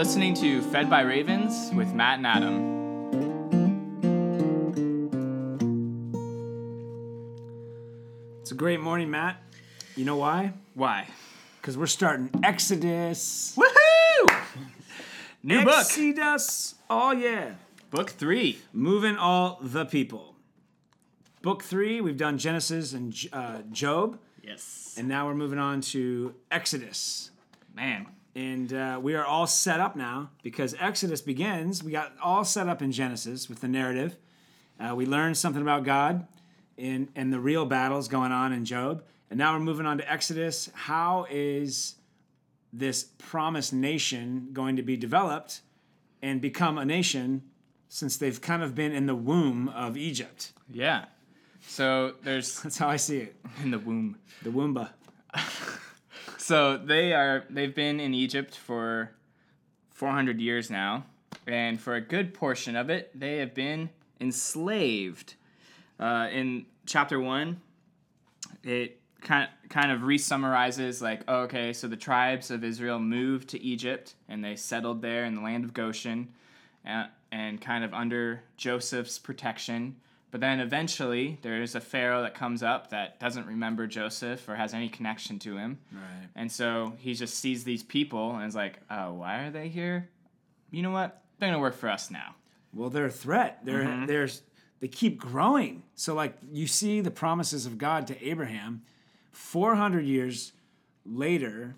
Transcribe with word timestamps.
listening 0.00 0.32
to 0.32 0.62
Fed 0.62 0.88
by 0.88 1.02
Ravens 1.02 1.70
with 1.74 1.92
Matt 1.92 2.16
and 2.16 2.26
Adam. 2.26 2.80
It's 8.40 8.50
a 8.50 8.54
great 8.54 8.80
morning, 8.80 9.10
Matt. 9.10 9.42
You 9.96 10.06
know 10.06 10.16
why? 10.16 10.54
Why? 10.72 11.06
Because 11.60 11.76
we're 11.76 11.86
starting 11.86 12.30
Exodus. 12.42 13.54
Woohoo! 13.58 14.36
New 15.42 15.64
book. 15.66 15.80
Exodus. 15.80 16.76
Oh, 16.88 17.12
yeah. 17.12 17.50
Book 17.90 18.08
three. 18.08 18.58
Moving 18.72 19.18
all 19.18 19.58
the 19.60 19.84
people. 19.84 20.34
Book 21.42 21.62
three, 21.62 22.00
we've 22.00 22.16
done 22.16 22.38
Genesis 22.38 22.94
and 22.94 23.14
uh, 23.34 23.58
Job, 23.70 24.18
Yes. 24.42 24.94
and 24.96 25.08
now 25.08 25.26
we're 25.26 25.34
moving 25.34 25.58
on 25.58 25.82
to 25.82 26.34
Exodus. 26.50 27.32
Man. 27.76 28.06
And 28.34 28.72
uh, 28.72 29.00
we 29.02 29.14
are 29.14 29.24
all 29.24 29.46
set 29.46 29.80
up 29.80 29.96
now 29.96 30.30
because 30.42 30.74
Exodus 30.78 31.20
begins. 31.20 31.82
We 31.82 31.90
got 31.90 32.12
all 32.22 32.44
set 32.44 32.68
up 32.68 32.80
in 32.80 32.92
Genesis 32.92 33.48
with 33.48 33.60
the 33.60 33.68
narrative. 33.68 34.16
Uh, 34.78 34.94
we 34.94 35.04
learned 35.04 35.36
something 35.36 35.62
about 35.62 35.84
God 35.84 36.26
and, 36.78 37.08
and 37.16 37.32
the 37.32 37.40
real 37.40 37.66
battles 37.66 38.08
going 38.08 38.32
on 38.32 38.52
in 38.52 38.64
Job. 38.64 39.02
And 39.30 39.38
now 39.38 39.52
we're 39.54 39.60
moving 39.60 39.86
on 39.86 39.98
to 39.98 40.10
Exodus. 40.10 40.70
How 40.74 41.26
is 41.28 41.96
this 42.72 43.04
promised 43.18 43.72
nation 43.72 44.50
going 44.52 44.76
to 44.76 44.82
be 44.82 44.96
developed 44.96 45.60
and 46.22 46.40
become 46.40 46.78
a 46.78 46.84
nation 46.84 47.42
since 47.88 48.16
they've 48.16 48.40
kind 48.40 48.62
of 48.62 48.74
been 48.74 48.92
in 48.92 49.06
the 49.06 49.14
womb 49.16 49.68
of 49.68 49.96
Egypt? 49.96 50.52
Yeah. 50.70 51.06
So 51.66 52.14
there's 52.22 52.60
That's 52.62 52.78
how 52.78 52.88
I 52.88 52.96
see 52.96 53.18
it. 53.18 53.36
in 53.62 53.72
the 53.72 53.78
womb. 53.78 54.18
The 54.42 54.50
Woomba. 54.50 54.90
So 56.40 56.78
they 56.78 57.12
are 57.12 57.44
they've 57.50 57.74
been 57.74 58.00
in 58.00 58.14
Egypt 58.14 58.56
for 58.56 59.10
400 59.90 60.40
years 60.40 60.70
now, 60.70 61.04
and 61.46 61.78
for 61.78 61.94
a 61.94 62.00
good 62.00 62.32
portion 62.32 62.76
of 62.76 62.88
it, 62.88 63.10
they 63.14 63.36
have 63.36 63.54
been 63.54 63.90
enslaved. 64.22 65.34
Uh, 65.98 66.28
in 66.32 66.64
chapter 66.86 67.20
one, 67.20 67.60
it 68.64 69.00
kind 69.20 69.50
kind 69.68 69.92
of 69.92 70.02
re-summarizes 70.02 71.02
like, 71.02 71.20
oh, 71.28 71.40
okay, 71.42 71.74
so 71.74 71.86
the 71.86 71.96
tribes 71.96 72.50
of 72.50 72.64
Israel 72.64 72.98
moved 72.98 73.50
to 73.50 73.62
Egypt 73.62 74.14
and 74.26 74.42
they 74.42 74.56
settled 74.56 75.02
there 75.02 75.26
in 75.26 75.34
the 75.34 75.42
land 75.42 75.62
of 75.64 75.74
Goshen, 75.74 76.32
uh, 76.88 77.04
and 77.30 77.60
kind 77.60 77.84
of 77.84 77.92
under 77.92 78.42
Joseph's 78.56 79.18
protection. 79.18 79.96
But 80.30 80.40
then 80.40 80.60
eventually 80.60 81.38
there 81.42 81.60
is 81.60 81.74
a 81.74 81.80
pharaoh 81.80 82.22
that 82.22 82.34
comes 82.34 82.62
up 82.62 82.90
that 82.90 83.18
doesn't 83.18 83.46
remember 83.46 83.86
Joseph 83.86 84.48
or 84.48 84.54
has 84.54 84.72
any 84.74 84.88
connection 84.88 85.38
to 85.40 85.56
him. 85.56 85.78
Right. 85.92 86.28
And 86.36 86.50
so 86.50 86.92
he 86.98 87.14
just 87.14 87.34
sees 87.34 87.64
these 87.64 87.82
people 87.82 88.36
and 88.36 88.46
is 88.46 88.54
like, 88.54 88.78
oh, 88.90 89.14
why 89.14 89.44
are 89.44 89.50
they 89.50 89.68
here? 89.68 90.08
You 90.70 90.82
know 90.82 90.92
what? 90.92 91.22
They're 91.38 91.48
going 91.48 91.58
to 91.58 91.60
work 91.60 91.74
for 91.74 91.88
us 91.88 92.10
now. 92.10 92.36
Well, 92.72 92.90
they're 92.90 93.06
a 93.06 93.10
threat. 93.10 93.64
They're 93.64 93.82
Mm-hmm. 93.84 94.06
there's 94.06 94.42
they 94.78 94.88
keep 94.88 95.18
growing. 95.18 95.82
So 95.94 96.14
like 96.14 96.36
you 96.52 96.66
see 96.66 97.00
the 97.00 97.10
promises 97.10 97.66
of 97.66 97.76
God 97.76 98.06
to 98.06 98.24
Abraham, 98.26 98.82
400 99.32 100.04
years 100.04 100.52
later, 101.04 101.74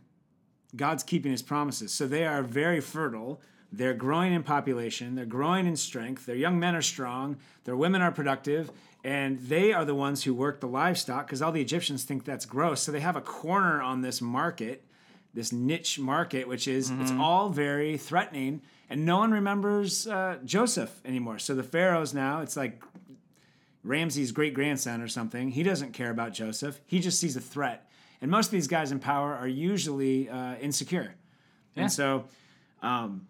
God's 0.76 1.02
keeping 1.02 1.32
his 1.32 1.42
promises. 1.42 1.92
So 1.92 2.06
they 2.06 2.26
are 2.26 2.42
very 2.42 2.80
fertile. 2.80 3.40
They're 3.72 3.94
growing 3.94 4.34
in 4.34 4.42
population, 4.42 5.14
they're 5.14 5.24
growing 5.24 5.66
in 5.66 5.76
strength. 5.76 6.26
Their 6.26 6.36
young 6.36 6.58
men 6.58 6.74
are 6.74 6.82
strong, 6.82 7.38
their 7.64 7.76
women 7.76 8.02
are 8.02 8.12
productive, 8.12 8.70
and 9.02 9.40
they 9.40 9.72
are 9.72 9.84
the 9.84 9.94
ones 9.94 10.22
who 10.24 10.34
work 10.34 10.60
the 10.60 10.68
livestock 10.68 11.26
because 11.26 11.40
all 11.40 11.52
the 11.52 11.62
Egyptians 11.62 12.04
think 12.04 12.24
that's 12.24 12.44
gross. 12.44 12.82
So 12.82 12.92
they 12.92 13.00
have 13.00 13.16
a 13.16 13.22
corner 13.22 13.80
on 13.80 14.02
this 14.02 14.20
market, 14.20 14.84
this 15.32 15.52
niche 15.52 15.98
market, 15.98 16.46
which 16.46 16.68
is 16.68 16.90
it's 16.90 17.12
all 17.12 17.48
very 17.48 17.96
threatening, 17.96 18.60
and 18.90 19.06
no 19.06 19.18
one 19.18 19.30
remembers 19.32 20.06
uh, 20.06 20.36
Joseph 20.44 21.00
anymore. 21.06 21.38
So 21.38 21.54
the 21.54 21.62
pharaohs 21.62 22.12
now, 22.12 22.42
it's 22.42 22.58
like 22.58 22.82
Ramses' 23.82 24.32
great 24.32 24.52
grandson 24.52 25.00
or 25.00 25.08
something. 25.08 25.50
He 25.50 25.62
doesn't 25.62 25.92
care 25.92 26.10
about 26.10 26.34
Joseph. 26.34 26.78
He 26.84 27.00
just 27.00 27.18
sees 27.18 27.36
a 27.36 27.40
threat. 27.40 27.88
And 28.20 28.30
most 28.30 28.46
of 28.46 28.52
these 28.52 28.68
guys 28.68 28.92
in 28.92 29.00
power 29.00 29.34
are 29.34 29.48
usually 29.48 30.28
uh, 30.28 30.56
insecure. 30.56 31.14
Yeah. 31.74 31.82
And 31.82 31.92
so, 31.92 32.26
um, 32.82 33.26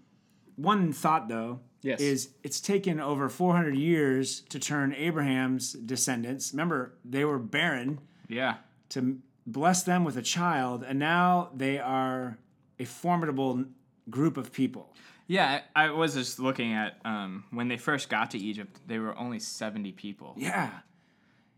one 0.57 0.93
thought 0.93 1.29
though 1.29 1.61
Yes. 1.83 2.01
is 2.01 2.31
it's 2.45 2.61
taken 2.61 3.01
over 3.01 3.29
400 3.29 3.75
years 3.75 4.43
to 4.51 4.61
turn 4.61 4.95
Abraham's 4.95 5.73
descendants. 5.73 6.53
Remember, 6.53 6.95
they 7.05 7.25
were 7.25 7.39
barren 7.41 7.99
Yeah. 8.29 8.57
to 8.91 9.19
bless 9.47 9.83
them 9.83 10.05
with 10.05 10.17
a 10.17 10.23
child, 10.23 10.85
and 10.85 10.99
now 11.01 11.51
they 11.53 11.81
are 11.81 12.39
a 12.79 12.85
formidable 12.85 13.65
group 14.09 14.37
of 14.37 14.53
people. 14.53 14.95
Yeah, 15.27 15.63
I, 15.75 15.87
I 15.87 15.91
was 15.91 16.15
just 16.15 16.39
looking 16.39 16.73
at 16.73 16.99
um, 17.05 17.45
when 17.51 17.67
they 17.69 17.79
first 17.79 18.09
got 18.09 18.31
to 18.33 18.39
Egypt, 18.39 18.79
they 18.87 18.99
were 19.01 19.17
only 19.19 19.41
70 19.41 19.91
people. 19.93 20.35
Yeah. 20.37 20.71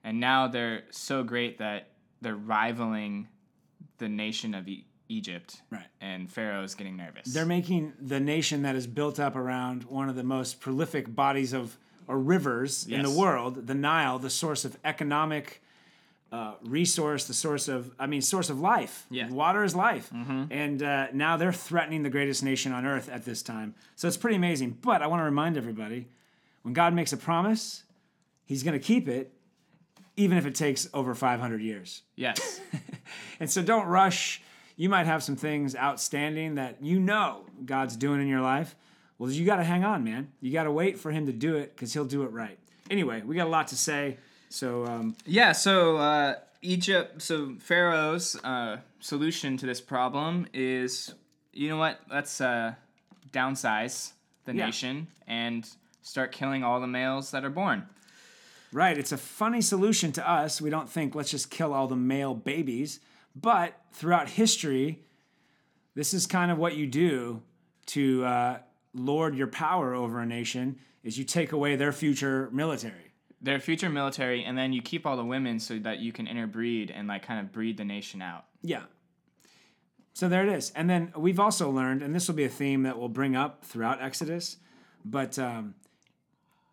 And 0.03 0.21
now 0.21 0.49
they're 0.49 0.85
so 0.91 1.23
great 1.23 1.59
that 1.59 1.89
they're 2.23 2.35
rivaling 2.37 3.29
the 3.99 4.09
nation 4.09 4.55
of 4.55 4.69
e- 4.69 4.87
Egypt. 5.09 5.61
Right. 5.71 5.87
And 6.01 6.31
Pharaoh's 6.31 6.75
getting 6.75 6.97
nervous. 6.97 7.33
They're 7.33 7.47
making 7.47 7.93
the 8.01 8.21
nation 8.21 8.63
that 8.63 8.75
is 8.75 8.87
built 8.87 9.21
up 9.21 9.37
around 9.37 9.85
one 9.85 10.09
of 10.09 10.17
the 10.17 10.25
most 10.25 10.61
prolific 10.61 11.15
bodies 11.15 11.53
of 11.53 11.77
or 12.07 12.19
rivers 12.19 12.87
in 12.87 13.03
the 13.03 13.11
world, 13.11 13.67
the 13.67 13.75
Nile, 13.75 14.19
the 14.19 14.29
source 14.29 14.65
of 14.67 14.77
economic 14.85 15.63
uh, 16.31 16.55
resource, 16.63 17.27
the 17.27 17.33
source 17.35 17.67
of 17.69 17.93
I 17.99 18.07
mean, 18.07 18.21
source 18.21 18.51
of 18.51 18.61
life. 18.61 19.07
Yeah. 19.11 19.31
water 19.31 19.65
is 19.65 19.75
life, 19.75 20.11
and 20.13 20.83
uh, 20.83 21.07
now 21.13 21.37
they're 21.39 21.53
threatening 21.53 22.03
the 22.03 22.11
greatest 22.11 22.43
nation 22.43 22.73
on 22.73 22.85
earth 22.85 23.09
at 23.09 23.25
this 23.25 23.43
time. 23.43 23.75
So 23.97 24.07
it's 24.09 24.17
pretty 24.19 24.37
amazing. 24.37 24.77
But 24.83 25.01
I 25.01 25.07
want 25.07 25.21
to 25.21 25.25
remind 25.25 25.57
everybody, 25.57 26.09
when 26.63 26.75
God 26.75 26.93
makes 26.93 27.13
a 27.13 27.17
promise, 27.17 27.85
He's 28.47 28.63
going 28.63 28.79
to 28.79 28.85
keep 28.85 29.09
it, 29.09 29.33
even 30.17 30.37
if 30.37 30.45
it 30.45 30.55
takes 30.55 30.89
over 30.93 31.15
500 31.15 31.63
years. 31.63 32.03
yes. 32.17 32.61
And 33.41 33.51
so 33.51 33.63
don't 33.63 33.87
rush. 33.87 34.43
You 34.77 34.89
might 34.89 35.07
have 35.07 35.23
some 35.23 35.37
things 35.37 35.77
outstanding 35.77 36.57
that 36.57 36.83
you 36.83 36.99
know 36.99 37.45
God's 37.65 37.97
doing 37.97 38.21
in 38.21 38.27
your 38.29 38.41
life. 38.41 38.75
Well, 39.19 39.31
you 39.31 39.45
got 39.47 39.57
to 39.57 39.65
hang 39.65 39.85
on, 39.85 40.03
man. 40.03 40.33
You 40.41 40.53
got 40.53 40.65
to 40.65 40.73
wait 40.73 40.99
for 40.99 41.13
Him 41.13 41.27
to 41.27 41.33
do 41.33 41.57
it 41.57 41.75
because 41.77 41.93
He'll 41.93 42.05
do 42.05 42.25
it 42.25 42.33
right. 42.33 42.59
Anyway, 42.91 43.23
we 43.23 43.37
got 43.37 43.47
a 43.47 43.51
lot 43.51 43.69
to 43.69 43.77
say. 43.77 44.17
So, 44.49 44.85
um, 44.87 45.17
Yeah, 45.25 45.53
so 45.53 45.97
uh, 45.97 46.35
Egypt, 46.63 47.23
so 47.23 47.55
Pharaoh's 47.61 48.37
uh, 48.45 48.79
solution 49.01 49.57
to 49.59 49.67
this 49.67 49.81
problem 49.81 50.47
is, 50.53 51.15
you 51.53 51.69
know 51.69 51.77
what? 51.79 52.01
Let's 52.11 52.41
uh, 52.41 52.75
downsize 53.33 54.13
the 54.45 54.55
Yeah. 54.55 54.67
nation 54.67 55.07
and 55.27 55.69
start 56.03 56.33
killing 56.33 56.63
all 56.65 56.81
the 56.81 56.87
males 56.87 57.31
that 57.31 57.45
are 57.45 57.51
born. 57.51 57.87
right, 58.73 58.99
it's 58.99 59.13
a 59.13 59.17
funny 59.17 59.61
solution 59.61 60.11
to 60.13 60.29
us. 60.29 60.61
We 60.61 60.69
don't 60.69 60.91
think, 60.91 61.15
let's 61.15 61.31
just 61.31 61.49
kill 61.49 61.73
all 61.73 61.87
the 61.87 61.95
male 61.97 62.35
babies. 62.35 62.99
But 63.35 63.81
throughout 63.93 64.31
history, 64.31 65.03
this 65.95 66.15
is 66.15 66.27
kind 66.27 66.51
of 66.51 66.59
what 66.59 66.77
you 66.77 66.87
do 66.87 67.43
to 67.87 68.25
uh, 68.25 68.59
lord 68.95 69.35
your 69.35 69.47
power 69.47 69.95
over 69.95 70.21
a 70.21 70.27
nation 70.27 70.79
is 71.03 71.19
you 71.19 71.25
take 71.25 71.53
away 71.53 71.77
their 71.77 71.93
future 71.93 72.49
military. 72.53 73.13
Their 73.43 73.61
future 73.61 73.91
military, 73.91 74.43
and 74.43 74.57
then 74.57 74.73
you 74.73 74.81
keep 74.81 75.05
all 75.05 75.17
the 75.17 75.25
women 75.25 75.61
so 75.61 75.79
that 75.81 75.99
you 75.99 76.13
can 76.13 76.27
interbreed 76.27 76.91
and 76.91 77.09
like 77.09 77.27
kind 77.27 77.41
of 77.41 77.53
breed 77.53 77.77
the 77.77 77.85
nation 77.85 78.23
out. 78.23 78.47
Yeah. 78.63 78.85
So 80.15 80.29
there 80.29 80.47
it 80.47 80.53
is. 80.53 80.71
And 80.71 80.89
then 80.89 81.13
we've 81.17 81.41
also 81.41 81.71
learned, 81.71 82.03
and 82.03 82.15
this 82.15 82.27
will 82.27 82.37
be 82.37 82.45
a 82.45 82.49
theme 82.49 82.85
that 82.85 82.99
we'll 82.99 83.09
bring 83.09 83.37
up 83.37 83.65
throughout 83.65 84.01
Exodus, 84.01 84.57
but 85.05 85.39
um, 85.39 85.75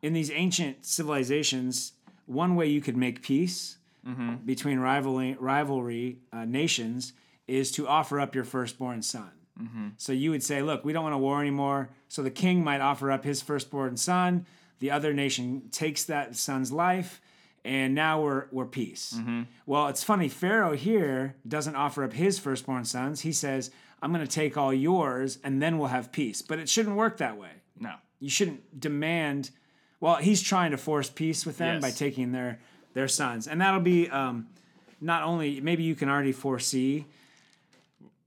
in 0.02 0.14
these 0.14 0.32
ancient 0.32 0.86
civilizations, 0.86 1.94
one 2.26 2.56
way 2.56 2.68
you 2.68 2.80
could 2.80 2.96
make 2.96 3.22
peace 3.22 3.78
Mm-hmm. 4.08 4.36
between 4.46 4.80
rivaling, 4.80 5.38
rivalry 5.40 6.18
uh, 6.34 6.46
nations 6.46 7.14
is 7.48 7.72
to 7.74 7.88
offer 7.88 8.20
up 8.20 8.34
your 8.34 8.44
firstborn 8.44 9.04
son. 9.04 9.30
Mm-hmm. 9.62 9.88
So 9.98 10.12
you 10.12 10.32
would 10.32 10.42
say, 10.42 10.62
look, 10.62 10.84
we 10.84 10.94
don't 10.94 11.04
want 11.04 11.16
a 11.16 11.20
war 11.20 11.40
anymore. 11.40 11.90
So 12.08 12.24
the 12.24 12.32
king 12.32 12.64
might 12.64 12.82
offer 12.82 13.12
up 13.12 13.24
his 13.24 13.42
firstborn 13.42 13.98
son. 13.98 14.46
The 14.80 14.90
other 14.92 15.14
nation 15.14 15.70
takes 15.72 16.06
that 16.06 16.36
son's 16.36 16.72
life, 16.72 17.22
and 17.64 17.94
now 17.94 18.22
we're 18.22 18.46
we're 18.52 18.66
peace. 18.66 19.14
Mm-hmm. 19.16 19.44
Well, 19.68 19.88
it's 19.88 20.04
funny. 20.04 20.28
Pharaoh 20.30 20.76
here 20.76 21.36
doesn't 21.48 21.76
offer 21.76 22.04
up 22.04 22.14
his 22.14 22.40
firstborn 22.40 22.86
sons. 22.86 23.22
He 23.22 23.32
says, 23.32 23.70
"I'm 24.02 24.12
going 24.12 24.26
to 24.26 24.32
take 24.32 24.58
all 24.58 24.74
yours, 24.74 25.38
and 25.44 25.62
then 25.62 25.78
we'll 25.78 25.90
have 25.90 26.12
peace." 26.12 26.42
But 26.42 26.58
it 26.58 26.68
shouldn't 26.68 26.96
work 26.96 27.18
that 27.18 27.38
way. 27.38 27.52
No. 27.80 27.94
You 28.20 28.30
shouldn't 28.30 28.80
demand. 28.80 29.52
Well, 30.00 30.16
he's 30.16 30.42
trying 30.42 30.72
to 30.72 30.78
force 30.78 31.12
peace 31.12 31.46
with 31.46 31.60
them 31.60 31.80
by 31.80 31.92
taking 31.92 32.32
their 32.32 32.60
their 32.94 33.08
sons, 33.08 33.48
and 33.48 33.60
that'll 33.62 33.80
be 33.80 34.10
um, 34.10 34.48
not 35.00 35.24
only 35.24 35.62
maybe 35.62 35.84
you 35.84 35.96
can 35.96 36.10
already 36.10 36.32
foresee 36.32 37.06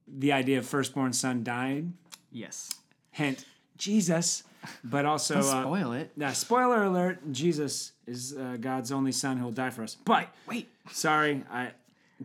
the 0.07 0.33
idea 0.33 0.59
of 0.59 0.67
firstborn 0.67 1.13
son 1.13 1.43
dying. 1.45 1.95
Yes. 2.33 2.73
Hint, 3.11 3.45
Jesus, 3.79 4.43
but 4.83 5.05
also 5.05 5.39
uh, 5.39 5.43
Spoil 5.63 5.93
it. 5.93 6.13
now, 6.17 6.33
spoiler 6.33 6.83
alert: 6.85 7.21
Jesus 7.33 7.93
is 8.07 8.35
uh, 8.37 8.57
God's 8.61 8.91
only 8.93 9.13
Son 9.13 9.37
who 9.37 9.45
will 9.45 9.53
die 9.53 9.71
for 9.71 9.83
us. 9.83 9.97
But 10.05 10.29
Wait. 10.49 10.69
sorry, 10.91 11.45
I. 11.51 11.71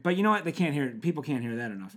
But 0.01 0.15
you 0.17 0.23
know 0.23 0.29
what? 0.31 0.45
They 0.45 0.51
can't 0.51 0.73
hear. 0.73 0.89
People 0.89 1.23
can't 1.23 1.41
hear 1.43 1.55
that 1.57 1.71
enough. 1.71 1.95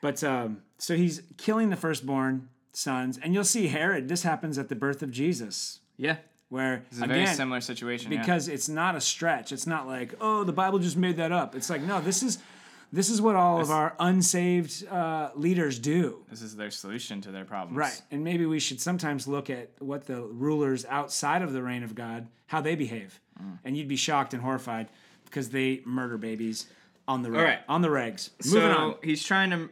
But 0.00 0.22
um, 0.24 0.62
so 0.78 0.96
he's 0.96 1.22
killing 1.36 1.68
the 1.70 1.76
firstborn 1.76 2.48
sons. 2.72 3.18
And 3.22 3.34
you'll 3.34 3.44
see 3.44 3.66
Herod, 3.68 4.08
this 4.08 4.22
happens 4.22 4.56
at 4.58 4.68
the 4.68 4.74
birth 4.74 5.02
of 5.02 5.10
Jesus, 5.10 5.80
Yeah. 5.98 6.16
Where 6.50 6.84
It's 6.90 7.00
a 7.00 7.04
again, 7.04 7.24
very 7.24 7.26
similar 7.34 7.60
situation. 7.62 8.12
yeah. 8.12 8.20
because 8.20 8.46
it's 8.48 8.68
not 8.68 8.94
a 8.96 9.00
stretch. 9.00 9.50
It's 9.52 9.66
not 9.66 9.86
like, 9.86 10.14
oh, 10.20 10.44
the 10.44 10.52
Bible 10.52 10.78
just 10.78 10.96
made 10.96 11.16
that 11.16 11.32
up. 11.32 11.54
It's 11.54 11.70
like, 11.70 11.80
no, 11.82 12.00
this 12.00 12.22
is 12.22 12.38
this 12.92 13.08
is 13.08 13.22
what 13.22 13.36
all 13.36 13.60
of 13.60 13.70
our 13.70 13.94
unsaved 14.00 14.84
uh, 14.88 15.30
leaders 15.36 15.78
do. 15.78 16.24
this 16.28 16.42
is 16.42 16.56
their 16.56 16.72
solution 16.72 17.20
to 17.20 17.30
their 17.30 17.44
problems. 17.44 17.78
Right. 17.78 18.02
And 18.10 18.24
maybe 18.24 18.46
we 18.46 18.58
should 18.58 18.80
sometimes 18.80 19.28
look 19.28 19.48
at 19.48 19.70
what 19.78 20.06
the 20.06 20.20
rulers 20.22 20.84
outside 20.86 21.42
of 21.42 21.52
the 21.52 21.62
reign 21.62 21.84
of 21.84 21.94
God, 21.94 22.26
how 22.48 22.60
they 22.60 22.74
behave. 22.74 23.20
Mm. 23.40 23.58
And 23.64 23.76
you'd 23.76 23.86
be 23.86 23.94
shocked 23.94 24.34
and 24.34 24.42
horrified 24.42 24.88
because 25.24 25.50
they 25.50 25.82
murder 25.84 26.18
babies 26.18 26.66
on 27.06 27.22
the 27.22 27.30
reg- 27.30 27.44
right. 27.44 27.58
on 27.68 27.80
the 27.80 27.88
regs. 27.88 28.30
So 28.40 28.56
Moving 28.58 28.76
on. 28.76 28.94
he's 29.04 29.22
trying 29.22 29.50
to 29.50 29.70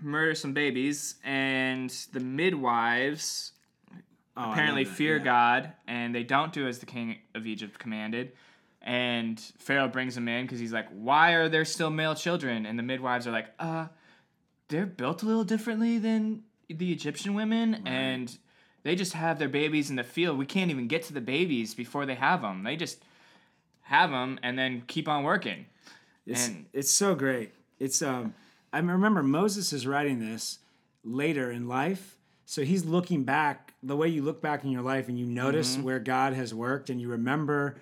murder 0.00 0.36
some 0.36 0.52
babies, 0.54 1.16
and 1.24 1.90
the 2.12 2.20
midwives 2.20 3.52
Oh, 4.36 4.52
apparently 4.52 4.84
fear 4.84 5.16
yeah. 5.18 5.24
God, 5.24 5.72
and 5.86 6.14
they 6.14 6.22
don't 6.22 6.52
do 6.52 6.66
as 6.68 6.78
the 6.78 6.86
king 6.86 7.18
of 7.34 7.46
Egypt 7.46 7.78
commanded. 7.78 8.32
And 8.82 9.38
Pharaoh 9.58 9.88
brings 9.88 10.14
them 10.14 10.28
in 10.28 10.46
because 10.46 10.58
he's 10.60 10.72
like, 10.72 10.88
"Why 10.90 11.32
are 11.32 11.48
there 11.48 11.64
still 11.64 11.90
male 11.90 12.14
children?" 12.14 12.64
And 12.64 12.78
the 12.78 12.82
midwives 12.82 13.26
are 13.26 13.32
like, 13.32 13.48
"Uh, 13.58 13.88
they're 14.68 14.86
built 14.86 15.22
a 15.22 15.26
little 15.26 15.44
differently 15.44 15.98
than 15.98 16.44
the 16.68 16.92
Egyptian 16.92 17.34
women, 17.34 17.82
and 17.86 18.38
they 18.84 18.94
just 18.94 19.12
have 19.12 19.38
their 19.38 19.48
babies 19.48 19.90
in 19.90 19.96
the 19.96 20.04
field. 20.04 20.38
We 20.38 20.46
can't 20.46 20.70
even 20.70 20.86
get 20.86 21.02
to 21.04 21.12
the 21.12 21.20
babies 21.20 21.74
before 21.74 22.06
they 22.06 22.14
have 22.14 22.40
them. 22.42 22.62
They 22.62 22.76
just 22.76 23.02
have 23.82 24.10
them 24.10 24.38
and 24.42 24.58
then 24.58 24.82
keep 24.86 25.08
on 25.08 25.24
working." 25.24 25.66
It's, 26.24 26.48
And- 26.48 26.66
it's 26.72 26.90
so 26.92 27.14
great. 27.14 27.52
It's 27.78 28.00
um 28.00 28.34
I 28.72 28.78
remember 28.78 29.22
Moses 29.22 29.72
is 29.72 29.86
writing 29.86 30.20
this 30.20 30.60
later 31.02 31.50
in 31.50 31.66
life. 31.66 32.16
So 32.50 32.64
he's 32.64 32.84
looking 32.84 33.22
back 33.22 33.74
the 33.80 33.94
way 33.94 34.08
you 34.08 34.22
look 34.22 34.42
back 34.42 34.64
in 34.64 34.72
your 34.72 34.82
life 34.82 35.08
and 35.08 35.16
you 35.16 35.24
notice 35.24 35.74
Mm-hmm. 35.74 35.84
where 35.84 36.00
God 36.00 36.32
has 36.32 36.52
worked 36.52 36.90
and 36.90 37.00
you 37.00 37.08
remember 37.08 37.76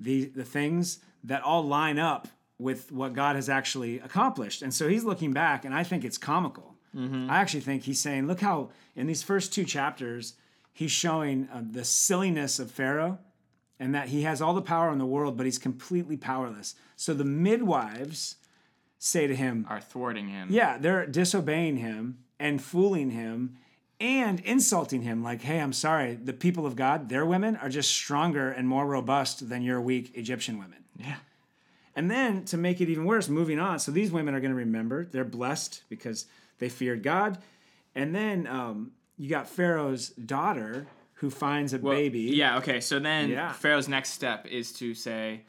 the 0.00 0.24
the 0.24 0.44
things 0.44 1.00
that 1.24 1.42
all 1.42 1.62
line 1.62 1.98
up 1.98 2.28
with 2.58 2.90
what 2.90 3.12
God 3.12 3.36
has 3.36 3.50
actually 3.50 3.98
accomplished. 3.98 4.62
And 4.62 4.72
so 4.72 4.88
he's 4.88 5.04
looking 5.04 5.34
back 5.34 5.66
and 5.66 5.74
I 5.74 5.82
think 5.84 6.06
it's 6.06 6.16
comical. 6.16 6.74
Mm-hmm. 6.96 7.30
I 7.30 7.36
actually 7.36 7.60
think 7.60 7.82
he's 7.82 8.00
saying, 8.00 8.26
look 8.26 8.40
how 8.40 8.70
in 8.96 9.06
these 9.06 9.22
first 9.22 9.52
two 9.52 9.64
chapters 9.66 10.32
he's 10.72 10.90
showing 10.90 11.46
uh, 11.52 11.62
the 11.62 11.84
silliness 11.84 12.58
of 12.58 12.70
Pharaoh 12.70 13.18
and 13.78 13.94
that 13.94 14.08
he 14.08 14.22
has 14.22 14.40
all 14.40 14.54
the 14.54 14.62
power 14.62 14.90
in 14.90 14.96
the 14.96 15.04
world, 15.04 15.36
but 15.36 15.44
he's 15.44 15.58
completely 15.58 16.16
powerless. 16.16 16.74
So 16.96 17.12
the 17.12 17.24
midwives 17.26 18.36
say 18.98 19.26
to 19.26 19.36
him, 19.36 19.66
Are 19.68 19.82
thwarting 19.82 20.28
him. 20.28 20.48
Yeah, 20.50 20.78
they're 20.78 21.04
disobeying 21.04 21.76
him 21.76 22.20
and 22.40 22.62
fooling 22.62 23.10
him 23.10 23.58
and 24.00 24.40
insulting 24.40 25.02
him. 25.02 25.22
Like, 25.22 25.42
hey, 25.42 25.60
I'm 25.60 25.72
sorry, 25.72 26.14
the 26.14 26.32
people 26.32 26.66
of 26.66 26.76
God, 26.76 27.08
their 27.08 27.24
women 27.24 27.56
are 27.56 27.68
just 27.68 27.90
stronger 27.90 28.50
and 28.50 28.68
more 28.68 28.86
robust 28.86 29.48
than 29.48 29.62
your 29.62 29.80
weak 29.80 30.12
Egyptian 30.14 30.58
women. 30.58 30.84
Yeah. 30.98 31.16
And 31.96 32.10
then 32.10 32.44
to 32.46 32.56
make 32.56 32.80
it 32.80 32.88
even 32.88 33.04
worse, 33.04 33.28
moving 33.28 33.60
on. 33.60 33.78
So 33.78 33.92
these 33.92 34.10
women 34.10 34.34
are 34.34 34.40
going 34.40 34.50
to 34.50 34.56
remember 34.56 35.04
they're 35.04 35.24
blessed 35.24 35.82
because 35.88 36.26
they 36.58 36.68
feared 36.68 37.02
God. 37.02 37.38
And 37.94 38.14
then 38.14 38.46
um, 38.48 38.92
you 39.16 39.28
got 39.28 39.48
Pharaoh's 39.48 40.08
daughter 40.10 40.88
who 41.14 41.30
finds 41.30 41.72
a 41.72 41.78
Well, 41.78 41.94
baby. 41.94 42.22
Yeah, 42.22 42.58
okay. 42.58 42.80
So 42.80 42.98
then 42.98 43.30
Yeah. 43.30 43.52
Pharaoh's 43.52 43.88
next 43.88 44.10
step 44.10 44.46
is 44.46 44.72
to 44.74 44.92
say, 44.94 45.42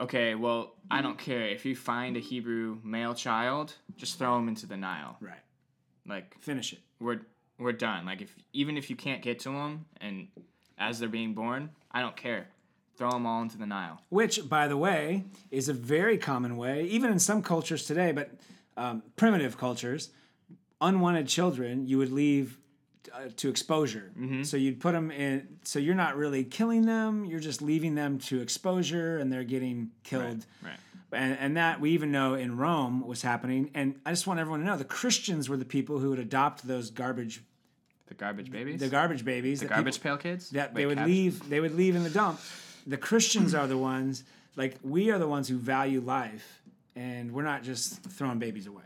okay, 0.00 0.36
well, 0.36 0.74
I 0.88 1.02
don't 1.02 1.18
care. 1.18 1.48
If 1.48 1.66
you 1.66 1.74
find 1.74 2.16
a 2.16 2.20
Hebrew 2.20 2.78
male 2.84 3.14
child, 3.14 3.74
just 3.96 4.18
throw 4.18 4.38
him 4.38 4.46
into 4.46 4.66
the 4.66 4.76
Nile. 4.76 5.16
Right. 5.20 5.34
Like, 6.06 6.38
Finish 6.40 6.72
it. 6.74 6.78
we're 7.00 7.20
we're 7.58 7.72
done. 7.72 8.06
Like, 8.06 8.22
if 8.22 8.34
even 8.52 8.76
if 8.76 8.90
you 8.90 8.96
can't 8.96 9.22
get 9.22 9.40
to 9.40 9.50
them 9.50 9.86
and 10.00 10.28
as 10.78 10.98
they're 10.98 11.08
being 11.08 11.34
born, 11.34 11.70
I 11.90 12.00
don't 12.00 12.16
care. 12.16 12.48
Throw 12.96 13.10
them 13.10 13.26
all 13.26 13.42
into 13.42 13.58
the 13.58 13.66
Nile. 13.66 14.00
Which, 14.08 14.48
by 14.48 14.68
the 14.68 14.76
way, 14.76 15.24
is 15.50 15.68
a 15.68 15.72
very 15.72 16.18
common 16.18 16.56
way, 16.56 16.84
even 16.84 17.12
in 17.12 17.18
some 17.18 17.42
cultures 17.42 17.84
today, 17.84 18.12
but 18.12 18.30
um, 18.76 19.02
primitive 19.16 19.56
cultures, 19.56 20.10
unwanted 20.80 21.28
children 21.28 21.86
you 21.86 21.98
would 21.98 22.12
leave 22.12 22.58
uh, 23.14 23.28
to 23.36 23.48
exposure. 23.48 24.12
So 24.44 24.56
you'd 24.56 24.80
put 24.80 24.92
them 24.92 25.10
in, 25.10 25.58
so 25.64 25.78
you're 25.78 25.94
not 25.94 26.16
really 26.16 26.44
killing 26.44 26.86
them, 26.86 27.24
you're 27.24 27.40
just 27.40 27.62
leaving 27.62 27.94
them 27.94 28.18
to 28.20 28.40
exposure 28.40 29.18
and 29.18 29.32
they're 29.32 29.44
getting 29.44 29.90
killed. 30.02 30.44
Right. 30.62 30.72
Right. 31.10 31.20
And, 31.20 31.38
and 31.38 31.56
that 31.56 31.80
we 31.80 31.90
even 31.92 32.12
know 32.12 32.34
in 32.34 32.56
Rome 32.58 33.06
was 33.06 33.22
happening. 33.22 33.70
And 33.74 33.98
I 34.04 34.10
just 34.10 34.26
want 34.26 34.40
everyone 34.40 34.60
to 34.60 34.66
know 34.66 34.76
the 34.76 34.84
Christians 34.84 35.48
were 35.48 35.56
the 35.56 35.64
people 35.64 36.00
who 36.00 36.10
would 36.10 36.18
adopt 36.18 36.66
those 36.66 36.90
garbage, 36.90 37.42
The 38.08 38.14
garbage 38.14 38.50
babies. 38.50 38.80
the 38.80 38.88
garbage 38.88 39.24
babies, 39.24 39.60
The 39.60 39.66
that 39.66 39.68
people- 39.70 39.82
garbage 39.84 40.00
pail 40.02 40.16
kids. 40.16 40.50
that 40.50 40.72
Wait, 40.74 40.80
they 40.82 40.86
would 40.86 40.98
cabs? 40.98 41.08
leave 41.08 41.48
they 41.48 41.60
would 41.60 41.74
leave 41.76 41.94
in 41.96 42.02
the 42.04 42.10
dump 42.10 42.40
the 42.86 42.96
christians 42.96 43.54
are 43.54 43.66
the 43.66 43.76
ones 43.76 44.24
like 44.56 44.76
we 44.82 45.10
are 45.10 45.18
the 45.18 45.28
ones 45.28 45.46
who 45.48 45.56
value 45.58 46.00
life 46.00 46.62
and 46.96 47.32
we're 47.32 47.42
not 47.42 47.62
just 47.62 48.02
throwing 48.04 48.38
babies 48.38 48.66
away 48.66 48.82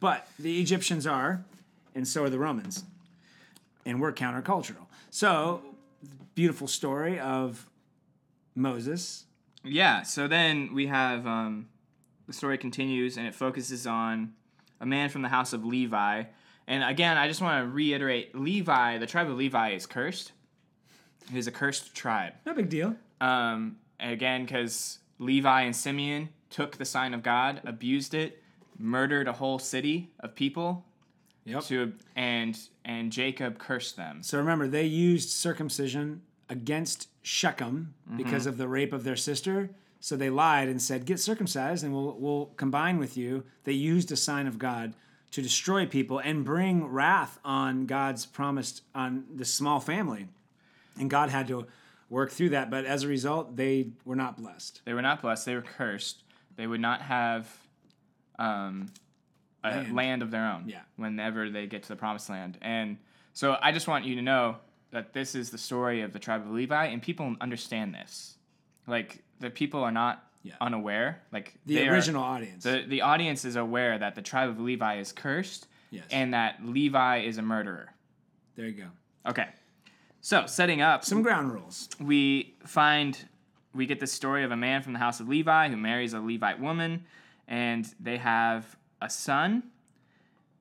but 0.00 0.26
the 0.38 0.60
egyptians 0.60 1.06
are 1.06 1.44
and 1.94 2.06
so 2.08 2.24
are 2.24 2.30
the 2.30 2.38
romans 2.38 2.82
and 3.86 4.00
we're 4.00 4.12
countercultural 4.12 4.86
so 5.10 5.62
beautiful 6.34 6.66
story 6.66 7.20
of 7.20 7.68
moses 8.56 9.24
Yeah, 9.62 10.02
so 10.02 10.26
then 10.26 10.74
we 10.74 10.86
have 10.88 11.26
um, 11.26 11.68
the 12.26 12.32
story 12.32 12.58
continues 12.58 13.16
and 13.16 13.26
it 13.26 13.34
focuses 13.34 13.86
on 13.86 14.32
a 14.80 14.86
man 14.86 15.08
from 15.10 15.20
the 15.22 15.28
house 15.28 15.52
of 15.52 15.64
Levi. 15.64 16.24
And 16.70 16.84
again, 16.84 17.18
I 17.18 17.26
just 17.26 17.42
want 17.42 17.64
to 17.64 17.68
reiterate 17.70 18.34
Levi, 18.34 18.98
the 18.98 19.06
tribe 19.06 19.28
of 19.28 19.36
Levi 19.36 19.70
is 19.72 19.86
cursed. 19.86 20.30
It 21.28 21.36
is 21.36 21.46
a 21.48 21.50
cursed 21.50 21.94
tribe. 21.94 22.34
no 22.46 22.54
big 22.54 22.68
deal 22.68 22.94
Um, 23.20 23.76
again, 23.98 24.44
because 24.44 25.00
Levi 25.18 25.62
and 25.62 25.74
Simeon 25.74 26.28
took 26.48 26.76
the 26.76 26.84
sign 26.84 27.12
of 27.12 27.22
God, 27.24 27.60
abused 27.64 28.14
it, 28.14 28.42
murdered 28.78 29.26
a 29.28 29.32
whole 29.32 29.58
city 29.58 30.10
of 30.20 30.34
people, 30.36 30.84
yep 31.44 31.62
to 31.64 31.92
and 32.16 32.56
and 32.84 33.10
Jacob 33.10 33.58
cursed 33.58 33.96
them. 33.96 34.22
so 34.22 34.38
remember 34.38 34.68
they 34.68 34.86
used 34.86 35.30
circumcision 35.30 36.22
against 36.48 37.08
shechem 37.22 37.94
because 38.16 38.46
of 38.46 38.56
the 38.58 38.68
rape 38.68 38.92
of 38.92 39.04
their 39.04 39.16
sister 39.16 39.70
so 40.00 40.16
they 40.16 40.30
lied 40.30 40.68
and 40.68 40.80
said 40.80 41.04
get 41.04 41.18
circumcised 41.20 41.82
and 41.84 41.92
we'll, 41.94 42.16
we'll 42.18 42.46
combine 42.56 42.98
with 42.98 43.16
you 43.16 43.44
they 43.64 43.72
used 43.72 44.10
a 44.12 44.16
sign 44.16 44.46
of 44.46 44.58
god 44.58 44.94
to 45.32 45.42
destroy 45.42 45.86
people 45.86 46.18
and 46.18 46.44
bring 46.44 46.86
wrath 46.86 47.38
on 47.44 47.86
god's 47.86 48.26
promised 48.26 48.82
on 48.94 49.24
this 49.30 49.52
small 49.52 49.80
family 49.80 50.26
and 50.98 51.08
god 51.10 51.30
had 51.30 51.46
to 51.48 51.66
work 52.08 52.30
through 52.30 52.48
that 52.50 52.70
but 52.70 52.84
as 52.84 53.04
a 53.04 53.08
result 53.08 53.56
they 53.56 53.88
were 54.04 54.16
not 54.16 54.36
blessed 54.36 54.80
They 54.84 54.92
were 54.94 55.02
not 55.02 55.22
blessed; 55.22 55.46
they 55.46 55.54
were 55.54 55.62
cursed. 55.62 56.22
They 56.56 56.66
would 56.66 56.80
not 56.80 57.00
have 57.02 57.48
um, 58.38 58.92
a 59.64 59.68
Land. 59.70 59.94
land. 59.94 60.22
of 60.22 60.30
their 60.30 60.46
own. 60.46 60.64
Yeah. 60.66 60.80
Whenever 60.96 61.48
they 61.48 61.66
get 61.66 61.82
to 61.84 61.88
the 61.88 61.96
promised 61.96 62.28
land, 62.28 62.58
and 62.60 62.98
so 63.32 63.56
I 63.62 63.72
just 63.72 63.86
want 63.88 64.04
you 64.04 64.16
to 64.16 64.22
know 64.22 64.56
that 64.90 65.12
this 65.12 65.34
is 65.34 65.50
the 65.50 65.58
story 65.58 66.02
of 66.02 66.12
the 66.12 66.18
tribe 66.18 66.42
of 66.42 66.50
Levi, 66.50 66.86
and 66.86 67.00
people 67.00 67.36
understand 67.40 67.94
this. 67.94 68.36
Like 68.86 69.22
the 69.38 69.50
people 69.50 69.82
are 69.84 69.92
not 69.92 70.24
Yeah. 70.42 70.54
unaware. 70.60 71.22
Like 71.32 71.54
the 71.66 71.74
they 71.76 71.88
are- 71.88 71.92
original 71.92 72.22
audience 72.22 72.64
the 72.64 72.84
the 72.88 73.02
audience 73.02 73.44
is 73.44 73.56
aware 73.56 73.98
that 73.98 74.14
the 74.14 74.22
tribe 74.22 74.48
of 74.48 74.58
Levi 74.60 74.96
is 74.98 75.12
cursed, 75.12 75.66
yes 75.90 76.04
and 76.10 76.32
that 76.34 76.64
Levi 76.64 77.18
is 77.18 77.36
a 77.38 77.42
murderer. 77.42 77.92
there 78.56 78.66
you 78.66 78.72
go 78.72 78.86
Okay. 79.26 79.48
So 80.22 80.46
setting 80.46 80.80
up 80.82 81.04
some 81.04 81.22
ground 81.22 81.52
rules 81.52 81.88
we 82.00 82.54
find 82.66 83.18
we 83.74 83.84
get 83.86 84.00
the 84.00 84.06
story 84.06 84.42
of 84.44 84.50
a 84.50 84.56
man 84.56 84.82
from 84.82 84.92
the 84.94 84.98
house 84.98 85.20
of 85.20 85.28
Levi 85.28 85.68
who 85.68 85.76
marries 85.76 86.12
a 86.14 86.20
Levite 86.20 86.58
woman, 86.58 87.04
and 87.46 87.92
they 88.00 88.16
have 88.16 88.76
a 89.02 89.08
son, 89.10 89.62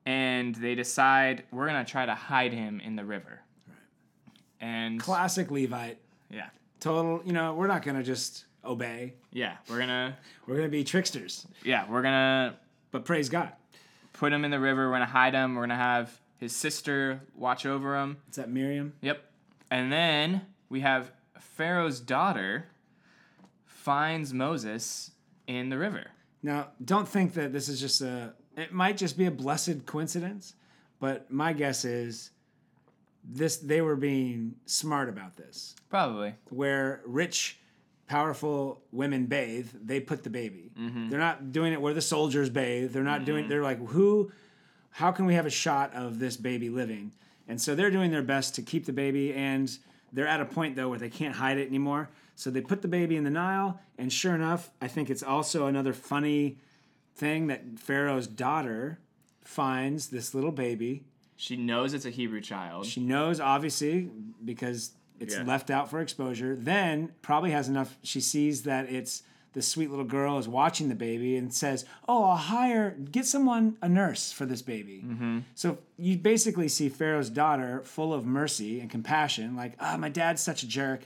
and 0.06 0.56
they 0.56 0.76
decide 0.76 1.44
we're 1.52 1.68
gonna 1.68 1.86
try 1.86 2.06
to 2.06 2.16
hide 2.16 2.54
him 2.54 2.80
in 2.80 2.96
the 2.96 3.06
river. 3.06 3.40
Right. 3.68 3.78
And 4.60 5.00
classic 5.00 5.52
levite 5.52 6.00
yeah, 6.30 6.50
total 6.80 7.22
you 7.26 7.34
know 7.34 7.54
we're 7.56 7.68
not 7.68 7.82
gonna 7.84 8.04
just 8.04 8.46
obey 8.70 9.16
yeah, 9.34 9.58
we're 9.70 9.80
gonna 9.80 10.18
we're 10.48 10.56
gonna 10.56 10.70
be 10.70 10.84
tricksters 10.84 11.46
yeah 11.64 11.86
we're 11.90 12.02
gonna 12.02 12.56
but 12.92 13.04
praise 13.04 13.28
god 13.28 13.52
put 14.20 14.34
him 14.34 14.44
in 14.44 14.52
the 14.52 14.60
river. 14.60 14.88
We're 14.88 14.96
gonna 14.96 15.06
hide 15.06 15.34
him. 15.34 15.56
We're 15.56 15.64
gonna 15.64 15.76
have 15.78 16.20
his 16.38 16.56
sister 16.56 17.22
watch 17.36 17.66
over 17.66 17.98
him. 17.98 18.18
is 18.30 18.36
that 18.36 18.50
miriam 18.50 18.94
Yep. 19.02 19.24
And 19.72 19.92
then 19.92 20.42
we 20.70 20.82
have 20.82 21.12
Pharaoh's 21.40 22.00
daughter 22.00 22.66
finds 23.66 24.34
Moses 24.34 25.12
in 25.48 25.70
the 25.70 25.78
river. 25.78 26.08
Now, 26.44 26.70
don't 26.84 27.08
think 27.08 27.34
that 27.34 27.54
this 27.54 27.70
is 27.70 27.80
just 27.80 28.02
a. 28.02 28.34
It 28.58 28.74
might 28.74 28.98
just 28.98 29.18
be 29.18 29.26
a 29.26 29.32
blessed 29.32 29.86
coincidence, 29.86 30.54
but 31.00 31.32
my 31.32 31.54
guess 31.54 31.86
is 31.86 32.32
this. 33.24 33.58
They 33.58 33.82
were 33.82 33.96
being 33.96 34.56
smart 34.66 35.08
about 35.08 35.38
this. 35.38 35.76
Probably. 35.90 36.36
Where 36.50 37.02
rich, 37.06 37.59
powerful 38.10 38.82
women 38.92 39.28
bathe, 39.28 39.70
they 39.82 40.02
put 40.02 40.24
the 40.24 40.30
baby. 40.30 40.72
Mm-hmm. 40.78 41.10
They're 41.10 41.20
not 41.20 41.54
doing 41.54 41.72
it 41.72 41.80
where 41.80 41.94
the 41.94 42.02
soldiers 42.02 42.50
bathe. 42.50 42.92
They're 42.92 43.04
not 43.04 43.24
doing. 43.24 43.44
Mm-hmm. 43.44 43.50
They're 43.50 43.64
like, 43.64 43.88
who? 43.88 44.32
How 44.90 45.12
can 45.12 45.26
we 45.26 45.36
have 45.36 45.46
a 45.46 45.52
shot 45.52 45.94
of 45.94 46.20
this 46.20 46.36
baby 46.36 46.70
living? 46.70 47.14
And 47.48 47.62
so 47.62 47.76
they're 47.76 47.92
doing 47.92 48.12
their 48.12 48.24
best 48.24 48.56
to 48.56 48.62
keep 48.62 48.86
the 48.86 48.94
baby, 48.94 49.34
and 49.34 49.72
they're 50.12 50.28
at 50.28 50.42
a 50.42 50.46
point 50.46 50.76
though 50.76 50.90
where 50.90 51.00
they 51.00 51.10
can't 51.10 51.36
hide 51.36 51.58
it 51.58 51.68
anymore. 51.68 52.10
So 52.36 52.50
they 52.50 52.62
put 52.62 52.82
the 52.82 52.88
baby 52.88 53.16
in 53.16 53.24
the 53.24 53.30
Nile, 53.30 53.80
and 53.98 54.12
sure 54.12 54.34
enough, 54.34 54.72
I 54.82 54.88
think 54.88 55.10
it's 55.10 55.24
also 55.24 55.68
another 55.68 55.94
funny 55.94 56.58
thing 57.16 57.48
that 57.48 57.78
Pharaoh's 57.78 58.28
daughter 58.28 59.00
finds 59.44 60.08
this 60.08 60.34
little 60.34 60.52
baby. 60.52 61.04
She 61.36 61.56
knows 61.56 61.94
it's 61.94 62.06
a 62.06 62.10
Hebrew 62.10 62.42
child. 62.42 62.86
She 62.86 63.02
knows, 63.02 63.40
obviously, 63.40 64.10
because 64.44 64.92
it's 65.20 65.36
Yeah. 65.36 65.44
left 65.44 65.70
out 65.70 65.90
for 65.90 66.00
exposure. 66.02 66.56
Then 66.56 67.12
probably 67.22 67.52
has 67.52 67.68
enough. 67.68 67.98
She 68.04 68.22
sees 68.22 68.64
that 68.64 68.90
it's 68.92 69.24
the 69.54 69.62
sweet 69.64 69.90
little 69.90 70.06
girl 70.06 70.38
is 70.38 70.48
watching 70.48 70.90
the 70.90 70.96
baby 70.96 71.36
and 71.36 71.52
says, 71.54 71.84
"Oh, 72.08 72.24
I'll 72.26 72.36
hire 72.38 72.92
get 73.12 73.26
someone 73.26 73.78
a 73.82 73.90
nurse 73.90 74.32
for 74.32 74.46
this 74.46 74.62
baby." 74.62 75.04
Mm-hmm. 75.06 75.40
So 75.56 75.80
you 75.98 76.18
basically 76.18 76.68
see 76.68 76.88
Pharaoh's 76.88 77.30
daughter 77.32 77.82
full 77.84 78.14
of 78.14 78.26
mercy 78.26 78.80
and 78.80 78.90
compassion, 78.90 79.56
like, 79.56 79.74
"Ah, 79.80 79.98
my 79.98 80.10
dad's 80.10 80.42
such 80.42 80.62
a 80.64 80.68
jerk." 80.68 81.02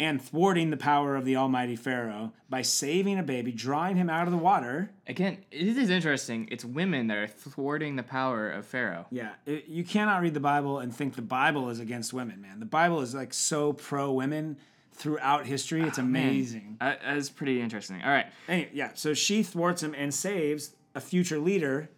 And 0.00 0.20
thwarting 0.20 0.70
the 0.70 0.78
power 0.78 1.14
of 1.14 1.26
the 1.26 1.36
Almighty 1.36 1.76
Pharaoh 1.76 2.32
by 2.48 2.62
saving 2.62 3.18
a 3.18 3.22
baby, 3.22 3.52
drawing 3.52 3.96
him 3.96 4.08
out 4.08 4.26
of 4.26 4.32
the 4.32 4.38
water. 4.38 4.90
Again, 5.06 5.44
this 5.52 5.76
is 5.76 5.90
interesting. 5.90 6.48
It's 6.50 6.64
women 6.64 7.08
that 7.08 7.18
are 7.18 7.26
thwarting 7.26 7.96
the 7.96 8.02
power 8.02 8.48
of 8.48 8.64
Pharaoh. 8.64 9.04
Yeah, 9.10 9.32
it, 9.44 9.66
you 9.68 9.84
cannot 9.84 10.22
read 10.22 10.32
the 10.32 10.40
Bible 10.40 10.78
and 10.78 10.94
think 10.94 11.16
the 11.16 11.22
Bible 11.22 11.68
is 11.68 11.80
against 11.80 12.14
women, 12.14 12.40
man. 12.40 12.60
The 12.60 12.66
Bible 12.66 13.02
is 13.02 13.14
like 13.14 13.34
so 13.34 13.74
pro 13.74 14.10
women 14.10 14.56
throughout 14.90 15.44
history. 15.44 15.82
It's 15.82 15.98
amazing. 15.98 16.78
Uh, 16.80 16.94
that's 17.04 17.28
pretty 17.28 17.60
interesting. 17.60 18.00
All 18.02 18.10
right. 18.10 18.26
Anyway, 18.48 18.70
yeah, 18.72 18.92
so 18.94 19.12
she 19.12 19.42
thwarts 19.42 19.82
him 19.82 19.94
and 19.94 20.14
saves 20.14 20.74
a 20.94 21.00
future 21.02 21.38
leader. 21.38 21.90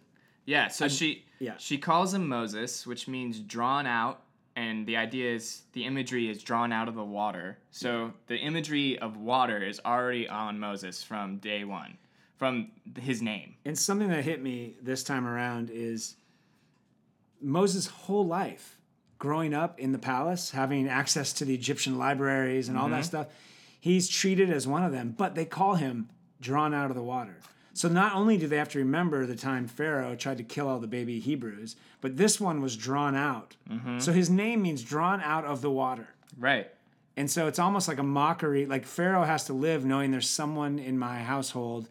Yeah, 0.45 0.67
so 0.67 0.89
she 0.89 1.23
yeah. 1.39 1.53
she 1.57 1.77
calls 1.77 2.13
him 2.13 2.27
Moses, 2.27 2.85
which 2.85 3.07
means 3.07 3.39
drawn 3.39 3.87
out, 3.87 4.22
and 4.55 4.85
the 4.85 4.97
idea 4.97 5.33
is 5.33 5.63
the 5.73 5.85
imagery 5.85 6.29
is 6.29 6.43
drawn 6.43 6.71
out 6.71 6.87
of 6.87 6.95
the 6.95 7.03
water. 7.03 7.57
So 7.71 8.13
the 8.27 8.37
imagery 8.37 8.99
of 8.99 9.17
water 9.17 9.63
is 9.63 9.81
already 9.83 10.27
on 10.27 10.59
Moses 10.59 11.03
from 11.03 11.37
day 11.37 11.63
one, 11.63 11.97
from 12.37 12.71
his 12.99 13.21
name. 13.21 13.55
And 13.65 13.77
something 13.77 14.09
that 14.09 14.23
hit 14.23 14.41
me 14.41 14.75
this 14.81 15.03
time 15.03 15.25
around 15.25 15.69
is 15.71 16.15
Moses' 17.41 17.87
whole 17.87 18.25
life 18.25 18.77
growing 19.17 19.53
up 19.53 19.79
in 19.79 19.93
the 19.93 19.97
palace, 19.97 20.51
having 20.51 20.87
access 20.87 21.31
to 21.31 21.45
the 21.45 21.55
Egyptian 21.55 21.97
libraries 21.97 22.67
and 22.67 22.77
all 22.77 22.89
that 22.89 22.95
mm-hmm. 22.95 23.03
stuff, 23.03 23.27
he's 23.79 24.09
treated 24.09 24.49
as 24.49 24.67
one 24.67 24.83
of 24.83 24.91
them, 24.91 25.15
but 25.17 25.33
they 25.33 25.45
call 25.45 25.75
him 25.75 26.09
drawn 26.41 26.73
out 26.73 26.89
of 26.89 26.95
the 26.95 27.01
water. 27.01 27.37
So 27.73 27.87
not 27.87 28.13
only 28.13 28.37
do 28.37 28.47
they 28.47 28.57
have 28.57 28.69
to 28.69 28.79
remember 28.79 29.25
the 29.25 29.35
time 29.35 29.67
Pharaoh 29.67 30.15
tried 30.15 30.37
to 30.37 30.43
kill 30.43 30.67
all 30.67 30.79
the 30.79 30.87
baby 30.87 31.19
Hebrews, 31.19 31.75
but 32.01 32.17
this 32.17 32.39
one 32.39 32.61
was 32.61 32.77
drawn 32.77 33.15
out. 33.15 33.55
Mm-hmm. 33.69 33.99
So 33.99 34.13
his 34.13 34.29
name 34.29 34.61
means 34.61 34.83
drawn 34.83 35.21
out 35.21 35.43
of 35.43 35.61
the 35.61 35.71
water. 35.71 36.09
Right. 36.37 36.69
And 37.17 37.29
so 37.29 37.47
it's 37.47 37.59
almost 37.59 37.87
like 37.87 37.97
a 37.97 38.03
mockery. 38.03 38.65
Like 38.65 38.85
Pharaoh 38.85 39.23
has 39.23 39.45
to 39.45 39.53
live 39.53 39.85
knowing 39.85 40.11
there's 40.11 40.29
someone 40.29 40.77
in 40.79 40.97
my 40.97 41.19
household 41.19 41.89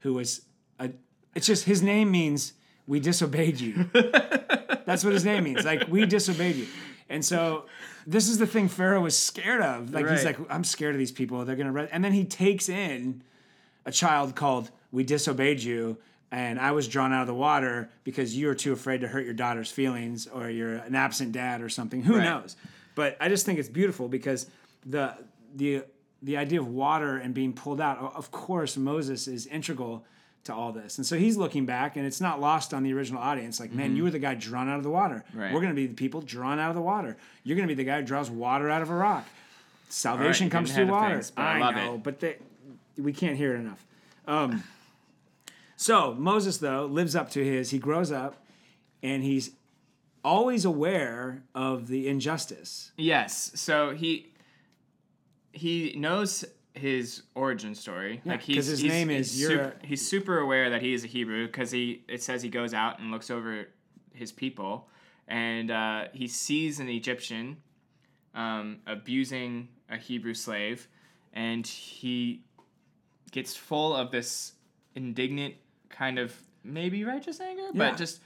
who 0.00 0.14
was 0.14 0.42
a. 0.78 0.90
It's 1.34 1.46
just 1.46 1.64
his 1.64 1.82
name 1.82 2.10
means 2.10 2.52
we 2.86 3.00
disobeyed 3.00 3.60
you. 3.60 3.90
That's 4.86 5.04
what 5.04 5.12
his 5.12 5.24
name 5.24 5.44
means. 5.44 5.64
Like 5.64 5.88
we 5.88 6.04
disobeyed 6.04 6.56
you. 6.56 6.66
And 7.08 7.24
so 7.24 7.66
this 8.06 8.28
is 8.28 8.38
the 8.38 8.46
thing 8.46 8.68
Pharaoh 8.68 9.00
was 9.02 9.16
scared 9.16 9.62
of. 9.62 9.92
Like 9.92 10.08
he's 10.08 10.24
like, 10.24 10.38
I'm 10.50 10.64
scared 10.64 10.94
of 10.94 10.98
these 10.98 11.12
people. 11.12 11.44
They're 11.44 11.56
gonna. 11.56 11.72
Re-. 11.72 11.88
And 11.90 12.04
then 12.04 12.12
he 12.12 12.24
takes 12.24 12.68
in 12.68 13.22
a 13.84 13.92
child 13.92 14.34
called 14.34 14.70
"We 14.92 15.02
disobeyed 15.04 15.60
you." 15.62 15.98
And 16.30 16.58
I 16.58 16.70
was 16.72 16.88
drawn 16.88 17.12
out 17.12 17.20
of 17.22 17.26
the 17.26 17.34
water 17.34 17.90
because 18.04 18.34
you 18.36 18.46
were 18.46 18.54
too 18.54 18.72
afraid 18.72 19.02
to 19.02 19.08
hurt 19.08 19.24
your 19.26 19.34
daughter's 19.34 19.70
feelings, 19.70 20.26
or 20.26 20.48
you're 20.48 20.76
an 20.76 20.94
absent 20.94 21.32
dad, 21.32 21.60
or 21.60 21.68
something. 21.68 22.02
Who 22.04 22.16
Right. 22.16 22.24
knows? 22.24 22.56
But 22.94 23.16
I 23.20 23.28
just 23.28 23.44
think 23.44 23.58
it's 23.58 23.68
beautiful 23.68 24.08
because 24.08 24.46
the 24.86 25.14
the 25.54 25.84
the 26.22 26.36
idea 26.36 26.60
of 26.60 26.68
water 26.68 27.16
and 27.18 27.34
being 27.34 27.52
pulled 27.52 27.80
out. 27.80 27.98
Of 28.16 28.30
course, 28.30 28.76
Moses 28.76 29.26
is 29.28 29.46
integral 29.46 30.04
to 30.44 30.54
all 30.54 30.72
this, 30.72 30.96
and 30.98 31.06
so 31.06 31.16
he's 31.18 31.36
looking 31.36 31.66
back, 31.66 31.96
and 31.96 32.06
it's 32.06 32.20
not 32.20 32.40
lost 32.40 32.72
on 32.74 32.82
the 32.82 32.92
original 32.94 33.20
audience. 33.20 33.60
Like, 33.60 33.72
man, 33.72 33.94
you 33.94 34.02
were 34.04 34.10
the 34.10 34.18
guy 34.18 34.34
drawn 34.34 34.68
out 34.68 34.76
of 34.78 34.82
the 34.82 34.90
water. 34.90 35.24
Mm-hmm. 35.30 35.38
Right. 35.38 35.52
We're 35.52 35.60
going 35.60 35.72
to 35.72 35.80
be 35.80 35.86
the 35.86 35.94
people 35.94 36.20
drawn 36.22 36.58
out 36.58 36.70
of 36.70 36.74
the 36.74 36.80
water. 36.82 37.16
You're 37.44 37.56
going 37.56 37.68
to 37.68 37.74
be 37.74 37.80
the 37.82 37.86
guy 37.88 38.00
who 38.00 38.06
draws 38.06 38.30
water 38.30 38.70
out 38.70 38.82
of 38.82 38.90
a 38.90 38.94
rock. 38.94 39.26
Salvation 39.88 40.46
you're 40.46 40.50
comes 40.52 40.74
through 40.74 40.86
water. 40.86 41.14
things, 41.16 41.30
but 41.30 41.42
I 41.42 41.58
love 41.60 41.74
know, 41.76 41.94
it. 41.96 42.02
but 42.02 42.20
they, 42.20 42.36
we 42.96 43.12
can't 43.12 43.36
hear 43.36 43.54
it 43.54 43.58
enough. 43.60 43.84
Um, 44.26 44.62
so 45.82 46.14
Moses 46.14 46.58
though 46.58 46.86
lives 46.86 47.16
up 47.16 47.30
to 47.30 47.44
his. 47.44 47.70
He 47.70 47.78
grows 47.78 48.12
up, 48.12 48.44
and 49.02 49.22
he's 49.24 49.50
always 50.24 50.64
aware 50.64 51.42
of 51.54 51.88
the 51.88 52.06
injustice. 52.08 52.92
Yes. 52.96 53.50
So 53.56 53.90
he 53.90 54.32
he 55.52 55.94
knows 55.96 56.44
his 56.74 57.22
origin 57.34 57.74
story. 57.74 58.20
like 58.24 58.40
'cause 58.40 58.46
he's 58.46 58.66
his 58.66 58.78
he's- 58.80 58.92
name 58.92 59.08
he's 59.10 59.34
is- 59.34 59.40
you're 59.40 59.50
super, 59.50 59.76
he's 59.84 60.08
super 60.08 60.38
aware 60.38 60.70
that 60.70 60.80
he 60.82 60.92
is 60.94 61.04
a 61.04 61.06
Hebrew 61.08 61.46
because 61.46 61.70
he 61.70 62.02
it 62.08 62.22
says 62.22 62.42
he 62.42 62.48
goes 62.48 62.72
out 62.72 62.98
and 63.00 63.10
looks 63.10 63.30
over 63.30 63.68
his 64.14 64.32
people 64.32 64.88
and 65.28 65.70
uh, 65.70 66.04
he 66.12 66.26
sees 66.28 66.78
an 66.80 66.88
Egyptian 66.88 67.56
um, 68.34 68.78
abusing 68.86 69.68
a 69.90 69.96
Hebrew 69.98 70.32
slave 70.34 70.88
and 71.34 71.66
he 71.66 72.42
gets 73.32 73.54
full 73.56 73.94
of 73.94 74.10
this 74.10 74.52
indignant 74.94 75.54
kind 75.92 76.18
of 76.18 76.34
maybe 76.64 77.04
righteous 77.04 77.40
anger, 77.40 77.62
Yeah. 77.72 77.90
but 77.90 77.96
just 77.96 78.20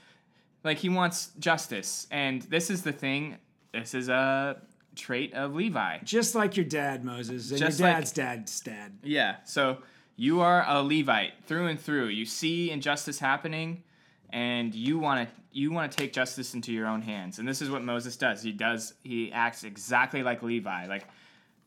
like 0.63 0.77
he 0.77 0.89
wants 0.89 1.31
justice. 1.39 2.07
And 2.11 2.41
this 2.43 2.69
is 2.69 2.81
the 2.83 2.91
thing. 2.91 3.37
This 3.73 3.93
is 3.93 4.09
a 4.09 4.57
trait 4.95 5.33
of 5.33 5.53
Levi. 5.55 5.99
Just 6.03 6.33
like 6.35 6.57
your 6.57 6.65
dad, 6.65 7.03
Moses, 7.05 7.51
and 7.51 7.59
Just 7.59 7.79
your 7.79 7.87
like- 7.89 7.97
dad's 7.97 8.11
dad's 8.11 8.59
dad. 8.61 8.97
Yeah. 9.03 9.35
So 9.45 9.79
you 10.15 10.41
are 10.41 10.65
a 10.67 10.81
Levite 10.81 11.33
through 11.45 11.67
and 11.67 11.79
through. 11.79 12.07
You 12.07 12.25
see 12.25 12.71
injustice 12.71 13.19
happening, 13.19 13.83
and 14.31 14.73
you 14.73 14.97
want 14.99 15.29
to 15.29 15.35
you 15.51 15.71
want 15.71 15.91
to 15.91 15.97
take 15.97 16.13
justice 16.13 16.53
into 16.53 16.71
your 16.71 16.85
own 16.85 17.01
hands. 17.01 17.39
And 17.39 17.47
this 17.47 17.61
is 17.63 17.69
what 17.69 17.83
Moses 17.83 18.15
does. 18.15 18.43
He 18.43 18.51
does. 18.51 18.93
He 19.03 19.31
acts 19.31 19.63
exactly 19.63 20.21
like 20.21 20.43
Levi. 20.43 20.85
Like 20.87 21.07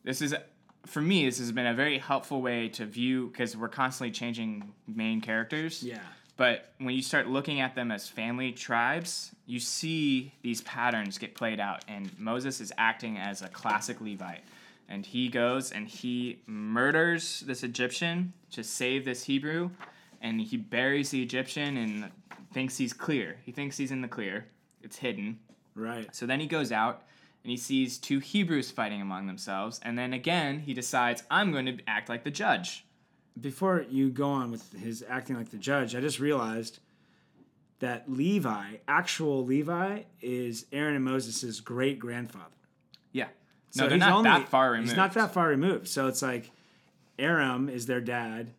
this 0.03 0.21
is 0.21 0.33
for 0.85 1.01
me. 1.01 1.25
This 1.25 1.39
has 1.39 1.51
been 1.51 1.67
a 1.67 1.73
very 1.73 1.97
helpful 1.97 2.41
way 2.41 2.69
to 2.69 2.85
view 2.85 3.27
because 3.27 3.55
we're 3.55 3.69
constantly 3.69 4.11
changing 4.11 4.73
main 4.87 5.21
characters. 5.21 5.83
Yeah. 5.83 5.99
But 6.37 6.73
when 6.79 6.95
you 6.95 7.01
start 7.01 7.27
looking 7.27 7.59
at 7.59 7.75
them 7.75 7.91
as 7.91 8.07
family 8.07 8.51
tribes, 8.51 9.31
you 9.45 9.59
see 9.59 10.33
these 10.41 10.61
patterns 10.61 11.17
get 11.17 11.35
played 11.35 11.59
out. 11.59 11.85
And 11.87 12.09
Moses 12.17 12.59
is 12.61 12.71
acting 12.77 13.17
as 13.17 13.41
a 13.41 13.47
classic 13.47 14.01
Levite. 14.01 14.43
And 14.89 15.05
he 15.05 15.29
goes 15.29 15.71
and 15.71 15.87
he 15.87 16.41
murders 16.47 17.41
this 17.41 17.63
Egyptian 17.63 18.33
to 18.51 18.63
save 18.63 19.05
this 19.05 19.23
Hebrew. 19.23 19.69
And 20.21 20.41
he 20.41 20.57
buries 20.57 21.11
the 21.11 21.21
Egyptian 21.21 21.77
and 21.77 22.09
thinks 22.53 22.77
he's 22.77 22.93
clear. 22.93 23.37
He 23.45 23.51
thinks 23.51 23.77
he's 23.77 23.91
in 23.91 24.01
the 24.01 24.07
clear. 24.07 24.47
It's 24.81 24.97
hidden. 24.97 25.39
Right. 25.75 26.13
So 26.15 26.25
then 26.25 26.39
he 26.39 26.47
goes 26.47 26.71
out 26.71 27.03
and 27.43 27.51
he 27.51 27.57
sees 27.57 27.97
two 27.97 28.19
Hebrews 28.19 28.71
fighting 28.71 29.01
among 29.01 29.27
themselves. 29.27 29.79
And 29.83 29.97
then 29.97 30.13
again, 30.13 30.59
he 30.59 30.73
decides, 30.73 31.23
I'm 31.31 31.51
going 31.51 31.65
to 31.65 31.77
act 31.87 32.09
like 32.09 32.23
the 32.23 32.31
judge. 32.31 32.85
Before 33.39 33.85
you 33.89 34.09
go 34.09 34.29
on 34.29 34.51
with 34.51 34.73
his 34.73 35.03
acting 35.07 35.35
like 35.37 35.49
the 35.49 35.57
judge, 35.57 35.95
I 35.95 36.01
just 36.01 36.19
realized 36.19 36.79
that 37.79 38.11
Levi, 38.11 38.75
actual 38.87 39.43
Levi, 39.45 40.01
is 40.21 40.65
Aaron 40.71 40.95
and 40.95 41.03
Moses' 41.05 41.59
great 41.59 41.97
grandfather. 41.97 42.45
Yeah. 43.11 43.27
So 43.71 43.83
they're 43.83 43.91
he's 43.91 43.99
not 44.01 44.11
only- 44.11 44.29
that 44.29 44.49
far 44.49 44.71
removed. 44.71 44.89
He's 44.89 44.97
not 44.97 45.13
that 45.13 45.33
far 45.33 45.47
removed. 45.47 45.87
So 45.87 46.07
it's 46.07 46.21
like 46.21 46.51
Aram 47.17 47.69
is 47.69 47.85
their 47.87 48.01
dad, 48.01 48.51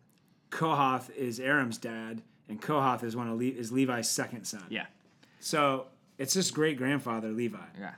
Kohath 0.49 1.09
is 1.15 1.39
Aram's 1.39 1.77
dad, 1.77 2.21
and 2.49 2.61
Kohath 2.61 3.03
is 3.03 3.15
one 3.15 3.27
of 3.29 3.37
Le- 3.39 3.45
is 3.45 3.71
Levi's 3.71 4.09
second 4.09 4.43
son. 4.45 4.63
Yeah. 4.69 4.85
So 5.39 5.85
it's 6.17 6.33
just 6.33 6.53
great 6.53 6.77
grandfather 6.77 7.29
Levi. 7.29 7.57
Yeah. 7.79 7.93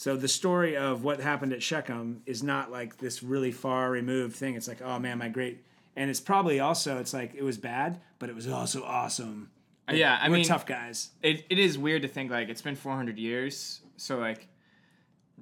So 0.00 0.16
the 0.16 0.28
story 0.28 0.78
of 0.78 1.04
what 1.04 1.20
happened 1.20 1.52
at 1.52 1.62
Shechem 1.62 2.22
is 2.24 2.42
not 2.42 2.72
like 2.72 2.96
this 2.96 3.22
really 3.22 3.52
far 3.52 3.90
removed 3.90 4.34
thing. 4.34 4.54
It's 4.54 4.66
like, 4.66 4.80
oh 4.80 4.98
man, 4.98 5.18
my 5.18 5.28
great, 5.28 5.62
and 5.94 6.08
it's 6.08 6.20
probably 6.20 6.58
also 6.58 6.96
it's 6.96 7.12
like 7.12 7.34
it 7.34 7.42
was 7.42 7.58
bad, 7.58 8.00
but 8.18 8.30
it 8.30 8.34
was 8.34 8.48
also 8.48 8.82
awesome. 8.82 9.50
Yeah, 9.92 10.18
I 10.18 10.30
We're 10.30 10.36
mean, 10.36 10.46
tough 10.46 10.64
guys. 10.64 11.10
it, 11.22 11.44
it 11.50 11.58
is 11.58 11.76
weird 11.76 12.00
to 12.00 12.08
think 12.08 12.30
like 12.30 12.48
it's 12.48 12.62
been 12.62 12.76
400 12.76 13.18
years, 13.18 13.82
so 13.98 14.16
like, 14.16 14.48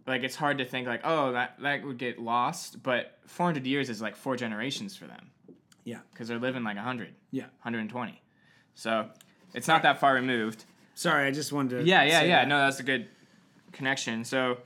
like 0.08 0.24
it's 0.24 0.34
hard 0.34 0.58
to 0.58 0.64
think 0.64 0.88
like, 0.88 1.02
oh, 1.04 1.30
that 1.34 1.54
that 1.62 1.84
would 1.84 1.98
get 1.98 2.18
lost, 2.18 2.82
but 2.82 3.16
400 3.26 3.64
years 3.64 3.88
is 3.88 4.02
like 4.02 4.16
four 4.16 4.34
generations 4.34 4.96
for 4.96 5.06
them 5.06 5.30
Yeah, 5.84 6.00
because 6.12 6.26
they're 6.26 6.40
living 6.40 6.64
like 6.64 6.74
100, 6.74 7.14
yeah. 7.30 7.44
120, 7.62 8.20
so 8.74 9.08
it's 9.54 9.68
not 9.68 9.82
that 9.84 10.00
far 10.00 10.14
removed. 10.14 10.64
Sorry, 10.96 11.28
I 11.28 11.30
just 11.30 11.52
wanted 11.52 11.78
to. 11.78 11.88
Yeah, 11.88 12.02
yeah, 12.02 12.22
yeah. 12.22 12.40
that. 12.40 12.48
No, 12.48 12.58
that's 12.58 12.80
a 12.80 12.82
good 12.82 13.06
connection. 13.72 14.24
So 14.24 14.58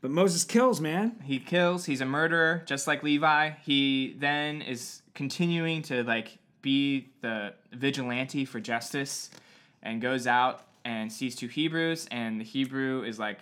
But 0.00 0.10
Moses 0.10 0.44
kills, 0.44 0.80
man. 0.80 1.16
he 1.24 1.38
kills. 1.38 1.84
He's 1.84 2.00
a 2.00 2.06
murderer, 2.06 2.62
just 2.66 2.86
like 2.86 3.02
Levi. 3.02 3.50
He 3.62 4.16
then 4.18 4.62
is 4.62 5.02
continuing 5.14 5.82
to 5.82 6.02
like 6.04 6.38
be 6.62 7.08
the 7.22 7.54
vigilante 7.72 8.44
for 8.44 8.60
justice, 8.60 9.30
and 9.82 10.00
goes 10.00 10.26
out 10.26 10.62
and 10.84 11.12
sees 11.12 11.34
two 11.36 11.46
Hebrews, 11.48 12.06
and 12.10 12.40
the 12.40 12.44
Hebrew 12.44 13.02
is 13.02 13.18
like, 13.18 13.38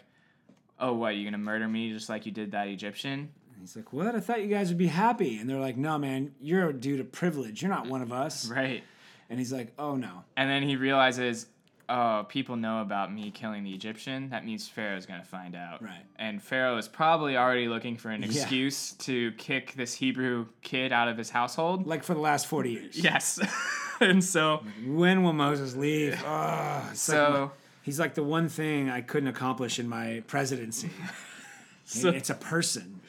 "Oh, 0.78 0.92
what? 0.94 1.10
you're 1.16 1.24
gonna 1.24 1.38
murder 1.38 1.66
me 1.68 1.92
just 1.92 2.08
like 2.08 2.26
you 2.26 2.32
did 2.32 2.52
that 2.52 2.68
Egyptian?" 2.68 3.30
And 3.52 3.60
he's 3.60 3.74
like, 3.76 3.92
"What? 3.92 4.14
I 4.14 4.20
thought 4.20 4.40
you 4.42 4.48
guys 4.48 4.68
would 4.68 4.78
be 4.78 4.86
happy." 4.88 5.38
And 5.38 5.48
they're 5.48 5.58
like, 5.60 5.76
"No, 5.76 5.98
man, 5.98 6.32
you're 6.40 6.68
a 6.68 6.72
dude 6.72 7.00
of 7.00 7.10
privilege. 7.12 7.60
You're 7.62 7.70
not 7.72 7.86
one 7.88 8.02
of 8.02 8.12
us." 8.12 8.48
Right. 8.48 8.82
And 9.30 9.38
he's 9.38 9.52
like, 9.52 9.72
"Oh 9.78 9.94
no." 9.96 10.24
And 10.36 10.48
then 10.48 10.62
he 10.62 10.76
realizes, 10.76 11.46
"Oh, 11.88 12.26
people 12.28 12.56
know 12.56 12.80
about 12.82 13.12
me 13.12 13.30
killing 13.30 13.64
the 13.64 13.72
Egyptian. 13.72 14.28
That 14.30 14.44
means 14.44 14.68
Pharaoh's 14.68 15.06
gonna 15.06 15.24
find 15.24 15.54
out." 15.56 15.82
Right. 15.82 16.04
And 16.16 16.42
Pharaoh 16.42 16.76
is 16.76 16.88
probably 16.88 17.36
already 17.36 17.68
looking 17.68 17.96
for 17.96 18.10
an 18.10 18.22
Yeah. 18.22 18.28
excuse 18.28 18.92
to 18.94 19.32
kick 19.32 19.72
this 19.74 19.94
Hebrew 19.94 20.46
kid 20.62 20.92
out 20.92 21.08
of 21.08 21.16
his 21.16 21.30
household. 21.30 21.86
Like 21.86 22.02
for 22.04 22.14
the 22.14 22.20
last 22.20 22.46
forty 22.46 22.72
years. 22.72 22.96
Yes. 23.02 23.38
and 24.00 24.22
so, 24.22 24.62
When 24.86 25.22
will 25.22 25.32
Moses 25.32 25.74
leave? 25.74 26.22
Oh, 26.24 26.88
it's 26.92 27.08
like 27.08 27.16
so, 27.16 27.52
he's 27.82 27.98
like 27.98 28.14
the 28.14 28.22
one 28.24 28.48
thing 28.48 28.90
I 28.90 29.00
couldn't 29.00 29.28
accomplish 29.28 29.78
in 29.78 29.88
my 29.88 30.22
presidency. 30.26 30.90
so, 31.84 32.10
it's 32.10 32.30
a 32.30 32.34
person. 32.34 33.00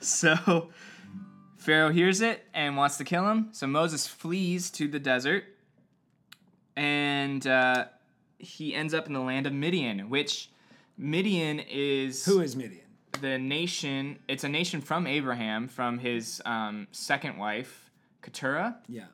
so, 0.00 0.68
Pharaoh 1.56 1.90
hears 1.92 2.20
it 2.20 2.44
and 2.52 2.76
wants 2.76 2.98
to 2.98 3.04
kill 3.04 3.26
him. 3.30 3.48
So 3.52 3.66
Moses 3.66 4.06
flees 4.06 4.70
to 4.72 4.86
the 4.86 4.98
desert, 4.98 5.44
and 6.76 7.46
uh, 7.46 7.86
he 8.38 8.74
ends 8.74 8.94
up 8.94 9.06
in 9.06 9.12
the 9.12 9.20
land 9.20 9.46
of 9.46 9.52
Midian, 9.52 10.10
which 10.10 10.50
Midian 10.98 11.60
is 11.60 12.24
Who 12.24 12.40
is 12.40 12.56
Midian? 12.56 12.84
the 13.20 13.38
nation. 13.38 14.18
It's 14.28 14.44
a 14.44 14.48
nation 14.48 14.80
from 14.80 15.06
Abraham, 15.06 15.68
from 15.68 15.98
his 15.98 16.42
um, 16.44 16.86
second 16.92 17.38
wife, 17.38 17.90
Keturah, 18.22 18.76
Yeah. 18.88 19.04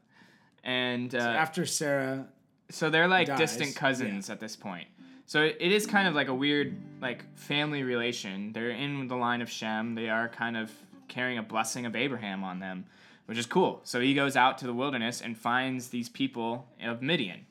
and 0.65 1.15
uh, 1.15 1.19
After 1.19 1.67
Sarah, 1.67 2.27
so 2.71 2.91
they're 2.91 3.09
like 3.09 3.27
dies, 3.29 3.39
distant 3.39 3.77
cousins 3.77 4.31
at 4.31 4.41
this 4.41 4.57
point. 4.57 4.89
So 5.27 5.43
it 5.43 5.57
it 5.61 5.73
is 5.73 5.87
kind 5.87 6.09
of 6.09 6.15
like 6.15 6.29
a 6.29 6.35
weird 6.35 6.77
like 7.01 7.25
family 7.37 7.83
relation. 7.83 8.53
They're 8.53 8.71
in 8.71 9.07
the 9.09 9.17
line 9.17 9.43
of 9.43 9.51
Shem. 9.51 9.95
They 9.95 10.09
are 10.09 10.29
kind 10.29 10.57
of 10.57 10.71
carrying 11.09 11.39
a 11.39 11.43
blessing 11.43 11.87
of 11.87 11.95
Abraham 11.97 12.43
on 12.45 12.59
them, 12.61 12.85
which 13.27 13.39
is 13.39 13.47
cool. 13.47 13.81
So 13.85 14.01
he 14.01 14.15
goes 14.15 14.37
out 14.37 14.59
to 14.59 14.67
the 14.67 14.73
wilderness 14.75 15.21
and 15.21 15.37
finds 15.37 15.89
these 15.89 16.09
people 16.09 16.67
of 16.83 17.01
Midian. 17.03 17.47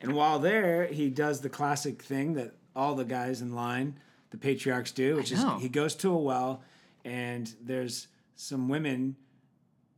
And 0.00 0.14
while 0.14 0.38
there, 0.38 0.86
he 0.86 1.08
does 1.10 1.40
the 1.40 1.48
classic 1.48 2.02
thing 2.02 2.34
that 2.34 2.54
all 2.74 2.94
the 2.94 3.04
guys 3.04 3.40
in 3.40 3.54
line, 3.54 3.98
the 4.30 4.36
patriarchs 4.36 4.92
do, 4.92 5.16
which 5.16 5.32
is 5.32 5.42
know. 5.42 5.58
he 5.58 5.68
goes 5.68 5.94
to 5.96 6.10
a 6.12 6.16
well, 6.18 6.62
and 7.04 7.54
there's 7.62 8.08
some 8.34 8.68
women 8.68 9.16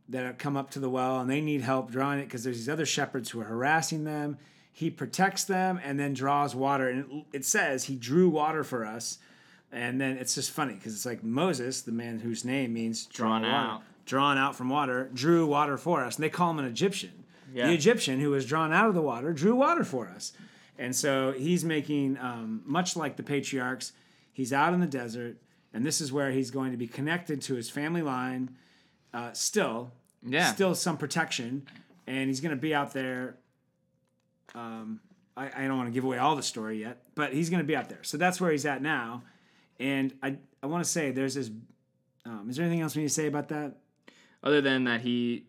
that 0.08 0.24
have 0.24 0.38
come 0.38 0.56
up 0.56 0.70
to 0.70 0.78
the 0.80 0.88
well 0.88 1.20
and 1.20 1.28
they 1.28 1.40
need 1.40 1.60
help 1.60 1.90
drawing 1.90 2.18
it 2.20 2.24
because 2.24 2.42
there's 2.44 2.56
these 2.56 2.68
other 2.68 2.86
shepherds 2.86 3.30
who 3.30 3.40
are 3.40 3.44
harassing 3.44 4.04
them. 4.04 4.38
He 4.72 4.90
protects 4.90 5.44
them 5.44 5.80
and 5.82 5.98
then 5.98 6.14
draws 6.14 6.54
water, 6.54 6.88
and 6.88 7.24
it, 7.32 7.38
it 7.38 7.44
says 7.44 7.84
he 7.84 7.96
drew 7.96 8.28
water 8.28 8.62
for 8.64 8.86
us. 8.86 9.18
And 9.72 10.00
then 10.00 10.16
it's 10.16 10.34
just 10.34 10.50
funny 10.50 10.74
because 10.74 10.94
it's 10.94 11.04
like 11.04 11.22
Moses, 11.22 11.82
the 11.82 11.92
man 11.92 12.20
whose 12.20 12.42
name 12.44 12.72
means 12.72 13.04
drawn, 13.06 13.42
Drawn 13.42 13.54
out. 13.54 13.82
drawn 14.06 14.38
out 14.38 14.54
from 14.56 14.70
water, 14.70 15.10
drew 15.12 15.46
water 15.46 15.76
for 15.76 16.02
us, 16.04 16.14
and 16.16 16.24
they 16.24 16.30
call 16.30 16.50
him 16.52 16.58
an 16.60 16.64
Egyptian. 16.64 17.24
Yeah. 17.58 17.66
The 17.68 17.74
Egyptian 17.74 18.20
who 18.20 18.30
was 18.30 18.46
drawn 18.46 18.72
out 18.72 18.88
of 18.88 18.94
the 18.94 19.02
water 19.02 19.32
drew 19.32 19.54
water 19.54 19.84
for 19.84 20.08
us, 20.08 20.32
and 20.78 20.94
so 20.94 21.32
he's 21.32 21.64
making 21.64 22.16
um, 22.18 22.62
much 22.64 22.96
like 22.96 23.16
the 23.16 23.22
patriarchs. 23.22 23.92
He's 24.32 24.52
out 24.52 24.72
in 24.74 24.80
the 24.80 24.86
desert, 24.86 25.36
and 25.74 25.84
this 25.84 26.00
is 26.00 26.12
where 26.12 26.30
he's 26.30 26.50
going 26.50 26.70
to 26.70 26.76
be 26.76 26.86
connected 26.86 27.42
to 27.42 27.54
his 27.54 27.68
family 27.68 28.02
line. 28.02 28.50
Uh, 29.12 29.32
still, 29.32 29.90
Yeah. 30.24 30.52
still 30.52 30.74
some 30.74 30.96
protection, 30.96 31.66
and 32.06 32.28
he's 32.28 32.40
going 32.40 32.54
to 32.54 32.60
be 32.60 32.74
out 32.74 32.92
there. 32.92 33.36
Um, 34.54 35.00
I, 35.36 35.50
I 35.64 35.66
don't 35.66 35.76
want 35.76 35.88
to 35.88 35.92
give 35.92 36.04
away 36.04 36.18
all 36.18 36.36
the 36.36 36.42
story 36.42 36.80
yet, 36.80 37.02
but 37.14 37.32
he's 37.32 37.50
going 37.50 37.60
to 37.62 37.66
be 37.66 37.76
out 37.76 37.88
there. 37.88 38.02
So 38.02 38.16
that's 38.16 38.40
where 38.40 38.50
he's 38.50 38.66
at 38.66 38.82
now. 38.82 39.22
And 39.80 40.12
I, 40.22 40.36
I 40.62 40.66
want 40.66 40.84
to 40.84 40.90
say 40.90 41.10
there's 41.10 41.34
this. 41.34 41.50
Um, 42.24 42.46
is 42.50 42.56
there 42.56 42.64
anything 42.66 42.82
else 42.82 42.94
we 42.96 43.02
need 43.02 43.08
to 43.08 43.14
say 43.14 43.26
about 43.26 43.48
that? 43.48 43.76
Other 44.42 44.60
than 44.60 44.84
that, 44.84 45.00
he 45.00 45.44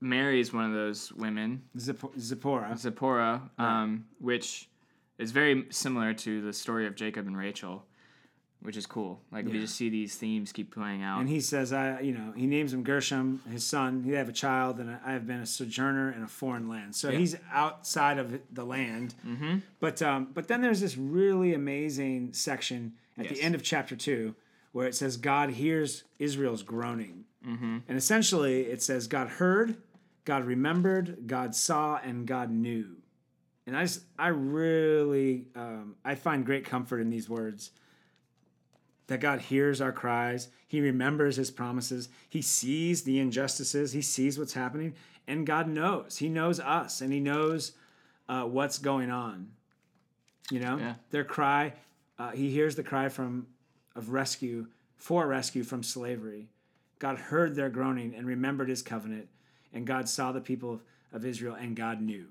marries 0.00 0.52
one 0.52 0.64
of 0.64 0.72
those 0.72 1.12
women, 1.12 1.62
Zipp- 1.76 2.18
Zipporah. 2.18 2.76
Zipporah, 2.76 3.50
um, 3.58 4.04
which 4.20 4.68
is 5.18 5.32
very 5.32 5.66
similar 5.70 6.14
to 6.14 6.40
the 6.42 6.52
story 6.52 6.86
of 6.86 6.94
Jacob 6.94 7.26
and 7.26 7.36
Rachel, 7.36 7.84
which 8.60 8.76
is 8.76 8.86
cool. 8.86 9.20
Like 9.32 9.46
we 9.46 9.52
Yeah. 9.52 9.60
just 9.62 9.76
see 9.76 9.88
these 9.88 10.14
themes 10.16 10.52
keep 10.52 10.72
playing 10.72 11.02
out. 11.02 11.20
And 11.20 11.28
he 11.28 11.40
says, 11.40 11.72
I, 11.72 12.00
you 12.00 12.12
know, 12.12 12.32
he 12.36 12.46
names 12.46 12.72
him 12.72 12.82
Gershom, 12.84 13.40
his 13.50 13.64
son. 13.64 14.02
He 14.04 14.12
have 14.12 14.28
a 14.28 14.32
child, 14.32 14.78
and 14.78 14.90
I 15.04 15.12
have 15.12 15.26
been 15.26 15.40
a 15.40 15.46
sojourner 15.46 16.12
in 16.12 16.22
a 16.22 16.28
foreign 16.28 16.68
land. 16.68 16.94
So 16.94 17.10
he's 17.10 17.36
outside 17.52 18.18
of 18.18 18.40
the 18.52 18.64
land. 18.64 19.14
Mm-hmm. 19.26 19.58
But 19.80 20.00
um, 20.02 20.28
but 20.34 20.48
then 20.48 20.60
there's 20.60 20.80
this 20.80 20.96
really 20.96 21.54
amazing 21.54 22.32
section 22.32 22.94
at 23.16 23.24
Yes. 23.26 23.34
the 23.34 23.42
end 23.42 23.54
of 23.56 23.62
chapter 23.62 23.96
two 23.96 24.34
where 24.72 24.86
it 24.86 24.94
says 24.94 25.16
God 25.16 25.50
hears 25.50 26.04
Israel's 26.18 26.62
groaning, 26.62 27.24
mm-hmm. 27.44 27.78
and 27.88 27.98
essentially 27.98 28.62
it 28.62 28.82
says 28.82 29.06
God 29.08 29.28
heard, 29.28 29.76
God 30.28 30.44
remembered, 30.44 31.26
God 31.26 31.54
saw, 31.54 31.98
and 32.04 32.26
God 32.26 32.50
knew. 32.50 32.96
And 33.66 33.74
I 33.74 33.84
just, 33.84 34.02
I 34.18 34.28
really, 34.28 35.46
um, 35.56 35.96
I 36.04 36.16
find 36.16 36.44
great 36.44 36.66
comfort 36.66 37.00
in 37.00 37.08
these 37.08 37.30
words 37.30 37.70
that 39.06 39.20
God 39.20 39.40
hears 39.40 39.80
our 39.80 39.90
cries. 39.90 40.48
He 40.66 40.82
remembers 40.82 41.36
his 41.36 41.50
promises. 41.50 42.10
He 42.28 42.42
sees 42.42 43.04
the 43.04 43.18
injustices. 43.20 43.92
He 43.92 44.02
sees 44.02 44.38
what's 44.38 44.52
happening. 44.52 44.92
And 45.26 45.46
God 45.46 45.66
knows. 45.66 46.18
He 46.18 46.28
knows 46.28 46.60
us 46.60 47.00
and 47.00 47.10
he 47.10 47.20
knows 47.20 47.72
uh, 48.28 48.42
what's 48.42 48.78
going 48.78 49.10
on. 49.10 49.52
You 50.50 50.60
know, 50.60 50.76
Yeah. 50.76 50.94
their 51.10 51.24
cry, 51.24 51.72
uh, 52.18 52.32
he 52.32 52.50
hears 52.50 52.76
the 52.76 52.82
cry 52.82 53.08
from 53.08 53.46
of 53.96 54.10
rescue, 54.10 54.66
for 54.94 55.26
rescue 55.26 55.62
from 55.62 55.82
slavery. 55.82 56.50
God 56.98 57.16
heard 57.16 57.54
their 57.54 57.70
groaning 57.70 58.14
and 58.14 58.26
remembered 58.26 58.68
his 58.68 58.82
covenant. 58.82 59.28
And 59.72 59.86
God 59.86 60.08
saw 60.08 60.32
the 60.32 60.40
people 60.40 60.72
of, 60.72 60.80
of 61.12 61.24
Israel 61.24 61.54
and 61.54 61.76
God 61.76 62.00
knew. 62.00 62.26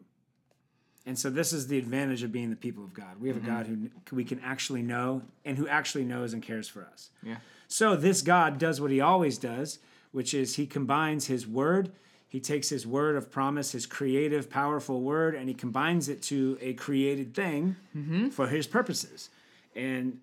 And 1.05 1.17
so 1.17 1.29
this 1.29 1.53
is 1.53 1.67
the 1.67 1.77
advantage 1.77 2.21
of 2.23 2.33
being 2.33 2.49
the 2.49 2.57
people 2.57 2.83
of 2.83 2.93
God. 2.93 3.21
We 3.21 3.29
have 3.29 3.37
a 3.37 3.39
mm-hmm. 3.39 3.49
God 3.49 3.91
who 4.09 4.15
we 4.15 4.25
can 4.25 4.41
actually 4.41 4.81
know 4.81 5.21
and 5.45 5.57
who 5.57 5.67
actually 5.67 6.03
knows 6.03 6.33
and 6.33 6.43
cares 6.43 6.67
for 6.67 6.85
us. 6.91 7.09
yeah. 7.23 7.37
So 7.69 7.95
this 7.95 8.21
God 8.21 8.57
does 8.57 8.79
what 8.79 8.91
he 8.91 9.01
always 9.01 9.37
does, 9.37 9.79
which 10.11 10.33
is 10.33 10.55
he 10.55 10.65
combines 10.65 11.27
his 11.27 11.45
word, 11.45 11.91
he 12.27 12.39
takes 12.39 12.69
his 12.69 12.85
word 12.85 13.15
of 13.15 13.31
promise, 13.31 13.71
his 13.71 13.85
creative, 13.85 14.49
powerful 14.49 15.01
word, 15.01 15.33
and 15.33 15.47
he 15.47 15.53
combines 15.53 16.09
it 16.09 16.21
to 16.23 16.57
a 16.61 16.73
created 16.73 17.33
thing 17.33 17.77
mm-hmm. 17.95 18.29
for 18.29 18.47
his 18.47 18.67
purposes. 18.67 19.29
And 19.75 20.19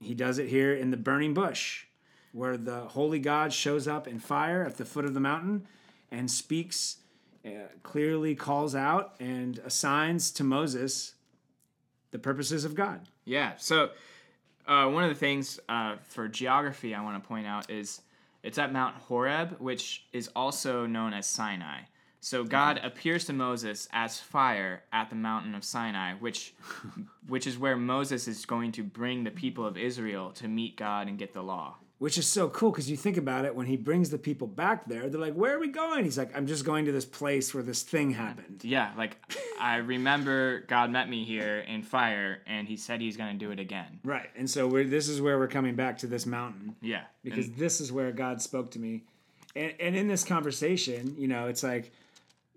he 0.00 0.14
does 0.14 0.38
it 0.38 0.48
here 0.48 0.74
in 0.74 0.90
the 0.90 0.96
burning 0.96 1.34
bush, 1.34 1.86
where 2.32 2.56
the 2.56 2.82
holy 2.82 3.18
God 3.18 3.52
shows 3.52 3.88
up 3.88 4.06
in 4.06 4.20
fire 4.20 4.64
at 4.64 4.76
the 4.76 4.84
foot 4.84 5.04
of 5.04 5.14
the 5.14 5.20
mountain 5.20 5.66
and 6.14 6.30
speaks, 6.30 6.98
uh, 7.44 7.68
clearly 7.82 8.34
calls 8.34 8.74
out 8.74 9.14
and 9.20 9.58
assigns 9.64 10.30
to 10.32 10.44
Moses 10.44 11.14
the 12.10 12.18
purposes 12.18 12.64
of 12.64 12.74
God. 12.74 13.00
Yeah. 13.24 13.52
So 13.58 13.90
uh, 14.66 14.88
one 14.88 15.04
of 15.04 15.10
the 15.10 15.16
things 15.16 15.60
uh, 15.68 15.96
for 16.08 16.28
geography 16.28 16.94
I 16.94 17.02
want 17.02 17.22
to 17.22 17.28
point 17.28 17.46
out 17.46 17.70
is 17.70 18.00
it's 18.42 18.58
at 18.58 18.72
Mount 18.72 18.94
Horeb, 18.96 19.56
which 19.58 20.06
is 20.12 20.28
also 20.36 20.86
known 20.86 21.12
as 21.12 21.26
Sinai. 21.26 21.80
So 22.20 22.42
God 22.42 22.80
appears 22.82 23.26
to 23.26 23.34
Moses 23.34 23.86
as 23.92 24.18
fire 24.18 24.82
at 24.92 25.10
the 25.10 25.16
mountain 25.16 25.54
of 25.54 25.62
Sinai, 25.62 26.14
which 26.14 26.54
which 27.28 27.46
is 27.46 27.58
where 27.58 27.76
Moses 27.76 28.26
is 28.26 28.46
going 28.46 28.72
to 28.72 28.82
bring 28.82 29.24
the 29.24 29.30
people 29.30 29.66
of 29.66 29.76
Israel 29.76 30.30
to 30.32 30.48
meet 30.48 30.76
God 30.76 31.06
and 31.08 31.18
get 31.18 31.34
the 31.34 31.42
law. 31.42 31.76
Which 32.04 32.18
is 32.18 32.26
so 32.26 32.48
cool 32.50 32.70
because 32.70 32.90
you 32.90 32.96
think 32.98 33.16
about 33.16 33.44
it 33.46 33.54
when 33.56 33.66
he 33.66 33.76
brings 33.76 34.10
the 34.10 34.18
people 34.18 34.46
back 34.46 34.86
there 34.86 35.08
they're 35.08 35.20
like 35.28 35.32
where 35.34 35.56
are 35.56 35.58
we 35.58 35.68
going 35.68 36.04
he's 36.04 36.18
like 36.18 36.36
i'm 36.36 36.46
just 36.46 36.64
going 36.64 36.84
to 36.84 36.92
this 36.92 37.04
place 37.06 37.54
where 37.54 37.62
this 37.62 37.82
thing 37.82 38.10
happened 38.10 38.60
Yeah, 38.62 38.90
like 38.96 39.16
I 39.60 39.76
remember 39.76 40.60
God 40.74 40.90
met 40.90 41.08
me 41.08 41.24
here 41.24 41.58
in 41.74 41.82
fire, 41.82 42.42
and 42.46 42.68
He 42.68 42.76
said 42.76 43.00
He's 43.00 43.16
going 43.16 43.32
to 43.38 43.38
do 43.46 43.50
it 43.52 43.58
again. 43.58 44.00
right 44.04 44.28
and 44.36 44.48
so 44.50 44.66
we're, 44.68 44.84
this 44.84 45.08
is 45.08 45.20
where 45.22 45.38
we're 45.38 45.48
coming 45.58 45.74
back 45.76 45.98
to 45.98 46.06
this 46.06 46.26
mountain 46.26 46.76
Yeah, 46.82 47.04
because 47.22 47.46
and- 47.46 47.56
this 47.56 47.80
is 47.80 47.90
where 47.90 48.12
god 48.12 48.42
spoke 48.42 48.70
to 48.72 48.78
me 48.78 49.04
and, 49.56 49.72
and 49.80 49.96
in 49.96 50.06
this 50.08 50.24
conversation 50.24 51.14
you 51.18 51.28
know 51.28 51.46
it's 51.48 51.62
like 51.62 51.90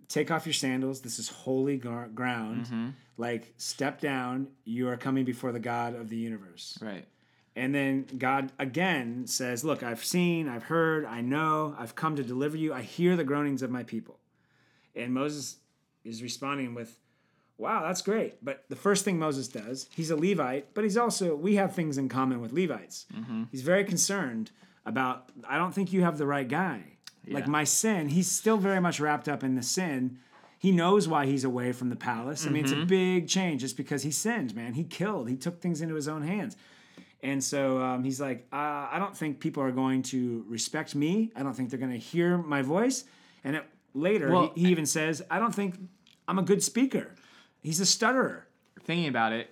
take 0.09 0.29
off 0.31 0.45
your 0.45 0.53
sandals 0.53 1.01
this 1.01 1.19
is 1.19 1.29
holy 1.29 1.77
ground 1.77 2.65
Mm-hmm. 2.65 2.89
like 3.17 3.53
step 3.57 4.01
down 4.01 4.47
you 4.65 4.89
are 4.89 4.97
coming 4.97 5.23
before 5.25 5.51
the 5.51 5.59
god 5.73 5.95
of 5.95 6.09
the 6.09 6.17
universe 6.17 6.77
right. 6.81 7.05
And 7.57 7.73
then 7.73 8.05
God 8.19 8.51
again 8.59 9.25
says, 9.25 9.63
Look, 9.63 9.81
I've 9.81 10.05
seen, 10.05 10.47
I've 10.47 10.63
heard, 10.63 11.05
I 11.05 11.21
know, 11.21 11.75
I've 11.79 11.95
come 11.95 12.15
to 12.15 12.23
deliver 12.23 12.55
you. 12.55 12.71
I 12.71 12.83
hear 12.83 13.15
the 13.15 13.23
groanings 13.23 13.63
of 13.63 13.71
my 13.71 13.81
people. 13.81 14.19
And 14.95 15.11
Moses 15.11 15.57
is 16.05 16.21
responding 16.21 16.75
with, 16.75 16.99
Wow, 17.57 17.81
that's 17.81 18.03
great. 18.03 18.45
But 18.45 18.65
the 18.69 18.75
first 18.75 19.03
thing 19.03 19.17
Moses 19.17 19.47
does, 19.47 19.89
he's 19.95 20.11
a 20.11 20.15
Levite, 20.15 20.75
but 20.75 20.83
he's 20.83 20.97
also, 20.97 21.35
we 21.35 21.55
have 21.55 21.73
things 21.73 21.97
in 21.97 22.09
common 22.09 22.41
with 22.41 22.53
Levites. 22.53 23.07
Mm-hmm. 23.11 23.45
He's 23.51 23.63
very 23.63 23.83
concerned 23.83 24.51
about, 24.85 25.31
I 25.49 25.57
don't 25.57 25.73
think 25.73 25.91
you 25.91 26.03
have 26.03 26.19
the 26.19 26.27
right 26.27 26.47
guy. 26.47 26.97
Like 27.27 27.47
my 27.47 27.63
sin, 27.63 28.09
he's 28.09 28.31
still 28.31 28.57
very 28.57 28.79
much 28.79 28.99
wrapped 28.99 29.27
up 29.27 29.43
in 29.43 29.55
the 29.55 29.63
sin 29.63 30.19
He 30.59 30.71
knows 30.71 31.07
why 31.07 31.25
he's 31.25 31.43
away 31.43 31.71
from 31.71 31.89
the 31.89 31.95
palace. 31.95 32.45
I 32.45 32.49
mean, 32.49 32.63
it's 32.63 32.71
a 32.71 32.75
mm-hmm. 32.75 32.87
big 32.87 33.27
change 33.27 33.61
just 33.61 33.77
because 33.77 34.03
he 34.03 34.11
sinned, 34.11 34.55
man. 34.55 34.73
He 34.73 34.83
killed. 34.83 35.27
He 35.27 35.35
took 35.35 35.59
things 35.59 35.81
into 35.81 35.95
his 35.95 36.07
own 36.07 36.21
hands. 36.21 36.55
And 37.27 37.43
so 37.43 37.81
um, 37.81 38.03
he's 38.05 38.21
like, 38.21 38.47
uh, 38.53 38.55
I 38.89 38.95
don't 38.99 39.15
think 39.15 39.41
people 39.41 39.61
are 39.61 39.71
going 39.71 40.01
to 40.03 40.45
respect 40.47 40.95
me. 40.95 41.29
I 41.35 41.43
don't 41.43 41.53
think 41.53 41.69
they're 41.69 41.77
going 41.79 41.91
to 41.91 41.97
hear 41.97 42.37
my 42.37 42.61
voice. 42.61 43.03
And 43.43 43.57
it, 43.57 43.65
later, 43.93 44.31
Well- 44.31 44.51
he, 44.55 44.61
he 44.65 44.71
even 44.71 44.85
says, 44.85 45.21
I 45.29 45.37
don't 45.37 45.53
think 45.53 45.75
I'm 46.27 46.39
a 46.39 46.43
good 46.43 46.63
speaker. 46.63 47.15
He's 47.61 47.81
a 47.81 47.85
stutterer. 47.85 48.47
Thinking 48.83 49.09
about 49.09 49.33
it, 49.33 49.49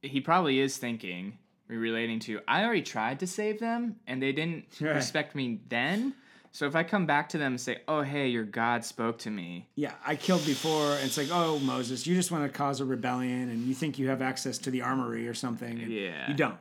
he 0.00 0.20
probably 0.22 0.60
is 0.60 0.78
thinking, 0.78 1.36
relating 1.68 2.20
to, 2.20 2.40
I 2.48 2.64
already 2.64 2.82
tried 2.82 3.20
to 3.20 3.26
save 3.26 3.60
them 3.60 3.96
and 4.06 4.22
they 4.22 4.32
didn't 4.32 4.64
Right. 4.80 4.94
respect 4.94 5.34
me 5.34 5.60
then. 5.68 6.14
So 6.54 6.66
if 6.66 6.76
I 6.76 6.84
come 6.84 7.04
back 7.04 7.30
to 7.30 7.38
them 7.38 7.54
and 7.54 7.60
say, 7.60 7.78
oh, 7.88 8.02
hey, 8.02 8.28
your 8.28 8.44
God 8.44 8.84
spoke 8.84 9.18
to 9.18 9.30
me. 9.30 9.66
Yeah, 9.74 9.94
I 10.06 10.14
killed 10.14 10.46
before. 10.46 10.92
And 10.92 11.04
it's 11.04 11.16
like, 11.18 11.30
oh, 11.32 11.58
Moses, 11.58 12.06
you 12.06 12.14
just 12.14 12.30
want 12.30 12.44
to 12.44 12.56
cause 12.56 12.80
a 12.80 12.84
rebellion 12.84 13.48
and 13.50 13.64
you 13.66 13.74
think 13.74 13.98
you 13.98 14.08
have 14.08 14.22
access 14.22 14.56
to 14.58 14.70
the 14.70 14.80
armory 14.82 15.26
or 15.26 15.34
something. 15.34 15.80
And 15.80 15.90
Yeah. 15.90 16.28
You 16.28 16.34
don't. 16.34 16.58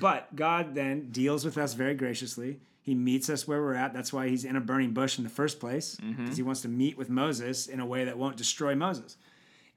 But 0.00 0.34
God 0.34 0.74
then 0.74 1.10
deals 1.10 1.44
with 1.44 1.58
us 1.58 1.74
very 1.74 1.94
graciously. 1.94 2.60
He 2.80 2.94
meets 2.94 3.28
us 3.28 3.46
where 3.46 3.60
we're 3.60 3.74
at. 3.74 3.92
That's 3.92 4.10
why 4.10 4.28
he's 4.28 4.46
in 4.46 4.56
a 4.56 4.60
burning 4.60 4.92
bush 4.92 5.18
in 5.18 5.24
the 5.24 5.28
first 5.30 5.60
place, 5.60 5.96
because 5.96 6.38
he 6.38 6.42
wants 6.42 6.62
to 6.62 6.68
meet 6.68 6.96
with 6.96 7.10
Moses 7.10 7.66
in 7.66 7.78
a 7.78 7.84
way 7.84 8.06
that 8.06 8.16
won't 8.16 8.38
destroy 8.38 8.74
Moses. 8.74 9.18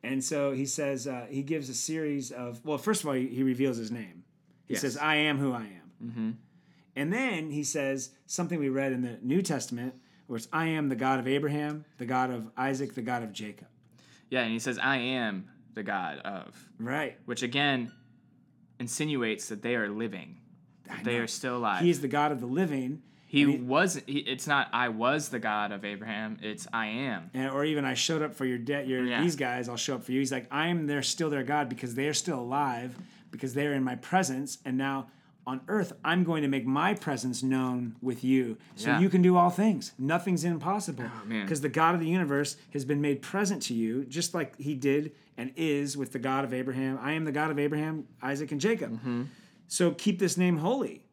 And 0.03 0.23
so 0.23 0.53
he 0.53 0.65
says, 0.65 1.05
uh, 1.05 1.25
he 1.29 1.41
gives 1.43 1.67
a 1.67 1.73
series 1.73 2.31
of, 2.31 2.63
well, 2.65 2.77
first 2.77 3.01
of 3.01 3.07
all, 3.09 3.13
he, 3.13 3.27
he 3.27 3.43
reveals 3.43 3.75
his 3.75 3.91
name. 3.91 4.23
He 4.67 4.75
Yes. 4.75 4.81
says, 4.81 4.95
I 4.95 5.15
am 5.17 5.37
who 5.37 5.51
I 5.51 5.65
am. 5.65 6.37
And 6.95 7.11
then 7.11 7.49
he 7.51 7.63
says 7.63 8.11
something 8.25 8.59
we 8.59 8.69
read 8.69 8.91
in 8.91 9.01
the 9.01 9.17
New 9.21 9.41
Testament, 9.41 9.95
where 10.27 10.37
it's, 10.37 10.47
I 10.53 10.67
am 10.67 10.89
the 10.89 10.95
God 10.95 11.19
of 11.19 11.27
Abraham, 11.27 11.85
the 11.97 12.05
God 12.05 12.29
of 12.31 12.49
Isaac, 12.57 12.93
the 12.95 13.01
God 13.01 13.23
of 13.23 13.33
Jacob. 13.33 13.67
Yeah, 14.29 14.41
and 14.41 14.51
he 14.51 14.59
says, 14.59 14.77
I 14.79 14.97
am 14.97 15.49
the 15.73 15.83
God 15.83 16.19
of, 16.19 16.55
Right. 16.79 17.17
which 17.25 17.41
again 17.43 17.91
insinuates 18.79 19.49
that 19.49 19.61
they 19.61 19.75
are 19.75 19.89
living. 19.89 20.37
They 21.03 21.17
are 21.17 21.27
still 21.27 21.57
alive. 21.57 21.81
He 21.83 21.89
is 21.89 22.01
the 22.01 22.07
God 22.07 22.31
of 22.31 22.39
the 22.39 22.45
living, 22.47 23.01
he 23.25 23.45
he- 23.45 23.57
was, 23.57 23.99
he, 24.05 24.19
it's 24.19 24.45
not, 24.45 24.67
I 24.73 24.89
was 24.89 25.29
the 25.29 25.39
God 25.39 25.71
of 25.71 25.83
Abraham, 25.83 26.37
it's 26.43 26.67
I 26.71 26.85
am. 26.87 27.31
and, 27.33 27.49
or 27.51 27.65
even 27.65 27.83
I 27.85 27.95
showed 27.95 28.21
up 28.21 28.35
for 28.35 28.45
your 28.45 28.59
debt. 28.59 28.85
Your 28.87 29.03
Yeah. 29.03 29.21
these 29.23 29.35
guys, 29.35 29.67
I'll 29.69 29.75
show 29.77 29.95
up 29.95 30.03
for 30.03 30.11
you. 30.11 30.19
He's 30.19 30.31
like, 30.31 30.45
I 30.51 30.67
am 30.67 30.85
They're 30.85 31.01
still 31.01 31.31
their 31.31 31.43
God 31.43 31.67
because 31.69 31.95
they 31.95 32.07
are 32.07 32.13
still 32.13 32.39
alive, 32.39 32.95
because 33.31 33.55
they 33.55 33.65
are 33.65 33.73
in 33.73 33.83
my 33.83 33.95
presence, 33.95 34.59
and 34.65 34.77
now 34.77 35.07
on 35.45 35.61
earth 35.67 35.93
I'm 36.05 36.23
going 36.23 36.41
to 36.43 36.47
make 36.47 36.65
my 36.65 36.93
presence 36.93 37.43
known 37.43 37.95
with 38.01 38.23
you, 38.23 38.57
so 38.75 38.89
Yeah. 38.89 38.99
you 38.99 39.09
can 39.09 39.21
do 39.21 39.35
all 39.35 39.49
things. 39.49 39.91
Nothing's 39.99 40.43
impossible 40.43 41.05
because 41.27 41.61
the 41.61 41.69
God 41.69 41.95
of 41.95 42.01
the 42.01 42.07
universe 42.07 42.55
has 42.71 42.85
been 42.85 43.01
made 43.01 43.21
present 43.21 43.61
to 43.63 43.73
you, 43.73 44.05
just 44.05 44.33
like 44.33 44.57
He 44.59 44.73
did 44.73 45.11
and 45.37 45.51
is 45.55 45.97
with 45.97 46.11
the 46.13 46.19
God 46.19 46.45
of 46.45 46.53
Abraham. 46.53 46.97
I 47.01 47.13
am 47.13 47.25
the 47.25 47.31
God 47.31 47.49
of 47.51 47.57
Abraham, 47.59 48.07
Isaac, 48.21 48.51
and 48.51 48.61
Jacob. 48.61 48.99
So 49.67 49.91
keep 49.91 50.19
this 50.19 50.37
name 50.37 50.57
holy. 50.57 51.05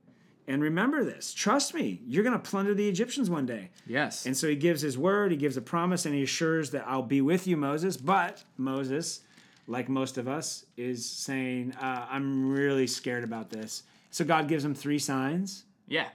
And 0.46 0.62
remember 0.62 1.04
this. 1.04 1.32
Trust 1.32 1.74
me, 1.74 2.00
you're 2.06 2.24
going 2.24 2.38
to 2.40 2.50
plunder 2.50 2.74
the 2.74 2.88
Egyptians 2.88 3.30
one 3.30 3.46
day. 3.46 3.70
Yes. 3.86 4.26
And 4.26 4.36
so 4.36 4.48
he 4.48 4.56
gives 4.56 4.80
his 4.82 4.98
word, 4.98 5.30
he 5.30 5.36
gives 5.36 5.56
a 5.56 5.60
promise, 5.62 6.06
and 6.06 6.14
he 6.14 6.22
assures 6.24 6.70
that 6.72 6.84
I'll 6.88 7.02
be 7.04 7.20
with 7.20 7.46
you, 7.46 7.56
Moses. 7.56 7.96
But 7.96 8.42
Moses, 8.56 9.20
like 9.68 9.88
most 9.88 10.18
of 10.18 10.26
us, 10.26 10.66
is 10.76 11.08
saying, 11.08 11.74
uh, 11.80 12.06
I'm 12.10 12.50
really 12.50 12.88
scared 12.88 13.22
about 13.22 13.50
this. 13.50 13.84
So 14.10 14.24
God 14.24 14.48
gives 14.48 14.64
him 14.64 14.74
three 14.74 14.98
signs 14.98 15.64
yeah. 15.90 16.08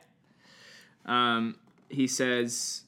Um, 1.06 1.58
he 1.90 2.08
says, 2.08 2.82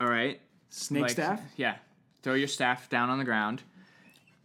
all 0.00 0.06
right, 0.06 0.40
snake 0.68 1.02
like- 1.02 1.10
staff. 1.10 1.40
Yeah. 1.56 1.76
Throw 2.22 2.34
your 2.34 2.46
staff 2.46 2.88
down 2.88 3.10
on 3.10 3.18
the 3.18 3.24
ground, 3.24 3.62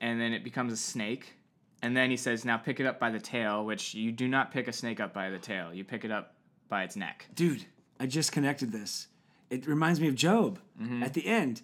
and 0.01 0.19
then 0.19 0.33
it 0.33 0.43
becomes 0.43 0.73
a 0.73 0.77
snake. 0.77 1.35
And 1.83 1.95
then 1.95 2.09
he 2.09 2.17
says, 2.17 2.43
now 2.43 2.57
pick 2.57 2.79
it 2.79 2.87
up 2.87 2.99
by 2.99 3.11
the 3.11 3.19
tail, 3.19 3.63
which 3.63 3.93
you 3.93 4.11
do 4.11 4.27
not 4.27 4.51
pick 4.51 4.67
a 4.67 4.73
snake 4.73 4.99
up 4.99 5.13
by 5.13 5.29
the 5.29 5.37
tail. 5.37 5.71
You 5.71 5.83
pick 5.83 6.03
it 6.03 6.09
up 6.09 6.33
by 6.69 6.81
its 6.83 6.95
neck. 6.95 7.27
Dude, 7.35 7.65
I 7.99 8.07
just 8.07 8.31
connected 8.31 8.71
this. 8.71 9.07
It 9.51 9.67
reminds 9.67 9.99
me 9.99 10.07
of 10.07 10.15
Job. 10.15 10.57
At 11.03 11.13
the 11.13 11.27
end, 11.27 11.61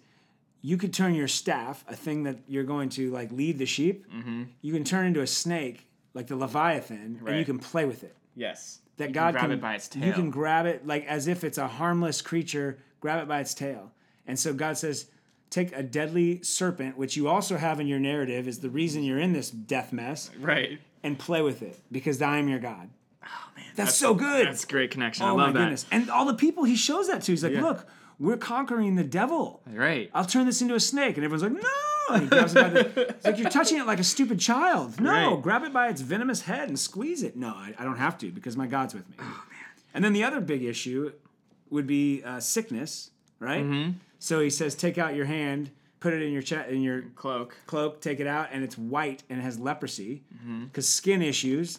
you 0.62 0.76
could 0.76 0.94
turn 0.94 1.14
your 1.14 1.26
staff, 1.26 1.84
a 1.88 1.96
thing 1.96 2.22
that 2.22 2.38
you're 2.46 2.62
going 2.62 2.90
to 2.90 3.10
like 3.10 3.32
lead 3.32 3.58
the 3.58 3.66
sheep, 3.66 4.06
you 4.62 4.72
can 4.72 4.84
turn 4.84 5.06
into 5.06 5.20
a 5.20 5.26
snake, 5.26 5.88
like 6.14 6.26
the 6.28 6.36
Leviathan, 6.36 7.20
and 7.26 7.38
you 7.38 7.44
can 7.44 7.58
play 7.58 7.84
with 7.84 8.04
it. 8.04 8.16
Yes. 8.36 8.80
that 8.96 9.08
You 9.08 9.14
God 9.14 9.26
can 9.26 9.32
grab 9.34 9.42
can 9.42 9.52
it 9.52 9.60
by 9.60 9.74
its 9.74 9.88
tail. 9.88 10.04
You 10.06 10.12
can 10.12 10.30
grab 10.30 10.66
it 10.66 10.86
like 10.86 11.04
as 11.06 11.28
if 11.28 11.44
it's 11.44 11.58
a 11.58 11.68
harmless 11.68 12.22
creature, 12.22 12.78
grab 13.00 13.22
it 13.22 13.28
by 13.28 13.40
its 13.40 13.54
tail. 13.54 13.92
And 14.26 14.38
so 14.38 14.52
God 14.54 14.78
says, 14.78 15.06
take 15.50 15.72
a 15.76 15.82
deadly 15.82 16.42
serpent, 16.42 16.96
which 16.96 17.16
you 17.16 17.28
also 17.28 17.56
have 17.56 17.78
in 17.78 17.86
your 17.86 17.98
narrative, 18.00 18.48
is 18.48 18.58
the 18.60 18.70
reason 18.70 19.02
you're 19.04 19.18
in 19.20 19.32
this 19.32 19.50
death 19.50 19.92
mess, 19.92 20.30
right. 20.40 20.80
and 21.02 21.18
play 21.18 21.42
with 21.42 21.62
it 21.62 21.78
because 21.92 22.20
I 22.22 22.38
am 22.38 22.48
your 22.48 22.58
God. 22.58 22.90
Oh 23.24 23.50
man, 23.56 23.66
That's, 23.76 23.94
so 23.94 24.14
good. 24.14 24.46
That's 24.46 24.64
a 24.64 24.66
great 24.66 24.90
connection. 24.90 25.24
I 25.26 25.30
oh 25.30 25.36
love 25.36 25.48
my 25.48 25.52
that. 25.52 25.58
goodness! 25.60 25.86
And 25.90 26.10
all 26.10 26.26
the 26.26 26.34
people 26.34 26.64
he 26.64 26.76
shows 26.76 27.06
that 27.08 27.22
to, 27.22 27.32
he's 27.32 27.42
like, 27.42 27.52
Yeah. 27.54 27.62
look, 27.62 27.86
we're 28.18 28.36
conquering 28.36 28.96
the 28.96 29.04
devil. 29.04 29.62
Right. 29.66 30.10
I'll 30.12 30.24
turn 30.26 30.44
this 30.46 30.60
into 30.60 30.74
a 30.74 30.80
snake, 30.80 31.16
and 31.16 31.24
everyone's 31.24 31.42
like, 31.42 31.52
no. 31.52 31.68
And 32.10 32.28
grabs 32.30 32.54
it 32.54 32.62
by 32.62 32.68
the, 32.68 33.00
it's 33.10 33.24
like 33.24 33.38
you're 33.38 33.50
touching 33.50 33.78
it 33.78 33.86
like 33.86 33.98
a 34.00 34.04
stupid 34.04 34.38
child. 34.40 35.00
No, 35.00 35.10
Right. 35.34 35.42
grab 35.42 35.62
it 35.64 35.72
by 35.72 35.88
its 35.88 36.00
venomous 36.00 36.42
head 36.42 36.68
and 36.68 36.78
squeeze 36.78 37.22
it. 37.22 37.36
No, 37.36 37.48
I, 37.48 37.74
I 37.78 37.84
don't 37.84 37.96
have 37.98 38.18
to 38.18 38.30
because 38.30 38.56
my 38.56 38.66
God's 38.66 38.94
with 38.94 39.08
me. 39.08 39.16
Oh 39.18 39.22
man. 39.24 39.82
And 39.94 40.04
then 40.04 40.12
the 40.12 40.24
other 40.24 40.40
big 40.40 40.62
issue 40.62 41.12
would 41.70 41.86
be 41.86 42.22
uh, 42.24 42.40
sickness, 42.40 43.10
right? 43.38 43.64
Mm-hmm. 43.64 43.92
So 44.18 44.40
he 44.40 44.50
says, 44.50 44.74
take 44.74 44.98
out 44.98 45.14
your 45.14 45.26
hand, 45.26 45.70
put 46.00 46.12
it 46.12 46.22
in 46.22 46.32
your 46.32 46.42
chest, 46.42 46.68
in 46.70 46.82
your 46.82 47.02
Cloak. 47.14 47.56
cloak, 47.66 48.00
take 48.00 48.20
it 48.20 48.26
out, 48.26 48.48
and 48.52 48.62
it's 48.64 48.76
white 48.76 49.22
and 49.30 49.38
it 49.38 49.42
has 49.42 49.58
leprosy. 49.58 50.22
Mm-hmm. 50.36 50.64
Because 50.64 50.88
skin 50.88 51.22
issues 51.22 51.78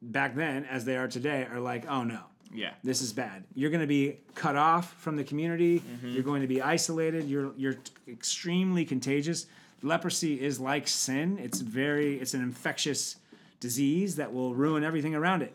back 0.00 0.34
then, 0.34 0.64
as 0.64 0.84
they 0.84 0.96
are 0.96 1.08
today, 1.08 1.46
are 1.50 1.60
like, 1.60 1.86
oh 1.88 2.02
no, 2.04 2.20
Yeah. 2.52 2.72
this 2.82 3.00
is 3.02 3.12
bad. 3.12 3.44
You're 3.54 3.70
going 3.70 3.80
to 3.80 3.86
be 3.86 4.18
cut 4.34 4.56
off 4.56 4.92
from 5.00 5.16
the 5.16 5.24
community. 5.24 5.80
Mm-hmm. 5.80 6.08
You're 6.10 6.22
going 6.24 6.42
to 6.42 6.48
be 6.48 6.60
isolated. 6.60 7.28
You're 7.28 7.52
you're 7.56 7.76
extremely 8.08 8.84
contagious. 8.84 9.46
Leprosy 9.82 10.40
is 10.40 10.60
like 10.60 10.86
sin. 10.88 11.38
It's 11.38 11.60
very 11.60 12.18
it's 12.20 12.34
an 12.34 12.42
infectious 12.42 13.16
disease 13.60 14.16
that 14.16 14.32
will 14.32 14.54
ruin 14.54 14.84
everything 14.84 15.14
around 15.14 15.42
it. 15.42 15.52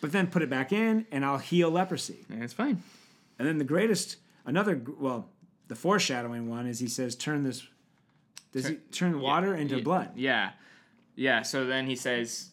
But 0.00 0.12
then 0.12 0.26
put 0.28 0.40
it 0.42 0.48
back 0.48 0.72
in, 0.72 1.06
and 1.12 1.24
I'll 1.24 1.38
heal 1.38 1.70
leprosy. 1.70 2.24
And 2.30 2.42
it's 2.42 2.54
fine. 2.54 2.82
And 3.38 3.46
then 3.46 3.58
the 3.58 3.64
greatest, 3.64 4.16
another 4.46 4.80
well, 4.98 5.28
the 5.68 5.74
foreshadowing 5.74 6.48
one 6.48 6.66
is 6.66 6.78
he 6.78 6.88
says, 6.88 7.14
"Turn 7.14 7.44
this." 7.44 7.66
Does 8.52 8.66
he 8.66 8.74
turn 8.90 9.20
water 9.20 9.54
into 9.54 9.76
Ye- 9.76 9.82
blood? 9.82 10.10
Yeah. 10.16 10.50
Yeah. 11.14 11.42
So 11.42 11.66
then 11.66 11.86
he 11.86 11.94
says, 11.94 12.50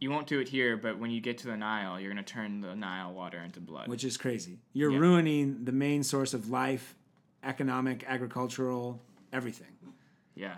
you 0.00 0.10
won't 0.10 0.26
do 0.26 0.38
it 0.38 0.48
here, 0.48 0.76
but 0.76 0.98
when 0.98 1.10
you 1.10 1.20
get 1.20 1.38
to 1.38 1.46
the 1.46 1.56
Nile, 1.56 1.98
you're 1.98 2.12
going 2.12 2.22
to 2.22 2.30
turn 2.32 2.60
the 2.60 2.74
Nile 2.76 3.12
water 3.14 3.38
into 3.38 3.58
blood. 3.58 3.88
Which 3.88 4.04
is 4.04 4.18
crazy. 4.18 4.58
You're 4.74 4.92
Yeah. 4.92 4.98
ruining 4.98 5.64
the 5.64 5.72
main 5.72 6.02
source 6.02 6.34
of 6.34 6.50
life, 6.50 6.94
economic, 7.42 8.04
agricultural, 8.06 9.00
everything. 9.32 9.68
Yeah. 10.38 10.56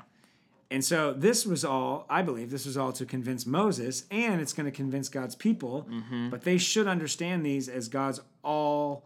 And 0.73 0.85
so 0.85 1.12
this 1.12 1.45
was 1.45 1.64
all, 1.64 2.07
I 2.09 2.23
believe, 2.23 2.51
this 2.51 2.64
was 2.64 2.77
all 2.77 2.93
to 2.93 3.05
convince 3.05 3.45
Moses, 3.45 4.05
and 4.11 4.40
it's 4.40 4.53
going 4.53 4.66
to 4.66 4.71
convince 4.71 5.09
God's 5.09 5.35
people. 5.35 5.88
But 6.31 6.43
they 6.43 6.59
should 6.59 6.87
understand 6.87 7.45
these 7.45 7.69
as 7.69 7.88
God's 7.88 8.21
all, 8.45 9.05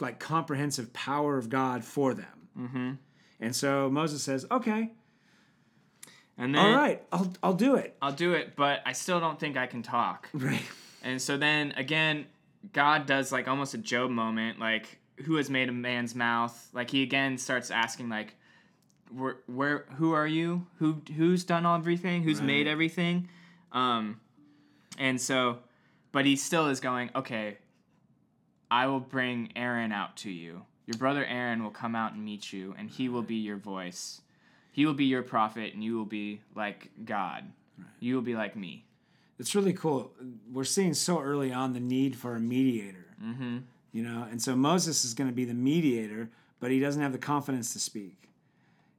like, 0.00 0.18
comprehensive 0.18 0.92
power 0.92 1.38
of 1.38 1.48
God 1.48 1.84
for 1.84 2.14
them. 2.14 2.48
Mm-hmm. 2.58 2.92
And 3.40 3.54
so 3.54 3.88
Moses 3.90 4.22
says, 4.22 4.46
"Okay, 4.50 4.90
And 6.36 6.54
then 6.54 6.64
all 6.64 6.74
right, 6.74 7.02
I'll 7.12 7.32
I'll 7.42 7.54
do 7.54 7.76
it." 7.76 7.96
I'll 8.02 8.12
do 8.12 8.32
it, 8.34 8.56
but 8.56 8.80
I 8.86 8.92
still 8.92 9.20
don't 9.20 9.38
think 9.38 9.56
I 9.56 9.66
can 9.66 9.82
talk. 9.82 10.28
Right. 10.34 10.62
And 11.02 11.20
so 11.20 11.36
then 11.36 11.72
again, 11.76 12.26
God 12.72 13.06
does 13.06 13.30
like 13.30 13.46
almost 13.46 13.74
a 13.74 13.78
Job 13.78 14.10
moment, 14.10 14.58
like 14.58 14.98
who 15.24 15.36
has 15.36 15.50
made 15.50 15.68
a 15.68 15.72
man's 15.72 16.14
mouth? 16.14 16.70
Like 16.72 16.90
he 16.90 17.02
again 17.02 17.38
starts 17.38 17.70
asking 17.70 18.08
like 18.08 18.34
where 19.16 19.36
where 19.46 19.86
who 19.96 20.12
are 20.12 20.26
you? 20.26 20.66
Who 20.78 21.02
who's 21.16 21.44
done 21.44 21.66
everything? 21.66 22.22
Who's 22.22 22.40
made 22.42 22.66
everything? 22.66 23.28
Um 23.72 24.20
and 24.98 25.20
so 25.20 25.58
but 26.12 26.26
he 26.26 26.36
still 26.36 26.68
is 26.68 26.80
going, 26.80 27.10
"Okay, 27.14 27.58
I 28.70 28.86
will 28.86 29.00
bring 29.00 29.52
Aaron 29.56 29.92
out 29.92 30.16
to 30.18 30.30
you. 30.30 30.62
Your 30.86 30.98
brother 30.98 31.24
Aaron 31.24 31.62
will 31.62 31.70
come 31.70 31.94
out 31.94 32.12
and 32.12 32.24
meet 32.24 32.52
you 32.52 32.74
and 32.78 32.90
he 32.90 33.08
will 33.08 33.22
be 33.22 33.36
your 33.36 33.56
voice. 33.56 34.20
He 34.70 34.86
will 34.86 34.94
be 34.94 35.06
your 35.06 35.22
prophet 35.22 35.72
and 35.74 35.82
you 35.82 35.96
will 35.96 36.04
be 36.04 36.42
like 36.54 36.90
God. 37.04 37.44
You 38.00 38.14
will 38.14 38.22
be 38.22 38.34
like 38.34 38.56
me." 38.56 38.86
It's 39.38 39.54
really 39.54 39.72
cool. 39.72 40.12
We're 40.52 40.64
seeing 40.64 40.94
so 40.94 41.20
early 41.20 41.52
on 41.52 41.72
the 41.72 41.80
need 41.80 42.16
for 42.16 42.36
a 42.36 42.40
mediator. 42.40 43.06
Mm-hmm. 43.22 43.58
You 43.92 44.02
know, 44.02 44.26
and 44.30 44.40
so 44.40 44.54
Moses 44.54 45.04
is 45.04 45.14
going 45.14 45.28
to 45.28 45.34
be 45.34 45.44
the 45.44 45.54
mediator, 45.54 46.30
but 46.60 46.70
he 46.70 46.80
doesn't 46.80 47.02
have 47.02 47.12
the 47.12 47.18
confidence 47.18 47.72
to 47.72 47.80
speak. 47.80 48.23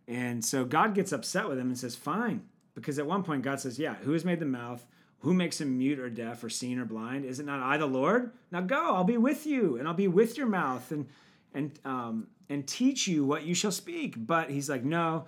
And 0.07 0.43
so 0.43 0.65
God 0.65 0.93
gets 0.93 1.11
upset 1.11 1.47
with 1.47 1.57
him 1.57 1.67
and 1.67 1.77
says, 1.77 1.95
"Fine," 1.95 2.43
because 2.73 2.99
at 2.99 3.07
one 3.07 3.23
point 3.23 3.43
God 3.43 3.59
says, 3.59 3.79
"Yeah, 3.79 3.95
who 3.95 4.13
has 4.13 4.25
made 4.25 4.39
the 4.39 4.45
mouth? 4.45 4.85
Who 5.19 5.33
makes 5.33 5.59
him 5.59 5.77
mute 5.77 5.99
or 5.99 6.09
deaf 6.09 6.43
or 6.43 6.49
seen 6.49 6.77
or 6.77 6.85
blind? 6.85 7.25
Is 7.25 7.39
it 7.39 7.45
not 7.45 7.59
I, 7.59 7.77
the 7.77 7.87
Lord? 7.87 8.31
Now 8.51 8.61
go. 8.61 8.93
I'll 8.93 9.03
be 9.03 9.17
with 9.17 9.45
you, 9.47 9.77
and 9.77 9.87
I'll 9.87 9.93
be 9.93 10.07
with 10.07 10.37
your 10.37 10.47
mouth." 10.47 10.91
And 10.91 11.07
and 11.55 11.79
um, 11.85 12.27
and 12.49 12.67
teach 12.67 13.07
you 13.07 13.25
what 13.25 13.43
you 13.43 13.55
shall 13.55 13.71
speak. 13.71 14.15
But 14.17 14.49
he's 14.51 14.69
like, 14.69 14.83
no. 14.83 15.25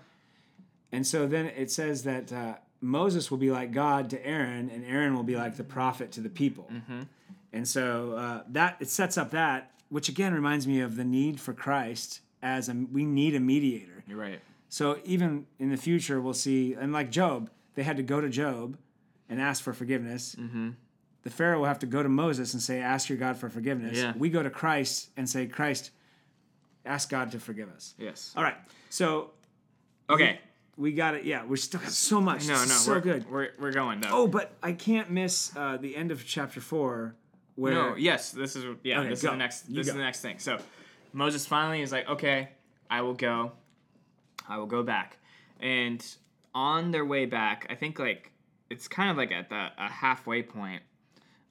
And 0.92 1.06
so 1.06 1.28
then 1.28 1.48
it 1.48 1.72
says 1.72 2.04
that 2.04 2.32
uh, 2.32 2.56
Moses 2.82 3.32
will 3.32 3.38
be 3.38 3.52
like 3.52 3.72
God 3.72 4.10
to 4.12 4.26
Aaron, 4.26 4.70
and 4.70 4.86
Aaron 4.86 5.16
will 5.16 5.24
be 5.24 5.36
like 5.36 5.58
the 5.58 5.63
prophet 5.63 6.12
to 6.13 6.22
the 6.22 6.30
people. 6.30 6.70
And 7.52 7.68
so 7.68 8.13
uh, 8.13 8.44
that 8.50 8.78
it 8.80 8.90
sets 8.90 9.18
up 9.18 9.32
that, 9.32 9.72
which 9.90 10.10
again 10.10 10.34
reminds 10.34 10.68
me 10.68 10.82
of 10.82 10.96
the 10.96 11.04
need 11.04 11.40
for 11.40 11.54
Christ 11.54 12.22
as 12.42 12.70
a 12.70 12.74
we 12.74 13.06
need 13.06 13.36
a 13.36 13.40
mediator. 13.40 14.04
You're 14.08 14.20
right. 14.20 14.40
So 14.69 14.99
even 15.06 15.45
in 15.60 15.69
the 15.69 15.77
future, 15.77 16.19
we'll 16.19 16.34
see, 16.34 16.73
and 16.73 16.91
like 16.91 17.10
Job, 17.10 17.49
they 17.75 17.84
had 17.84 17.97
to 17.97 18.03
go 18.03 18.19
to 18.21 18.30
Job 18.30 18.77
and 19.30 19.39
ask 19.41 19.63
for 19.63 19.73
forgiveness. 19.73 20.36
Mm-hmm. 20.39 20.71
The 21.23 21.30
Pharaoh 21.30 21.60
will 21.60 21.65
have 21.67 21.80
to 21.80 21.86
go 21.86 22.01
to 22.03 22.10
Moses 22.10 22.53
and 22.53 22.62
say, 22.62 22.80
"Ask 22.80 23.10
your 23.10 23.17
God 23.17 23.38
for 23.38 23.49
forgiveness." 23.49 23.97
Yeah. 23.97 24.13
We 24.17 24.30
go 24.30 24.43
to 24.43 24.49
Christ 24.49 25.10
and 25.17 25.30
say, 25.30 25.45
"Christ, 25.47 25.91
ask 26.86 27.10
God 27.10 27.32
to 27.32 27.39
forgive 27.39 27.69
us." 27.69 27.93
Yes. 27.97 28.34
All 28.36 28.43
right, 28.43 28.56
so 28.89 29.32
Okay. 30.10 30.39
we 30.77 30.91
got 30.93 31.15
it. 31.15 31.25
Yeah, 31.25 31.43
we're 31.45 31.56
still 31.58 31.80
got 31.82 31.89
so 31.91 32.21
much. 32.21 32.47
No, 32.47 32.53
no, 32.53 32.65
so 32.65 32.91
we're, 32.93 32.99
good. 33.01 33.30
We're, 33.30 33.49
we're 33.60 33.71
going 33.73 33.99
though. 34.01 34.10
Oh, 34.12 34.27
but 34.27 34.53
I 34.63 34.71
can't 34.73 35.10
miss 35.10 35.56
uh, 35.56 35.77
the 35.77 35.95
end 35.95 36.12
of 36.12 36.25
chapter 36.25 36.62
four, 36.62 37.15
where 37.56 37.73
No, 37.73 37.95
yes, 37.95 38.32
this 38.32 38.56
is 38.56 38.63
yeah, 38.84 38.99
Okay, 39.01 39.10
this 39.10 39.21
go. 39.21 39.30
is 39.30 39.32
the 39.32 39.38
next 39.38 39.69
You 39.69 39.75
this 39.75 39.88
is 39.88 39.93
go. 39.93 39.97
the 39.97 40.03
next 40.03 40.21
thing. 40.21 40.39
So 40.39 40.60
Moses 41.13 41.45
finally 41.45 41.82
is 41.82 41.91
like, 41.91 42.08
"Okay, 42.10 42.49
I 42.89 43.01
will 43.01 43.13
go. 43.15 43.51
I 44.48 44.58
will 44.58 44.66
go 44.66 44.84
back." 44.84 45.18
And 45.60 46.04
on 46.56 46.92
their 46.92 47.06
way 47.06 47.26
back, 47.26 47.68
I 47.70 47.76
think 47.76 48.00
like 48.00 48.32
it's 48.70 48.88
kind 48.88 49.10
of 49.12 49.18
like 49.18 49.32
at 49.32 49.50
the 49.50 49.70
a 49.78 49.90
halfway 49.90 50.44
point. 50.44 50.82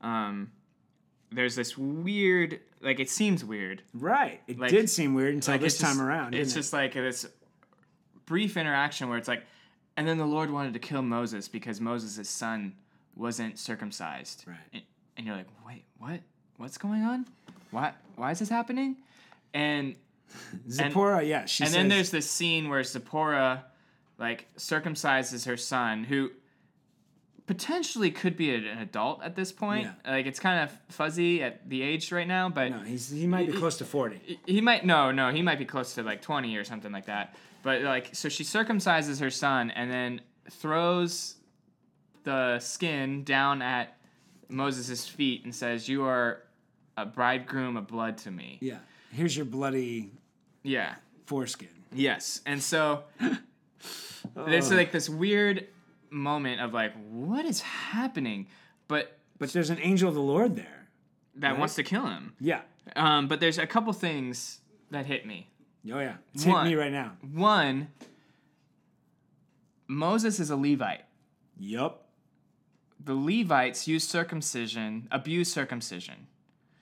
Um 0.01 0.51
there's 1.33 1.55
this 1.57 1.77
weird 1.77 2.61
like 2.81 3.01
it 3.01 3.11
seems 3.11 3.45
weird. 3.45 3.83
right, 3.95 4.41
it 4.47 4.59
Like- 4.59 4.71
did 4.71 4.89
seem 4.91 5.15
weird 5.15 5.35
until 5.35 5.55
Like 5.55 5.61
this 5.61 5.79
time 5.79 5.93
just- 5.97 6.01
around. 6.01 6.35
It's 6.35 6.49
didn't 6.49 6.53
it? 6.53 6.61
just 6.61 6.73
like 6.73 6.93
this 6.95 7.27
brief 8.27 8.57
interaction 8.57 9.09
where 9.09 9.19
it's 9.19 9.29
like 9.29 9.45
and 9.97 10.07
then 10.07 10.19
the 10.19 10.27
Lord 10.27 10.51
wanted 10.51 10.73
to 10.75 10.79
kill 10.79 11.03
Moses 11.03 11.49
because 11.49 11.81
Moses' 11.81 12.29
son 12.29 12.75
wasn't 13.15 13.59
circumcised. 13.59 14.45
Right. 14.47 14.57
And, 14.75 14.83
and 15.17 15.27
you're 15.27 15.35
like, 15.37 15.47
wait, 15.67 15.85
what? 15.97 16.21
What's 16.59 16.77
going 16.77 17.03
on? 17.03 17.27
Why 17.71 17.93
why 18.17 18.31
is 18.33 18.39
this 18.39 18.49
happening? 18.51 18.97
And 19.55 19.97
Zipporah. 20.71 21.23
yeah, 21.23 21.45
she 21.47 21.65
and 21.65 21.69
says, 21.71 21.77
then 21.77 21.89
there's 21.89 22.11
this 22.11 22.31
scene 22.31 22.69
where 22.69 22.83
Zipporah 22.83 23.65
like 24.19 24.47
circumcises 24.57 25.47
her 25.47 25.57
son 25.57 26.05
who 26.05 26.31
potentially 27.47 28.11
could 28.11 28.37
be 28.37 28.55
an 28.55 28.65
adult 28.79 29.23
at 29.23 29.37
this 29.37 29.53
point. 29.53 29.85
Yeah. 30.05 30.13
Like 30.13 30.27
it's 30.27 30.41
kind 30.41 30.63
of 30.65 30.77
fuzzy 30.89 31.43
at 31.43 31.69
the 31.69 31.83
age 31.83 32.11
right 32.11 32.27
now, 32.27 32.49
but 32.49 32.71
no, 32.71 32.79
he's 32.81 33.09
he 33.11 33.27
might 33.27 33.47
be 33.47 33.53
close 33.57 33.77
to 33.79 33.85
forty. 33.85 34.21
he- 34.25 34.41
he 34.55 34.61
might 34.61 34.85
no 34.85 35.11
no 35.13 35.31
he 35.31 35.43
might 35.43 35.59
be 35.59 35.65
close 35.65 35.95
to 35.95 36.03
like 36.03 36.23
20 36.23 36.57
or 36.57 36.65
something 36.65 36.91
like 36.93 37.07
that 37.07 37.37
but 37.63 37.83
like 37.83 38.11
so 38.15 38.29
she 38.29 38.43
circumcises 38.45 39.21
her 39.21 39.31
son 39.31 39.71
and 39.71 39.91
then 39.91 40.21
throws 40.51 41.37
the 42.25 42.59
skin 42.59 43.23
down 43.25 43.63
at 43.63 43.97
moses' 44.49 45.07
feet 45.07 45.45
and 45.45 45.55
says 45.55 45.89
you 45.89 46.05
are 46.05 46.43
a 46.97 47.05
bridegroom 47.07 47.77
of 47.77 47.87
blood 47.87 48.17
to 48.19 48.31
me 48.31 48.59
Yeah, 48.61 48.79
here's 49.13 49.37
your 49.37 49.47
bloody 49.47 50.11
yeah 50.67 50.95
foreskin. 51.27 51.69
yes 51.93 52.41
and 52.47 52.63
so 52.63 53.05
there's 54.35 54.71
like 54.73 54.91
this 54.93 55.09
weird 55.09 55.67
moment 56.11 56.61
of 56.61 56.73
like 56.75 56.93
what 57.11 57.45
is 57.45 57.61
happening 57.61 58.47
but 58.89 59.19
But 59.39 59.53
there's 59.53 59.71
an 59.71 59.79
angel 59.81 60.09
of 60.09 60.15
the 60.15 60.21
Lord 60.35 60.57
there. 60.57 60.89
that 61.37 61.59
wants 61.59 61.75
to 61.77 61.83
kill 61.83 62.07
him 62.07 62.35
Yeah. 62.41 62.61
um, 62.95 63.29
but 63.29 63.41
there's 63.41 63.59
a 63.59 63.67
couple 63.67 63.93
things 63.93 64.61
that 64.91 65.07
hit 65.07 65.27
me 65.27 65.49
Oh 65.93 66.01
yeah, 66.01 66.17
it's 66.35 66.45
One. 66.45 66.65
hitting 66.67 66.77
me 66.79 66.83
right 66.83 66.91
now. 66.93 67.13
One, 67.33 67.87
Moses 69.87 70.41
is 70.41 70.51
a 70.51 70.57
Levite. 70.57 71.05
Yup. 71.59 72.09
The 73.05 73.15
Levites 73.15 73.87
used 73.87 74.11
circumcision, 74.11 75.07
abused 75.13 75.53
circumcision, 75.53 76.27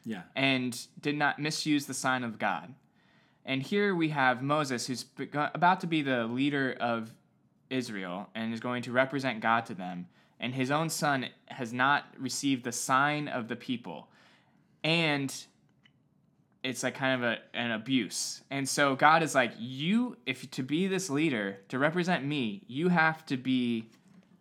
Yeah. 0.05 0.23
and 0.35 0.87
did 1.01 1.17
not 1.17 1.39
misuse 1.39 1.85
the 1.87 1.93
sign 1.93 2.25
of 2.25 2.39
God. 2.39 2.75
And 3.45 3.63
here 3.63 3.95
we 3.95 4.09
have 4.11 4.43
Moses, 4.43 4.87
who's 4.87 5.05
about 5.33 5.81
to 5.81 5.87
be 5.87 6.03
the 6.03 6.25
leader 6.25 6.77
of 6.81 7.13
Israel 7.71 8.29
and 8.35 8.55
is 8.55 8.61
going 8.61 8.83
to 8.83 8.93
represent 8.93 9.41
God 9.41 9.67
to 9.67 9.75
them. 9.75 10.07
And 10.41 10.55
his 10.55 10.71
own 10.71 10.89
son 10.89 11.27
has 11.47 11.73
not 11.73 12.05
received 12.19 12.65
the 12.65 12.73
sign 12.73 13.29
of 13.29 13.49
the 13.49 13.57
people. 13.57 14.09
And 14.83 15.35
it's 16.63 16.83
like 16.83 16.95
kind 16.95 17.23
of 17.23 17.31
a, 17.31 17.39
an 17.57 17.71
abuse. 17.71 18.43
And 18.51 18.69
so 18.69 18.97
God 18.97 19.23
is 19.23 19.35
like, 19.35 19.53
you, 19.59 20.17
if 20.27 20.51
to 20.53 20.63
be 20.63 20.87
this 20.87 21.11
leader, 21.11 21.59
to 21.69 21.79
represent 21.79 22.25
me, 22.25 22.63
you 22.67 22.89
have 22.89 23.25
to 23.27 23.37
be 23.37 23.91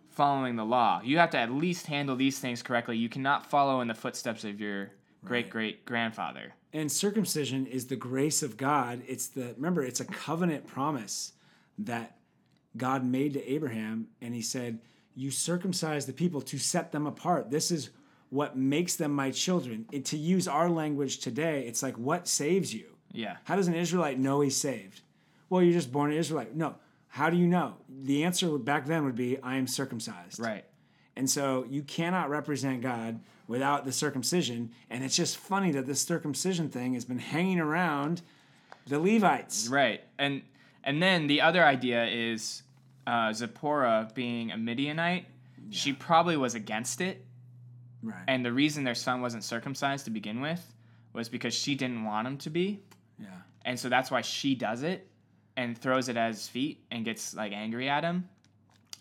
following 0.09 0.55
the 0.55 0.65
law. 0.65 1.01
You 1.03 1.17
have 1.17 1.31
to 1.31 1.37
at 1.37 1.51
least 1.51 1.87
handle 1.87 2.15
these 2.15 2.39
things 2.39 2.61
correctly. 2.61 2.97
You 2.97 3.09
cannot 3.09 3.49
follow 3.49 3.81
in 3.81 3.87
the 3.87 3.93
footsteps 3.93 4.43
of 4.43 4.61
your 4.61 4.91
great 5.25 5.49
great 5.49 5.85
grandfather. 5.85 6.53
And 6.73 6.91
circumcision 6.91 7.67
is 7.67 7.85
the 7.85 7.95
grace 7.95 8.41
of 8.41 8.57
God. 8.57 9.03
It's 9.07 9.27
the 9.27 9.53
remember, 9.55 9.83
it's 9.83 9.99
a 9.99 10.05
covenant 10.05 10.65
promise 10.65 11.33
that 11.77 12.17
God 12.75 13.05
made 13.05 13.33
to 13.33 13.51
Abraham, 13.51 14.07
and 14.21 14.33
he 14.33 14.41
said, 14.41 14.79
You 15.15 15.29
circumcise 15.29 16.05
the 16.05 16.13
people 16.13 16.41
to 16.41 16.57
set 16.57 16.91
them 16.91 17.05
apart. 17.05 17.51
This 17.51 17.69
is 17.69 17.91
what 18.29 18.57
makes 18.57 18.95
them 18.95 19.13
my 19.13 19.29
children. 19.29 19.85
And 19.93 20.03
to 20.05 20.17
use 20.17 20.47
our 20.47 20.67
language 20.67 21.19
today, 21.19 21.65
it's 21.67 21.83
like 21.83 21.95
what 21.97 22.27
saves 22.27 22.73
you? 22.73 22.85
Yeah. 23.11 23.37
How 23.43 23.55
does 23.55 23.67
an 23.67 23.75
Israelite 23.75 24.17
know 24.17 24.41
he's 24.41 24.57
saved? 24.57 25.01
Well, 25.49 25.61
you're 25.61 25.73
just 25.73 25.91
born 25.91 26.11
an 26.11 26.17
Israelite. 26.17 26.55
No. 26.55 26.75
How 27.09 27.29
do 27.29 27.37
you 27.37 27.45
know? 27.45 27.75
The 27.87 28.23
answer 28.23 28.57
back 28.57 28.87
then 28.87 29.05
would 29.05 29.15
be, 29.15 29.39
I 29.43 29.57
am 29.57 29.67
circumcised. 29.67 30.39
Right. 30.39 30.65
And 31.15 31.29
so 31.29 31.65
you 31.69 31.83
cannot 31.83 32.29
represent 32.29 32.81
God 32.81 33.19
without 33.47 33.85
the 33.85 33.91
circumcision. 33.91 34.71
And 34.89 35.03
it's 35.03 35.15
just 35.15 35.37
funny 35.37 35.71
that 35.71 35.85
this 35.85 36.01
circumcision 36.01 36.69
thing 36.69 36.93
has 36.95 37.05
been 37.05 37.19
hanging 37.19 37.59
around 37.59 38.21
the 38.87 38.99
Levites. 38.99 39.67
Right. 39.67 40.01
And 40.17 40.41
and 40.83 41.01
then 41.01 41.27
the 41.27 41.41
other 41.41 41.63
idea 41.63 42.05
is 42.07 42.63
uh, 43.07 43.31
Zipporah 43.33 44.09
being 44.13 44.51
a 44.51 44.57
Midianite. 44.57 45.25
She 45.69 45.93
probably 45.93 46.35
was 46.35 46.55
against 46.55 46.99
it, 46.99 47.25
Right. 48.01 48.23
and 48.27 48.43
the 48.45 48.51
reason 48.51 48.83
their 48.83 48.95
son 48.95 49.21
wasn't 49.21 49.45
circumcised 49.45 50.03
to 50.05 50.11
begin 50.11 50.41
with 50.41 50.61
was 51.13 51.29
because 51.29 51.53
she 51.53 51.73
didn't 51.75 52.03
want 52.03 52.27
him 52.27 52.37
to 52.39 52.49
be, 52.49 52.81
yeah. 53.17 53.27
and 53.63 53.79
so 53.79 53.87
that's 53.87 54.11
why 54.11 54.19
she 54.21 54.55
does 54.55 54.83
it 54.83 55.07
and 55.55 55.77
throws 55.77 56.09
it 56.09 56.17
at 56.17 56.31
his 56.33 56.49
feet 56.49 56.83
and 56.91 57.05
gets 57.05 57.33
like 57.33 57.53
angry 57.53 57.87
at 57.87 58.03
him. 58.03 58.27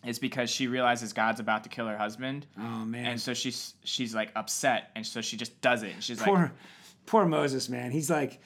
Is 0.05 0.19
because 0.19 0.51
she 0.51 0.67
realizes 0.67 1.13
God's 1.13 1.39
about 1.39 1.63
to 1.63 1.69
kill 1.69 1.87
her 1.87 1.97
husband, 1.97 2.45
Oh 2.59 2.85
man. 2.85 3.07
and 3.07 3.21
so 3.21 3.35
she's 3.35 3.75
she's 3.85 4.15
like 4.15 4.31
upset, 4.35 4.91
and 4.97 5.07
so 5.07 5.21
she 5.21 5.37
just 5.37 5.61
does 5.61 5.85
it. 5.85 5.95
And 5.95 6.03
she's 6.03 6.19
like, 6.21 6.29
poor 6.29 6.53
poor 7.07 7.25
Moses, 7.25 7.69
man. 7.69 7.93
He's 7.93 8.11
like, 8.11 8.41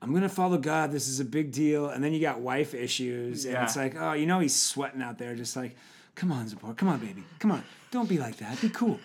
I'm 0.00 0.14
gonna 0.14 0.28
follow 0.28 0.56
God. 0.56 0.92
This 0.92 1.08
is 1.08 1.18
a 1.18 1.24
big 1.24 1.50
deal. 1.50 1.88
And 1.88 2.02
then 2.04 2.12
you 2.12 2.20
got 2.20 2.40
wife 2.40 2.74
issues, 2.74 3.44
and 3.44 3.54
Yeah. 3.54 3.64
it's 3.64 3.76
like, 3.76 3.96
oh, 3.98 4.12
you 4.12 4.26
know, 4.26 4.38
he's 4.38 4.54
sweating 4.54 5.02
out 5.02 5.18
there, 5.18 5.34
just 5.34 5.56
like, 5.56 5.74
come 6.14 6.30
on, 6.30 6.46
Zipporah, 6.48 6.74
come 6.74 6.88
on, 6.88 7.00
baby, 7.00 7.24
come 7.40 7.50
on, 7.50 7.64
don't 7.90 8.08
be 8.08 8.18
like 8.18 8.36
that. 8.36 8.60
Be 8.60 8.68
cool. 8.68 9.00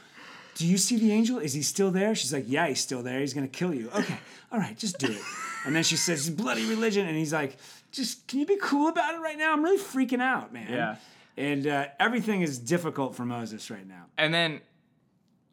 Do 0.54 0.65
you 0.68 0.78
see 0.78 0.98
the 0.98 1.12
angel? 1.12 1.39
Is 1.39 1.54
he 1.54 1.63
still 1.63 1.89
there? 1.91 2.13
She's 2.15 2.32
like, 2.32 2.46
yeah, 2.48 2.68
he's 2.68 2.80
still 2.80 3.02
there. 3.02 3.20
He's 3.20 3.34
gonna 3.34 3.48
kill 3.48 3.74
you. 3.74 3.89
Okay, 3.96 4.18
all 4.52 4.60
right, 4.60 4.78
just 4.78 5.00
do 5.00 5.08
it. 5.12 5.22
And 5.65 5.76
then 5.76 5.82
she 5.84 5.98
says, 5.98 6.30
bloody 6.30 6.65
religion, 6.70 7.08
and 7.08 7.18
he's 7.18 7.34
like, 7.34 7.58
just 7.91 8.28
can 8.28 8.39
you 8.41 8.46
be 8.46 8.58
cool 8.62 8.89
about 8.89 9.15
it 9.15 9.22
right 9.22 9.38
now? 9.39 9.54
I'm 9.54 9.63
really 9.63 9.80
freaking 9.80 10.22
out, 10.22 10.54
man. 10.54 10.72
Yeah. 10.72 10.96
And 11.38 11.67
uh, 11.67 11.88
everything 12.00 12.41
is 12.41 12.58
difficult 12.58 13.15
for 13.15 13.26
Moses 13.26 13.69
right 13.69 13.88
now. 13.88 14.06
And 14.17 14.34
then 14.34 14.62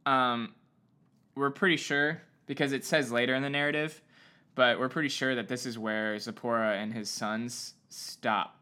um 0.05 0.55
we're 1.35 1.51
pretty 1.51 1.77
sure 1.77 2.21
because 2.47 2.73
it 2.73 2.85
says 2.85 3.11
later 3.11 3.35
in 3.35 3.43
the 3.43 3.51
narrative, 3.51 4.03
but 4.55 4.79
we're 4.79 4.89
pretty 4.89 5.09
sure 5.09 5.35
that 5.35 5.49
this 5.49 5.65
is 5.65 5.79
where 5.79 6.19
Zipporah 6.19 6.77
and 6.77 6.93
his 6.93 7.09
sons 7.09 7.75
stop. 7.89 8.59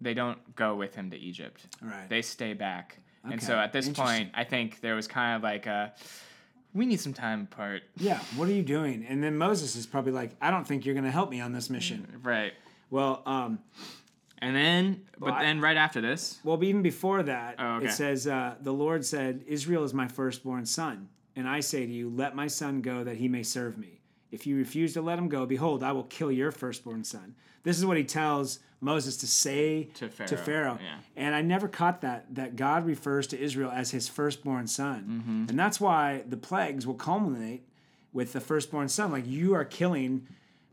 They 0.00 0.14
don't 0.14 0.54
go 0.56 0.74
with 0.74 0.94
him 0.94 1.10
to 1.10 1.16
Egypt. 1.16 1.66
Right. 1.80 2.08
They 2.08 2.22
stay 2.22 2.52
back. 2.52 2.98
Okay. 3.24 3.34
And 3.34 3.42
so 3.42 3.58
at 3.58 3.72
this 3.72 3.88
point, 3.88 4.30
I 4.34 4.44
think 4.44 4.80
there 4.80 4.94
was 4.94 5.06
kind 5.06 5.36
of 5.36 5.42
like 5.42 5.66
a 5.66 5.94
we 6.74 6.86
need 6.86 7.00
some 7.00 7.14
time 7.14 7.48
apart. 7.50 7.84
Yeah, 7.96 8.18
what 8.36 8.48
are 8.48 8.52
you 8.52 8.64
doing? 8.64 9.06
And 9.08 9.22
then 9.22 9.38
Moses 9.38 9.76
is 9.76 9.86
probably 9.86 10.10
like, 10.12 10.32
I 10.40 10.50
don't 10.50 10.66
think 10.66 10.84
you're 10.84 10.94
gonna 10.94 11.10
help 11.10 11.30
me 11.30 11.40
on 11.40 11.52
this 11.52 11.70
mission. 11.70 12.20
Right. 12.22 12.52
Well, 12.90 13.22
um, 13.24 13.60
And 14.38 14.54
then 14.54 15.02
but 15.18 15.30
Well, 15.32 15.40
then 15.40 15.60
right 15.60 15.76
after 15.76 16.00
this, 16.00 16.38
well, 16.44 16.62
even 16.64 16.82
before 16.82 17.22
that, 17.22 17.56
Oh, 17.58 17.76
okay. 17.76 17.86
it 17.86 17.92
says, 17.92 18.26
uh, 18.26 18.56
"The 18.60 18.72
Lord 18.72 19.04
said, 19.04 19.42
Israel 19.46 19.84
is 19.84 19.94
my 19.94 20.08
firstborn 20.08 20.66
son, 20.66 21.08
and 21.36 21.48
I 21.48 21.60
say 21.60 21.86
to 21.86 21.92
you, 21.92 22.10
let 22.10 22.34
my 22.36 22.46
son 22.48 22.80
go 22.82 23.04
that 23.04 23.16
he 23.16 23.28
may 23.28 23.42
serve 23.42 23.78
me. 23.78 24.00
If 24.30 24.46
you 24.46 24.56
refuse 24.56 24.92
to 24.94 25.00
let 25.02 25.18
him 25.18 25.28
go, 25.28 25.46
behold, 25.46 25.82
I 25.82 25.92
will 25.92 26.04
kill 26.04 26.30
your 26.32 26.50
firstborn 26.50 27.04
son." 27.04 27.34
This 27.62 27.78
is 27.78 27.86
what 27.86 27.96
he 27.96 28.04
tells 28.04 28.58
Moses 28.82 29.16
to 29.18 29.26
say 29.26 29.84
To 30.26 30.36
Pharaoh, 30.36 30.78
yeah. 30.82 30.98
And 31.16 31.34
I 31.34 31.40
never 31.40 31.66
caught 31.66 32.02
that 32.02 32.34
that 32.34 32.56
God 32.56 32.84
refers 32.84 33.26
to 33.28 33.40
Israel 33.40 33.70
as 33.70 33.92
his 33.92 34.06
firstborn 34.08 34.66
son, 34.66 35.04
Mm-hmm. 35.08 35.46
and 35.48 35.58
that's 35.58 35.80
why 35.80 36.24
the 36.28 36.36
plagues 36.36 36.86
will 36.86 36.94
culminate 37.10 37.66
with 38.12 38.32
the 38.34 38.40
firstborn 38.40 38.88
son. 38.88 39.10
Like 39.12 39.26
you 39.26 39.54
are 39.54 39.64
killing 39.64 40.26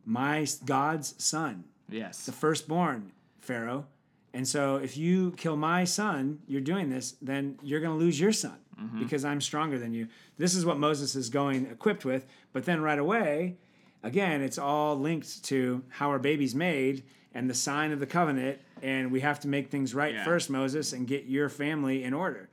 my 0.05 0.45
God's 0.65 1.15
son, 1.23 1.63
Yes. 1.89 2.25
the 2.25 2.31
firstborn, 2.33 3.11
Pharaoh. 3.41 3.85
And 4.33 4.47
so 4.47 4.77
if 4.77 4.95
you 4.95 5.31
kill 5.31 5.57
my 5.57 5.83
son, 5.83 6.39
you're 6.47 6.61
doing 6.61 6.89
this, 6.89 7.15
then 7.21 7.59
you're 7.61 7.81
going 7.81 7.97
to 7.97 8.03
lose 8.03 8.19
your 8.19 8.31
son 8.31 8.57
mm-hmm. 8.79 8.99
because 8.99 9.25
I'm 9.25 9.41
stronger 9.41 9.77
than 9.77 9.93
you. 9.93 10.07
This 10.37 10.55
is 10.55 10.65
what 10.65 10.77
Moses 10.77 11.15
is 11.15 11.29
going 11.29 11.65
equipped 11.69 12.05
with. 12.05 12.25
But 12.53 12.65
then 12.65 12.81
right 12.81 12.99
away, 12.99 13.57
again, 14.03 14.41
it's 14.41 14.57
all 14.57 14.97
linked 14.97 15.43
to 15.45 15.83
how 15.89 16.09
our 16.09 16.19
baby's 16.19 16.55
made 16.55 17.03
and 17.33 17.49
the 17.49 17.53
sign 17.53 17.91
of 17.91 17.99
the 17.99 18.05
covenant. 18.05 18.59
And 18.81 19.11
we 19.11 19.19
have 19.19 19.39
to 19.41 19.47
make 19.49 19.69
things 19.69 19.93
right 19.93 20.13
Yeah. 20.13 20.23
first, 20.23 20.49
Moses, 20.49 20.93
and 20.93 21.05
get 21.07 21.25
your 21.25 21.49
family 21.49 22.03
in 22.03 22.13
order. 22.13 22.49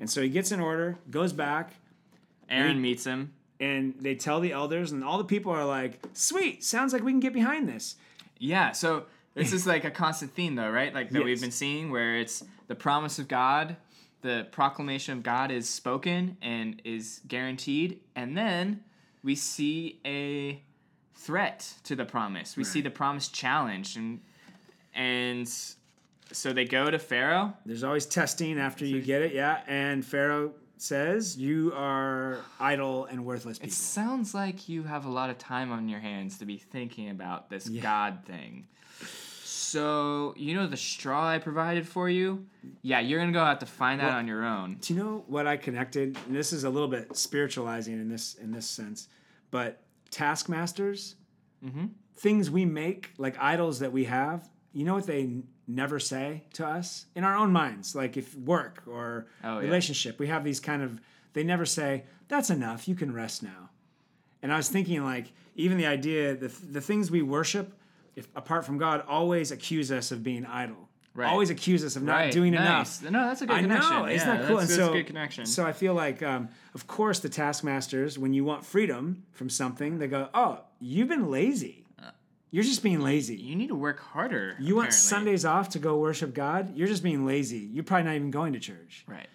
And 0.00 0.08
so 0.08 0.22
he 0.22 0.28
gets 0.30 0.50
in 0.50 0.60
order, 0.60 0.98
goes 1.10 1.32
back, 1.32 1.72
Aaron 2.48 2.80
meets 2.80 3.04
him. 3.04 3.32
and 3.60 3.94
they 4.00 4.14
tell 4.14 4.40
the 4.40 4.52
elders, 4.52 4.92
and 4.92 5.04
all 5.04 5.18
the 5.18 5.24
people 5.24 5.52
are 5.52 5.64
like, 5.66 6.00
sweet, 6.14 6.64
sounds 6.64 6.92
like 6.92 7.02
we 7.02 7.12
can 7.12 7.20
get 7.20 7.32
behind 7.32 7.68
this. 7.68 7.96
Yeah, 8.38 8.72
so 8.72 9.04
this 9.38 9.52
is 9.52 9.66
like 9.66 9.84
a 9.84 9.90
constant 9.90 10.34
theme 10.34 10.54
though, 10.54 10.70
right? 10.70 10.92
Like 10.94 11.10
that 11.10 11.24
we've 11.24 11.40
been 11.40 11.50
seeing 11.50 11.90
where 11.90 12.18
it's 12.18 12.44
the 12.66 12.74
promise 12.74 13.18
of 13.18 13.28
God, 13.28 13.76
the 14.22 14.46
proclamation 14.50 15.16
of 15.16 15.22
God 15.22 15.50
is 15.50 15.68
spoken 15.68 16.36
and 16.42 16.80
is 16.84 17.20
guaranteed, 17.26 18.00
and 18.14 18.36
then 18.36 18.82
we 19.22 19.34
see 19.34 20.00
a 20.04 20.62
threat 21.14 21.74
to 21.84 21.96
the 21.96 22.04
promise. 22.04 22.56
We 22.56 22.64
see 22.64 22.80
the 22.80 22.90
promise 22.90 23.28
challenged 23.28 23.96
and 23.96 24.20
and 24.94 25.48
so 26.32 26.52
they 26.52 26.64
go 26.64 26.90
to 26.90 26.98
Pharaoh. 26.98 27.54
There's 27.64 27.84
always 27.84 28.06
testing 28.06 28.58
after 28.58 28.84
you 28.84 29.00
get 29.00 29.22
it, 29.22 29.32
yeah. 29.32 29.62
And 29.66 30.04
Pharaoh 30.04 30.52
says, 30.76 31.36
You 31.36 31.72
are 31.74 32.38
idle 32.60 33.06
and 33.06 33.24
worthless 33.24 33.58
people. 33.58 33.68
It 33.68 33.74
sounds 33.74 34.34
like 34.34 34.68
you 34.68 34.82
have 34.84 35.04
a 35.04 35.10
lot 35.10 35.30
of 35.30 35.38
time 35.38 35.72
on 35.72 35.88
your 35.88 36.00
hands 36.00 36.38
to 36.38 36.44
be 36.44 36.58
thinking 36.58 37.10
about 37.10 37.50
this 37.50 37.68
God 37.68 38.20
thing. 38.24 38.66
So, 39.48 40.34
you 40.36 40.54
know 40.54 40.66
the 40.66 40.76
straw 40.76 41.26
I 41.26 41.38
provided 41.38 41.88
for 41.88 42.10
you? 42.10 42.44
Yeah, 42.82 43.00
you're 43.00 43.24
to 43.24 43.32
go 43.32 43.42
have 43.42 43.60
to 43.60 43.66
find 43.66 43.98
that 44.00 44.08
Well- 44.08 44.16
on 44.18 44.28
your 44.28 44.44
own. 44.44 44.76
Do 44.80 44.92
you 44.92 45.02
know 45.02 45.24
what 45.26 45.46
I 45.46 45.56
connected? 45.56 46.18
And 46.26 46.36
this 46.36 46.52
is 46.52 46.64
a 46.64 46.70
little 46.70 46.86
bit 46.88 47.16
spiritualizing 47.16 47.94
in 47.94 48.10
this 48.10 48.34
in 48.34 48.52
this 48.52 48.66
sense, 48.68 49.08
but 49.50 49.82
taskmasters, 50.10 51.16
Mm-hmm. 51.64 51.86
things 52.14 52.50
we 52.50 52.64
make 52.66 53.12
like 53.16 53.36
idols 53.40 53.78
that 53.78 53.90
we 53.90 54.04
have. 54.04 54.48
You 54.74 54.84
know 54.84 54.94
what 54.94 55.06
they 55.06 55.22
n- 55.22 55.48
never 55.66 55.98
say 55.98 56.44
to 56.52 56.66
us 56.66 57.06
in 57.16 57.24
our 57.24 57.34
own 57.34 57.50
minds, 57.50 57.94
like 57.96 58.16
if 58.18 58.36
work 58.36 58.82
or 58.86 59.26
Oh, 59.42 59.54
yeah. 59.58 59.64
relationship, 59.64 60.18
we 60.18 60.26
have 60.28 60.44
these 60.44 60.60
kind 60.60 60.82
of. 60.82 61.00
They 61.32 61.42
never 61.42 61.64
say 61.64 62.04
that's 62.28 62.50
enough. 62.50 62.86
You 62.86 62.94
can 62.94 63.12
rest 63.14 63.42
now. 63.42 63.70
And 64.42 64.52
I 64.52 64.56
was 64.58 64.68
thinking, 64.68 65.02
like, 65.02 65.32
even 65.56 65.78
the 65.78 65.86
idea, 65.86 66.36
the, 66.36 66.48
the 66.48 66.80
things 66.80 67.10
we 67.10 67.22
worship, 67.22 67.72
if 68.18 68.28
apart 68.36 68.64
from 68.66 68.78
God, 68.78 69.04
always 69.08 69.50
accuse 69.50 69.90
us 69.92 70.10
of 70.12 70.22
being 70.22 70.44
idle. 70.44 70.88
Right. 71.14 71.28
Always 71.30 71.50
accuse 71.50 71.84
us 71.84 71.96
of 71.96 72.02
not 72.04 72.14
Right, 72.14 72.32
doing 72.32 72.52
nice. 72.52 73.00
enough. 73.00 73.12
No, 73.12 73.26
that's 73.26 73.42
a 73.42 73.46
good 73.46 73.56
I 73.56 73.60
connection. 73.62 73.90
know, 73.90 74.06
isn't 74.06 74.28
that 74.28 74.46
cool? 74.46 74.56
That's, 74.58 74.70
and 74.70 74.78
that's 74.78 74.86
so, 74.88 74.92
a 74.92 74.96
good 74.98 75.06
connection. 75.06 75.46
so 75.46 75.66
I 75.66 75.72
feel 75.72 75.94
like, 75.94 76.22
um, 76.22 76.48
of 76.74 76.86
course, 76.86 77.18
the 77.18 77.28
taskmasters, 77.28 78.18
when 78.18 78.32
you 78.32 78.44
want 78.44 78.64
freedom 78.64 79.24
from 79.32 79.50
something, 79.50 79.98
they 79.98 80.06
go, 80.06 80.28
"Oh, 80.32 80.60
you've 80.80 81.08
been 81.08 81.30
lazy. 81.30 81.84
You're 82.50 82.64
just 82.64 82.82
being 82.82 83.00
lazy. 83.00 83.36
you 83.36 83.54
need 83.56 83.68
to 83.68 83.74
work 83.74 84.00
harder. 84.00 84.56
You 84.58 84.76
want. 84.76 84.92
Sundays 84.94 85.44
off 85.44 85.68
to 85.70 85.78
go 85.78 85.98
worship 85.98 86.32
God. 86.32 86.74
You're 86.76 86.88
just 86.88 87.02
being 87.02 87.26
lazy. 87.26 87.58
You're 87.58 87.84
probably 87.84 88.04
not 88.04 88.14
even 88.14 88.30
going 88.30 88.54
to 88.54 88.58
church. 88.60 89.04
Right. 89.06 89.26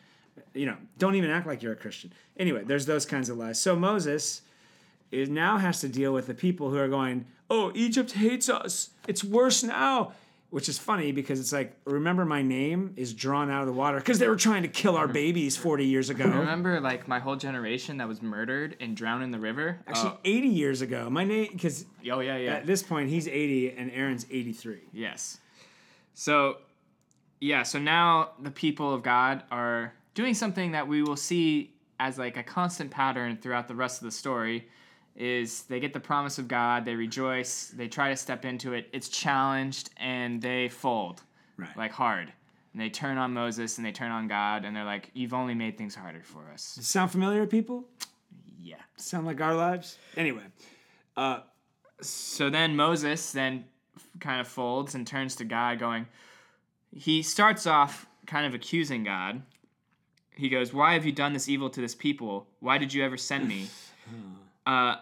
You 0.56 0.66
know, 0.66 0.78
don't 0.98 1.14
even 1.16 1.30
act 1.30 1.46
like 1.46 1.62
you're 1.62 1.74
a 1.74 1.76
Christian. 1.76 2.12
Anyway, 2.38 2.64
there's 2.66 2.86
those 2.88 3.06
kinds 3.06 3.30
of 3.30 3.38
lies. 3.38 3.60
So 3.60 3.76
Moses 3.76 4.42
is 5.12 5.30
now 5.30 5.58
has 5.58 5.80
to 5.82 5.90
deal 5.90 6.12
with 6.12 6.26
the 6.26 6.34
people 6.34 6.72
who 6.72 6.78
are 6.78 6.88
going, 6.88 7.26
"Oh, 7.54 7.72
Egypt 7.76 8.14
hates 8.14 8.50
us. 8.50 8.90
It's 9.08 9.24
worse 9.24 9.64
now." 9.64 10.14
Which 10.50 10.70
is 10.70 10.78
funny 10.78 11.12
because 11.12 11.40
it's 11.40 11.52
like, 11.52 11.76
remember 11.84 12.26
my 12.26 12.44
name 12.44 12.94
is 12.96 13.16
drawn 13.16 13.50
out 13.50 13.62
of 13.62 13.66
the 13.66 13.74
water 13.74 13.98
because 13.98 14.20
they 14.20 14.28
were 14.28 14.36
trying 14.36 14.62
to 14.62 14.68
kill 14.68 14.96
our 14.96 15.08
babies 15.08 15.58
40 15.58 15.84
years 15.84 16.12
ago. 16.12 16.26
I 16.26 16.28
Remember, 16.28 16.80
like, 16.80 17.08
my 17.08 17.18
whole 17.18 17.36
generation 17.36 17.98
that 17.98 18.08
was 18.08 18.22
murdered 18.22 18.78
and 18.80 18.96
drowned 18.96 19.24
in 19.24 19.32
the 19.32 19.40
river? 19.40 19.80
Actually, 19.88 20.14
80 20.24 20.48
years 20.50 20.82
ago. 20.82 21.10
My 21.10 21.24
name, 21.24 21.50
because 21.52 21.86
oh, 22.06 22.12
oh, 22.12 22.20
yeah, 22.20 22.38
yeah. 22.38 22.54
at 22.54 22.68
this 22.68 22.84
point 22.84 23.10
he's 23.10 23.28
80 23.28 23.72
and 23.72 23.90
Aaron's 23.92 24.28
83. 24.30 24.82
Yes. 24.94 25.40
So, 26.14 26.58
yeah, 27.40 27.64
so 27.64 27.80
now 27.80 28.34
the 28.40 28.52
people 28.52 28.94
of 28.94 29.02
God 29.02 29.42
are 29.50 29.92
doing 30.14 30.36
something 30.36 30.74
that 30.74 30.88
we 30.88 31.02
will 31.02 31.18
see 31.18 31.74
as 32.00 32.20
like 32.20 32.38
a 32.38 32.44
constant 32.44 32.92
pattern 32.92 33.38
throughout 33.38 33.68
the 33.68 33.74
rest 33.74 34.02
of 34.02 34.06
the 34.06 34.12
story 34.12 34.68
is 35.16 35.64
they 35.64 35.80
get 35.80 35.94
the 35.94 36.00
promise 36.00 36.38
of 36.40 36.48
God, 36.48 36.86
they 36.86 36.96
rejoice, 36.96 37.68
they 37.76 37.88
try 37.88 38.10
to 38.10 38.16
step 38.16 38.46
into 38.46 38.74
it, 38.74 38.90
it's 38.94 39.10
challenged 39.10 39.90
and 39.98 40.42
they 40.42 40.70
fold 40.70 41.22
Right. 41.58 41.76
like 41.78 41.92
hard. 41.92 42.34
And 42.74 42.82
they 42.82 42.90
turn 42.90 43.18
on 43.20 43.34
Moses 43.34 43.78
and 43.78 43.86
they 43.86 43.92
turn 43.92 44.10
on 44.12 44.28
God 44.28 44.66
and 44.66 44.76
they're 44.76 44.84
like, 44.84 45.12
"You've 45.14 45.34
only 45.36 45.54
made 45.54 45.78
things 45.78 45.94
harder 45.94 46.24
for 46.24 46.50
us." 46.52 46.64
Sound 46.82 47.12
familiar, 47.12 47.42
to 47.42 47.48
people? 47.48 47.88
Yeah. 48.60 48.82
Sound 48.98 49.28
like 49.28 49.40
our 49.40 49.54
lives? 49.54 50.00
Anyway, 50.18 50.42
uh, 51.16 51.42
so 52.02 52.50
then 52.50 52.76
Moses 52.76 53.32
then 53.32 53.66
kind 54.20 54.42
of 54.42 54.48
folds 54.48 54.96
and 54.96 55.06
turns 55.06 55.36
to 55.36 55.46
God, 55.46 55.78
going, 55.78 56.08
he 56.92 57.22
starts 57.22 57.68
off 57.68 58.08
kind 58.26 58.46
of 58.48 58.54
accusing 58.56 59.04
God. 59.04 59.44
He 60.36 60.50
goes, 60.50 60.74
Why 60.74 60.94
have 60.94 61.06
you 61.06 61.12
done 61.12 61.34
this 61.34 61.48
evil 61.48 61.70
to 61.70 61.82
this 61.82 61.94
people? 61.94 62.48
Why 62.60 62.80
did 62.80 62.92
you 62.94 63.04
ever 63.04 63.18
send 63.18 63.48
me? 63.48 63.68
Uh, 64.66 64.96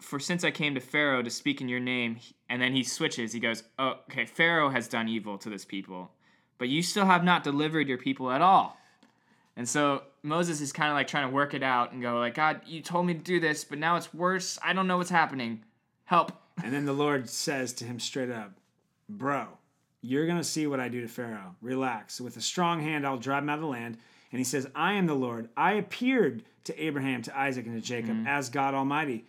for 0.00 0.18
since 0.18 0.44
I 0.44 0.50
came 0.50 0.74
to 0.74 0.80
Pharaoh 0.80 1.22
to 1.22 1.30
speak 1.30 1.60
in 1.60 1.68
your 1.68 1.80
name, 1.80 2.18
and 2.48 2.60
then 2.60 2.72
he 2.72 2.82
switches. 2.82 3.32
He 3.32 3.40
goes, 3.40 3.62
Oh, 3.78 4.00
okay, 4.10 4.26
Pharaoh 4.26 4.70
has 4.70 4.88
done 4.88 5.08
evil 5.08 5.38
to 5.38 5.50
this 5.50 5.64
people, 5.64 6.10
but 6.58 6.68
you 6.68 6.82
still 6.82 7.06
have 7.06 7.24
not 7.24 7.44
delivered 7.44 7.88
your 7.88 7.98
people 7.98 8.30
at 8.30 8.42
all. 8.42 8.76
And 9.56 9.66
so 9.68 10.02
Moses 10.22 10.60
is 10.60 10.72
kind 10.72 10.90
of 10.90 10.94
like 10.94 11.08
trying 11.08 11.28
to 11.28 11.34
work 11.34 11.54
it 11.54 11.62
out 11.62 11.92
and 11.92 12.02
go, 12.02 12.18
like, 12.18 12.34
God, 12.34 12.60
you 12.66 12.82
told 12.82 13.06
me 13.06 13.14
to 13.14 13.20
do 13.20 13.40
this, 13.40 13.64
but 13.64 13.78
now 13.78 13.96
it's 13.96 14.12
worse. 14.12 14.58
I 14.62 14.74
don't 14.74 14.86
know 14.86 14.98
what's 14.98 15.10
happening. 15.10 15.64
Help. 16.04 16.32
and 16.62 16.72
then 16.72 16.84
the 16.84 16.92
Lord 16.92 17.28
says 17.28 17.72
to 17.74 17.84
him 17.84 17.98
straight 17.98 18.30
up, 18.30 18.52
Bro, 19.08 19.46
you're 20.02 20.26
going 20.26 20.38
to 20.38 20.44
see 20.44 20.66
what 20.66 20.80
I 20.80 20.88
do 20.88 21.00
to 21.00 21.08
Pharaoh. 21.08 21.54
Relax. 21.62 22.20
With 22.20 22.36
a 22.36 22.40
strong 22.40 22.80
hand, 22.80 23.06
I'll 23.06 23.16
drive 23.16 23.42
him 23.42 23.50
out 23.50 23.58
of 23.58 23.62
the 23.62 23.66
land. 23.66 23.98
And 24.36 24.40
he 24.40 24.44
says, 24.44 24.68
I 24.74 24.92
am 24.92 25.06
the 25.06 25.14
Lord. 25.14 25.48
I 25.56 25.72
appeared 25.72 26.42
to 26.64 26.78
Abraham, 26.78 27.22
to 27.22 27.34
Isaac, 27.34 27.64
and 27.64 27.74
to 27.74 27.80
Jacob 27.80 28.18
mm. 28.18 28.26
as 28.28 28.50
God 28.50 28.74
Almighty. 28.74 29.24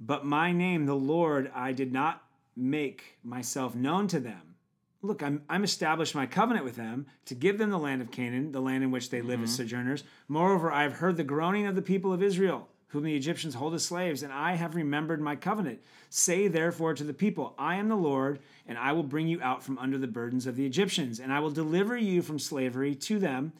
But 0.00 0.24
my 0.24 0.52
name, 0.52 0.86
the 0.86 0.96
Lord, 0.96 1.52
I 1.54 1.72
did 1.72 1.92
not 1.92 2.22
make 2.56 3.18
myself 3.22 3.74
known 3.74 4.08
to 4.08 4.20
them. 4.20 4.54
Look, 5.02 5.22
I'm, 5.22 5.42
I'm 5.50 5.64
established 5.64 6.14
my 6.14 6.24
covenant 6.24 6.64
with 6.64 6.76
them 6.76 7.08
to 7.26 7.34
give 7.34 7.58
them 7.58 7.68
the 7.68 7.78
land 7.78 8.00
of 8.00 8.10
Canaan, 8.10 8.50
the 8.52 8.62
land 8.62 8.82
in 8.82 8.90
which 8.90 9.10
they 9.10 9.20
live 9.20 9.42
as 9.42 9.50
mm-hmm. 9.50 9.64
sojourners. 9.64 10.04
Moreover, 10.28 10.72
I 10.72 10.84
have 10.84 10.94
heard 10.94 11.18
the 11.18 11.24
groaning 11.24 11.66
of 11.66 11.74
the 11.74 11.82
people 11.82 12.14
of 12.14 12.22
Israel, 12.22 12.68
whom 12.86 13.04
the 13.04 13.14
Egyptians 13.14 13.54
hold 13.54 13.74
as 13.74 13.84
slaves, 13.84 14.22
and 14.22 14.32
I 14.32 14.54
have 14.54 14.74
remembered 14.74 15.20
my 15.20 15.36
covenant. 15.36 15.80
Say 16.08 16.48
therefore 16.48 16.94
to 16.94 17.04
the 17.04 17.12
people, 17.12 17.54
I 17.58 17.76
am 17.76 17.90
the 17.90 17.96
Lord, 17.96 18.38
and 18.66 18.78
I 18.78 18.92
will 18.92 19.02
bring 19.02 19.28
you 19.28 19.42
out 19.42 19.62
from 19.62 19.76
under 19.76 19.98
the 19.98 20.06
burdens 20.06 20.46
of 20.46 20.56
the 20.56 20.64
Egyptians, 20.64 21.20
and 21.20 21.34
I 21.34 21.40
will 21.40 21.50
deliver 21.50 21.98
you 21.98 22.22
from 22.22 22.38
slavery 22.38 22.94
to 22.94 23.18
them 23.18 23.52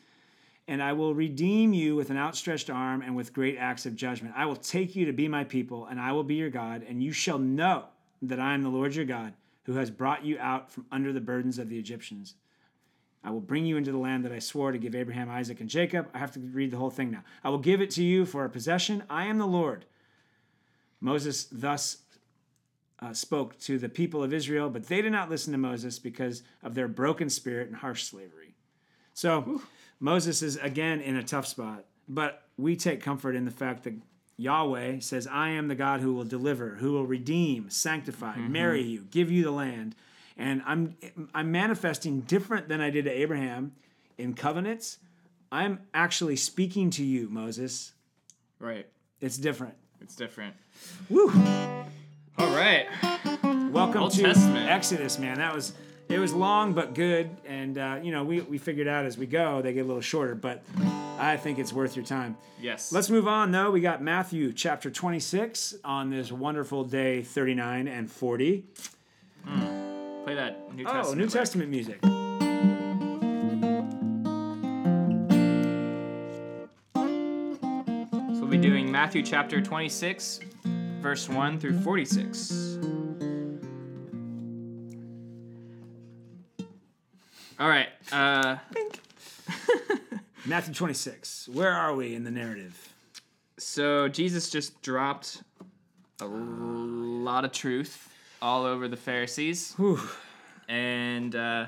and 0.69 0.83
I 0.83 0.93
will 0.93 1.15
redeem 1.15 1.73
you 1.73 1.97
with 1.97 2.11
an 2.11 2.19
outstretched 2.19 2.69
arm 2.69 3.01
and 3.01 3.17
with 3.17 3.33
great 3.33 3.57
acts 3.57 3.87
of 3.87 3.97
judgment. 3.97 4.35
I 4.37 4.45
will 4.45 4.55
take 4.55 4.95
you 4.95 5.07
to 5.07 5.13
be 5.13 5.27
my 5.27 5.43
people, 5.43 5.87
and 5.87 5.99
I 5.99 6.13
will 6.13 6.23
be 6.23 6.35
your 6.35 6.51
God, 6.51 6.85
and 6.87 7.03
you 7.03 7.11
shall 7.11 7.39
know 7.39 7.87
that 8.21 8.39
I 8.39 8.53
am 8.53 8.63
the 8.63 8.69
Lord 8.69 8.95
your 8.95 9.07
God, 9.07 9.33
who 9.65 9.75
has 9.75 9.91
brought 9.91 10.25
you 10.25 10.39
out 10.39 10.71
from 10.71 10.85
under 10.93 11.13
the 11.13 11.21
burdens 11.21 11.59
of 11.59 11.71
the 11.71 11.79
Egyptians. 11.79 12.35
I 13.25 13.31
will 13.31 13.41
bring 13.41 13.65
you 13.65 13.79
into 13.79 13.91
the 13.91 13.99
land 13.99 14.25
that 14.27 14.33
I 14.33 14.39
swore 14.39 14.71
to 14.71 14.79
give 14.79 14.95
Abraham, 14.95 15.31
Isaac, 15.31 15.61
and 15.61 15.71
Jacob. 15.71 16.09
I 16.13 16.19
have 16.19 16.33
to 16.33 16.41
read 16.41 16.71
the 16.71 16.77
whole 16.77 16.91
thing 16.91 17.11
now. 17.11 17.25
I 17.43 17.49
will 17.49 17.59
give 17.59 17.81
it 17.81 17.91
to 17.93 18.05
you 18.05 18.27
for 18.27 18.45
a 18.45 18.51
possession. 18.51 19.03
I 19.09 19.25
am 19.25 19.39
the 19.39 19.47
Lord. 19.47 19.87
Moses 21.01 21.49
thus 21.51 21.99
uh, 23.01 23.15
spoke 23.15 23.59
to 23.61 23.79
the 23.79 23.89
people 23.89 24.23
of 24.23 24.35
Israel, 24.35 24.69
but 24.69 24.87
they 24.87 25.01
did 25.01 25.13
not 25.13 25.31
listen 25.31 25.53
to 25.53 25.59
Moses 25.59 25.99
because 25.99 26.43
of 26.63 26.75
their 26.75 26.89
broken 26.89 27.31
spirit 27.31 27.69
and 27.69 27.77
harsh 27.77 28.05
slavery. 28.05 28.55
So 29.15 29.63
Moses 30.01 30.43
is 30.43 30.57
again 30.57 31.01
in 31.01 31.17
a 31.17 31.23
tough 31.23 31.47
spot, 31.47 31.85
but 32.09 32.43
we 32.57 32.77
take 32.77 33.03
comfort 33.03 33.35
in 33.35 33.45
the 33.45 33.51
fact 33.51 33.85
that 33.85 33.95
Yahweh 34.37 35.01
says, 35.01 35.27
I 35.27 35.51
am 35.51 35.69
the 35.69 35.75
God 35.75 36.01
who 36.01 36.15
will 36.15 36.25
deliver, 36.25 36.77
who 36.77 36.93
will 36.93 37.07
redeem, 37.07 37.71
sanctify, 37.71 38.35
mm-hmm. 38.37 38.53
marry 38.53 38.83
you, 38.83 39.05
give 39.11 39.31
you 39.31 39.43
the 39.43 39.51
land. 39.51 39.97
And 40.37 40.63
I'm 40.65 40.97
I'm 41.35 41.51
manifesting 41.51 42.21
different 42.21 42.69
than 42.69 42.81
I 42.81 42.91
did 42.91 43.07
to 43.07 43.11
Abraham 43.11 43.73
in 44.17 44.35
covenants. 44.35 44.99
I'm 45.51 45.81
actually 45.93 46.37
speaking 46.37 46.91
to 46.91 47.05
you, 47.05 47.29
Moses. 47.29 47.93
Right. 48.61 48.87
It's 49.21 49.37
different. 49.37 49.75
It's 50.01 50.15
different. 50.15 50.55
Woo! 51.11 51.33
All 52.39 52.55
right. 52.55 52.87
Welcome 53.43 54.03
Old 54.03 54.13
to 54.13 54.23
Testament. 54.23 54.71
Exodus, 54.71 55.19
man. 55.19 55.39
That 55.39 55.53
was 55.53 55.73
it 56.09 56.19
was 56.19 56.33
long 56.33 56.73
but 56.73 56.95
good, 56.95 57.31
and 57.47 57.77
uh, 57.79 57.99
you 58.03 58.13
know 58.13 58.25
we 58.25 58.41
we 58.41 58.59
figured 58.59 58.89
out 58.89 59.05
as 59.05 59.19
we 59.19 59.27
go 59.27 59.61
they 59.63 59.73
get 59.73 59.81
a 59.81 59.85
little 59.85 60.01
shorter, 60.03 60.35
but 60.35 60.63
I 61.19 61.37
think 61.37 61.59
it's 61.59 61.73
worth 61.73 61.97
your 61.97 62.05
time. 62.05 62.37
Yes. 62.61 62.93
Let's 62.93 63.11
move 63.11 63.27
on 63.29 63.51
though. 63.53 63.71
We 63.71 63.81
got 63.81 64.03
Matthew 64.03 64.53
chapter 64.53 64.91
26 64.91 65.77
on 65.85 66.11
this 66.11 66.31
wonderful 66.33 66.85
day 66.85 67.23
39 67.23 67.89
and 67.89 68.11
40. 68.11 68.65
play 70.25 70.35
that 70.35 70.75
New 70.75 70.85
Oh, 70.87 70.93
Testament. 70.93 71.19
New 71.19 71.25
right? 71.25 71.33
Testament 71.33 71.71
music. 71.71 72.01
So 76.95 78.41
we'll 78.45 78.49
be 78.49 78.59
doing 78.59 78.91
Matthew 78.91 79.23
chapter 79.23 79.61
26, 79.61 80.41
verse 81.01 81.29
1 81.29 81.59
through 81.61 81.81
46. 81.81 82.79
All 87.59 87.69
right. 87.69 87.89
Uh, 88.13 88.57
Matthew 90.47 90.75
26. 90.75 91.49
Where 91.53 91.73
are 91.73 91.95
we 91.95 92.15
in 92.15 92.25
the 92.25 92.31
narrative? 92.31 92.93
so 93.61 94.07
Jesus 94.07 94.51
just 94.51 94.81
dropped 94.83 95.43
a 96.21 96.27
lot 96.27 97.45
of 97.45 97.51
truth 97.51 98.09
all 98.41 98.65
over 98.65 98.87
the 98.87 98.97
Pharisees. 98.97 99.75
Whew. 99.77 100.01
And 100.69 101.35
uh, 101.35 101.67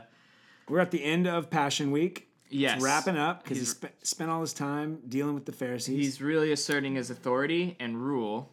We're 0.68 0.78
at 0.78 0.92
the 0.92 1.02
end 1.02 1.26
of 1.26 1.50
Passion 1.50 1.90
Week. 1.90 2.28
yes, 2.48 2.76
It's 2.76 2.84
wrapping 2.84 3.16
up 3.16 3.42
because 3.42 3.56
he 3.56 3.62
He's- 3.64 3.70
spe- 3.72 4.04
spent 4.06 4.30
all 4.30 4.40
his 4.40 4.52
time 4.52 5.00
dealing 5.08 5.34
with 5.34 5.46
the 5.46 5.52
Pharisees. 5.52 5.96
he's 5.96 6.22
really 6.22 6.52
asserting 6.52 6.94
his 6.94 7.10
authority 7.10 7.76
and 7.80 7.96
rule. 8.00 8.52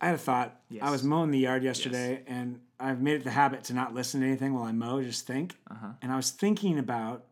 I 0.00 0.06
had 0.06 0.14
a 0.14 0.18
thought. 0.18 0.60
I 0.80 0.92
was 0.92 1.02
mowing 1.02 1.32
the 1.32 1.40
yard 1.40 1.64
yesterday, 1.64 2.22
and 2.28 2.60
I've 2.80 3.00
made 3.00 3.16
it 3.16 3.24
the 3.24 3.30
habit 3.30 3.64
to 3.64 3.74
not 3.74 3.92
listen 3.94 4.20
to 4.20 4.26
anything 4.26 4.54
while 4.54 4.64
I 4.64 4.72
mow, 4.72 5.02
just 5.02 5.26
think. 5.26 5.56
Uh-huh. 5.70 5.88
And 6.02 6.12
I 6.12 6.16
was 6.16 6.30
thinking 6.30 6.78
about 6.78 7.24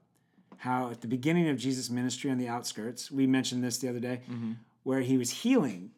how 0.58 0.90
at 0.90 1.00
the 1.02 1.06
beginning 1.08 1.48
of 1.48 1.56
Jesus' 1.58 1.88
ministry 1.90 2.30
on 2.30 2.38
the 2.38 2.48
outskirts, 2.48 3.10
we 3.10 3.26
mentioned 3.26 3.62
this 3.62 3.78
the 3.78 3.88
other 3.88 4.00
day, 4.00 4.22
Mm-hmm. 4.30 4.52
where 4.82 5.00
he 5.00 5.16
was 5.18 5.30
healing 5.30 5.90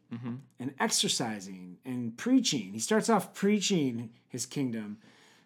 and 0.58 0.74
exorcising 0.80 1.76
and 1.84 2.16
preaching. 2.16 2.72
He 2.72 2.78
starts 2.78 3.08
off 3.10 3.34
preaching 3.34 4.10
his 4.28 4.46
kingdom, 4.46 4.96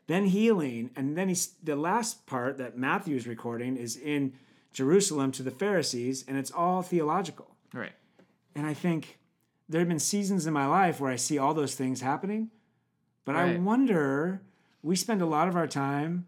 then 0.07 0.27
healing, 0.27 0.91
and 0.97 1.17
then 1.19 1.29
he's 1.29 1.55
the 1.63 1.75
last 1.77 2.27
part 2.27 2.59
that 2.59 2.77
Matthew 2.79 3.17
is 3.17 3.27
recording 3.27 3.77
is 3.77 3.97
in 3.97 4.33
Jerusalem 4.73 5.33
to 5.33 5.43
the 5.43 5.51
Pharisees, 5.51 6.25
and 6.27 6.37
it's 6.39 6.51
all 6.53 6.83
theological. 6.83 7.57
Right. 7.75 7.93
And 8.55 8.67
I 8.67 8.75
think 8.75 9.19
there 9.69 9.81
have 9.81 9.89
been 9.89 9.99
seasons 9.99 10.47
in 10.47 10.53
my 10.53 10.67
life 10.67 11.01
where 11.01 11.11
I 11.11 11.17
see 11.17 11.39
all 11.39 11.55
those 11.55 11.75
things 11.75 12.01
happening. 12.01 12.51
But 13.25 13.37
I 13.37 13.57
wonder, 13.57 14.43
we 14.83 14.97
spend 14.97 15.23
a 15.23 15.27
lot 15.27 15.49
of 15.49 15.57
our 15.57 15.67
time 15.69 16.27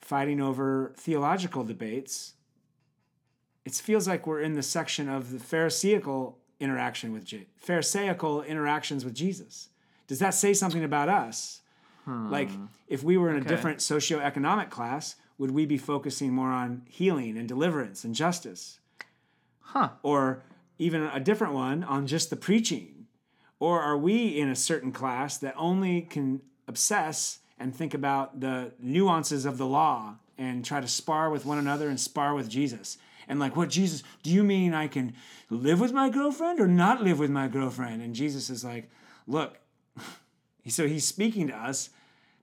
fighting 0.00 0.40
over 0.40 0.92
theological 0.96 1.64
debates. 1.64 2.34
It 3.64 3.74
feels 3.74 4.06
like 4.06 4.26
we're 4.26 4.40
in 4.40 4.52
the 4.54 4.62
section 4.62 5.08
of 5.08 5.32
the 5.32 5.38
Pharisaical 5.40 6.38
interaction 6.60 7.12
with 7.12 7.24
Je- 7.24 7.46
Pharisaical 7.56 8.42
interactions 8.42 9.04
with 9.04 9.14
Jesus. 9.14 9.70
Does 10.06 10.20
that 10.20 10.34
say 10.34 10.54
something 10.54 10.84
about 10.84 11.08
us? 11.08 11.62
Hmm. 12.04 12.30
Like, 12.30 12.50
if 12.86 13.02
we 13.02 13.16
were 13.16 13.28
in 13.30 13.36
a 13.36 13.40
Okay. 13.40 13.48
different 13.48 13.80
socioeconomic 13.80 14.70
class, 14.70 15.16
would 15.38 15.50
we 15.50 15.66
be 15.66 15.76
focusing 15.78 16.32
more 16.32 16.50
on 16.50 16.82
healing 16.86 17.36
and 17.36 17.48
deliverance 17.48 18.04
and 18.04 18.14
justice? 18.14 18.78
Huh. 19.60 19.90
or 20.04 20.42
even 20.78 21.02
a 21.02 21.18
different 21.20 21.52
one 21.52 21.82
on 21.84 22.06
just 22.06 22.30
the 22.30 22.36
preaching? 22.36 22.95
Or 23.58 23.80
are 23.80 23.96
we 23.96 24.38
in 24.38 24.48
a 24.48 24.56
certain 24.56 24.92
class 24.92 25.38
that 25.38 25.54
only 25.56 26.02
can 26.02 26.42
obsess 26.68 27.38
and 27.58 27.74
think 27.74 27.94
about 27.94 28.40
the 28.40 28.72
nuances 28.78 29.46
of 29.46 29.56
the 29.58 29.66
law 29.66 30.16
and 30.36 30.64
try 30.64 30.80
to 30.80 30.88
spar 30.88 31.30
with 31.30 31.46
one 31.46 31.58
another 31.58 31.88
and 31.88 31.98
spar 31.98 32.34
with 32.34 32.48
Jesus? 32.48 32.98
And 33.28 33.40
like, 33.40 33.56
what 33.56 33.70
Jesus, 33.70 34.02
do 34.22 34.30
you 34.30 34.44
mean 34.44 34.74
I 34.74 34.88
can 34.88 35.14
live 35.50 35.80
with 35.80 35.92
my 35.92 36.08
girlfriend 36.10 36.60
or 36.60 36.68
not 36.68 37.02
live 37.02 37.18
with 37.18 37.30
my 37.30 37.48
girlfriend? 37.48 38.02
And 38.02 38.14
Jesus 38.14 38.50
is 38.50 38.62
like, 38.64 38.90
look, 39.26 39.58
so 40.68 40.86
he's 40.86 41.06
speaking 41.06 41.48
to 41.48 41.56
us. 41.56 41.90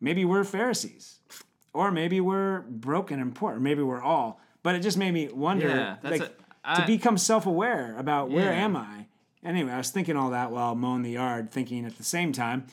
Maybe 0.02 0.26
we're 0.26 0.44
Pharisees, 0.44 1.20
or 1.74 1.90
maybe 1.92 2.20
we're 2.20 2.62
broken 2.62 3.22
and 3.22 3.34
poor, 3.34 3.54
or 3.54 3.60
maybe 3.60 3.82
we're 3.84 4.02
all. 4.02 4.42
But 4.64 4.76
it 4.76 4.80
just 4.80 4.98
made 4.98 5.12
me 5.14 5.30
wonder, 5.30 5.70
Yeah, 5.70 5.96
like, 6.10 6.22
a- 6.22 6.32
I- 6.66 6.82
to 6.82 6.88
become 6.88 7.18
self-aware 7.18 7.96
about 7.98 8.30
where 8.30 8.52
am 8.52 8.76
I. 8.76 9.06
Anyway, 9.44 9.72
I 9.72 9.78
was 9.78 9.90
thinking 9.90 10.16
all 10.16 10.30
that 10.32 10.52
while 10.52 10.74
mowing 10.76 11.02
the 11.02 11.12
yard, 11.12 11.52
thinking 11.52 11.86
at 11.86 11.98
the 11.98 12.04
same 12.04 12.32
time, 12.32 12.66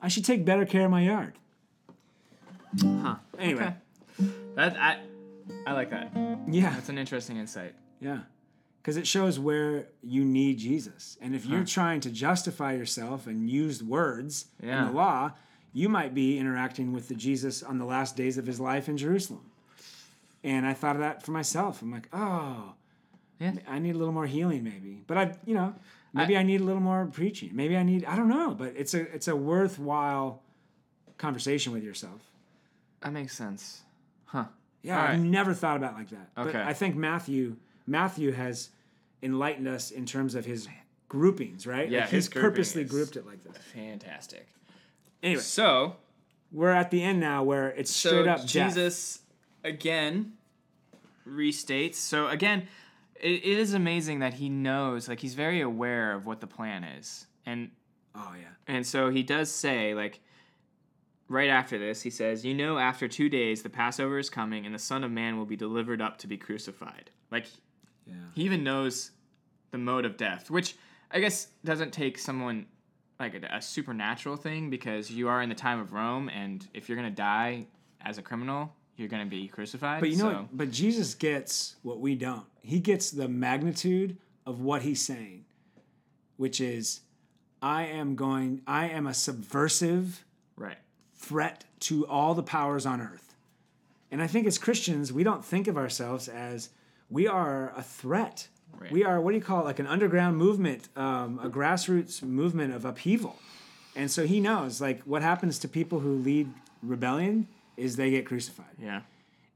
I 0.00 0.08
should 0.08 0.24
take 0.24 0.44
better 0.44 0.66
care 0.66 0.84
of 0.84 0.90
my 0.90 1.02
yard. 1.02 1.34
Huh. 2.80 3.16
Anyway, 3.38 3.62
Okay. 4.20 4.30
That 4.54 4.76
I 4.78 4.98
I 5.66 5.72
like 5.72 5.90
that. 5.90 6.12
yeah, 6.48 6.74
That's 6.74 6.88
an 6.88 6.98
interesting 6.98 7.36
insight. 7.36 7.74
yeah, 8.00 8.20
because 8.80 8.96
it 8.96 9.06
shows 9.06 9.38
where 9.38 9.86
you 10.02 10.24
need 10.24 10.58
Jesus, 10.58 11.16
and 11.20 11.34
if 11.34 11.46
you're 11.46 11.64
trying 11.64 12.00
to 12.00 12.10
justify 12.10 12.72
yourself 12.74 13.26
and 13.26 13.48
use 13.48 13.82
words 13.82 14.46
in 14.60 14.68
the 14.86 14.90
law, 14.92 15.32
you 15.72 15.88
might 15.88 16.14
be 16.14 16.38
interacting 16.38 16.92
with 16.92 17.08
the 17.08 17.14
Jesus 17.14 17.62
on 17.62 17.78
the 17.78 17.84
last 17.84 18.16
days 18.16 18.36
of 18.38 18.46
his 18.46 18.60
life 18.60 18.88
in 18.88 18.96
Jerusalem. 18.96 19.50
And 20.44 20.66
I 20.66 20.74
thought 20.74 20.96
of 20.96 21.00
that 21.02 21.22
for 21.22 21.30
myself. 21.30 21.80
I'm 21.82 21.92
like, 21.92 22.08
oh, 22.12 22.74
Yeah. 23.38 23.52
I 23.68 23.78
need 23.78 23.94
a 23.94 23.98
little 23.98 24.12
more 24.12 24.26
healing, 24.26 24.64
maybe. 24.64 25.02
But 25.06 25.16
I, 25.18 25.34
you 25.46 25.54
know, 25.54 25.74
maybe 26.12 26.36
I, 26.36 26.42
need 26.42 26.60
a 26.60 26.64
little 26.64 26.80
more 26.82 27.06
preaching. 27.06 27.50
Maybe 27.52 27.76
I 27.76 27.82
need, 27.82 28.04
I 28.04 28.16
don't 28.16 28.28
know. 28.28 28.54
But 28.54 28.74
it's 28.76 28.94
a, 28.94 29.00
it's 29.14 29.28
a 29.28 29.36
worthwhile 29.36 30.42
conversation 31.18 31.72
with 31.72 31.82
yourself. 31.82 32.20
That 33.00 33.12
makes 33.12 33.36
sense. 33.36 33.82
Huh. 34.26 34.44
Yeah, 34.82 34.96
All 34.96 35.02
I've 35.04 35.10
right. 35.10 35.20
never 35.20 35.54
thought 35.54 35.76
about 35.76 35.92
it 35.92 35.96
like 35.98 36.10
that. 36.10 36.34
But 36.34 36.46
Okay. 36.48 36.62
I 36.62 36.72
think 36.72 36.96
Matthew, 36.96 37.56
Matthew 37.86 38.32
has 38.32 38.70
enlightened 39.22 39.68
us 39.68 39.90
in 39.90 40.06
terms 40.06 40.34
of 40.34 40.44
his 40.44 40.68
groupings, 41.08 41.66
right? 41.66 41.88
Yeah, 41.88 42.00
like 42.00 42.10
he's 42.10 42.28
purposely 42.28 42.84
grouped 42.84 43.16
it 43.16 43.26
like 43.26 43.42
this. 43.44 43.56
Fantastic. 43.74 44.46
Anyway, 45.22 45.40
So 45.40 45.96
we're 46.50 46.70
at 46.70 46.90
the 46.90 47.02
end 47.02 47.20
now 47.20 47.42
where 47.44 47.68
it's 47.70 47.94
so 47.94 48.08
straight 48.08 48.26
up 48.28 48.38
death. 48.40 48.48
Jesus 48.48 49.20
again 49.62 50.32
restates. 51.28 51.96
So 51.96 52.26
again, 52.28 52.66
it, 53.22 53.44
it 53.44 53.58
is 53.58 53.74
amazing 53.74 54.18
that 54.20 54.34
he 54.34 54.48
knows, 54.48 55.08
like 55.08 55.20
he's 55.20 55.34
very 55.34 55.60
aware 55.62 56.12
of 56.12 56.26
what 56.26 56.40
the 56.40 56.46
plan 56.46 56.84
is, 56.84 57.26
and 57.46 57.70
Oh 58.14 58.34
yeah. 58.38 58.48
and 58.66 58.86
so 58.86 59.10
he 59.10 59.22
does 59.22 59.50
say 59.50 59.94
like. 59.94 60.20
Right 61.28 61.48
after 61.48 61.78
this, 61.78 62.02
he 62.02 62.10
says, 62.10 62.44
You 62.44 62.52
know, 62.52 62.76
after 62.76 63.08
two 63.08 63.30
days, 63.30 63.62
the 63.62 63.70
Passover 63.70 64.18
is 64.18 64.28
coming, 64.28 64.66
and 64.66 64.74
the 64.74 64.78
Son 64.78 65.02
of 65.02 65.10
Man 65.10 65.38
will 65.38 65.46
be 65.46 65.56
delivered 65.56 66.02
up 66.02 66.18
to 66.18 66.26
be 66.26 66.36
crucified. 66.36 67.10
Like, 67.30 67.46
Yeah. 68.06 68.14
he 68.34 68.42
even 68.42 68.62
knows 68.62 69.12
the 69.70 69.78
mode 69.78 70.04
of 70.04 70.18
death, 70.18 70.50
which 70.50 70.76
I 71.10 71.20
guess 71.20 71.46
doesn't 71.64 71.90
take 71.92 72.18
someone 72.18 72.66
like 73.18 73.34
a, 73.34 73.56
a 73.56 73.62
supernatural 73.62 74.36
thing 74.36 74.68
because 74.68 75.10
you 75.10 75.28
are 75.28 75.40
in 75.40 75.48
the 75.48 75.54
time 75.54 75.80
of 75.80 75.94
Rome, 75.94 76.28
and 76.28 76.68
if 76.74 76.86
you're 76.88 76.96
gonna 76.96 77.10
die 77.10 77.66
as 78.02 78.18
a 78.18 78.22
criminal, 78.22 78.74
you're 78.96 79.08
gonna 79.08 79.26
be 79.26 79.48
crucified. 79.48 80.00
But 80.00 80.10
you 80.10 80.16
know 80.16 80.30
so, 80.30 80.36
what? 80.38 80.56
But 80.56 80.70
Jesus 80.70 81.14
gets 81.14 81.76
what 81.82 82.00
we 82.00 82.14
don't. 82.14 82.44
He 82.62 82.80
gets 82.80 83.10
the 83.10 83.28
magnitude 83.28 84.16
of 84.46 84.60
what 84.60 84.82
he's 84.82 85.02
saying, 85.02 85.44
which 86.36 86.60
is, 86.60 87.00
I 87.60 87.84
am 87.86 88.16
going, 88.16 88.62
I 88.66 88.88
am 88.88 89.06
a 89.06 89.14
subversive 89.14 90.24
right? 90.56 90.78
threat 91.14 91.64
to 91.80 92.06
all 92.06 92.34
the 92.34 92.42
powers 92.42 92.86
on 92.86 93.00
earth. 93.00 93.34
And 94.10 94.22
I 94.22 94.26
think 94.26 94.46
as 94.46 94.58
Christians, 94.58 95.12
we 95.12 95.24
don't 95.24 95.44
think 95.44 95.68
of 95.68 95.76
ourselves 95.76 96.28
as 96.28 96.68
we 97.08 97.26
are 97.26 97.72
a 97.76 97.82
threat. 97.82 98.48
Right. 98.78 98.90
We 98.90 99.04
are, 99.04 99.20
what 99.20 99.30
do 99.30 99.36
you 99.36 99.44
call 99.44 99.60
it, 99.60 99.64
like 99.64 99.78
an 99.78 99.86
underground 99.86 100.36
movement, 100.36 100.88
um, 100.96 101.38
a 101.42 101.48
grassroots 101.48 102.22
movement 102.22 102.74
of 102.74 102.84
upheaval. 102.84 103.38
And 103.94 104.10
so 104.10 104.26
he 104.26 104.40
knows, 104.40 104.80
like, 104.80 105.02
what 105.02 105.22
happens 105.22 105.58
to 105.60 105.68
people 105.68 106.00
who 106.00 106.16
lead 106.16 106.52
rebellion 106.82 107.46
is 107.76 107.96
they 107.96 108.10
get 108.10 108.26
crucified. 108.26 108.76
Yeah, 108.78 109.02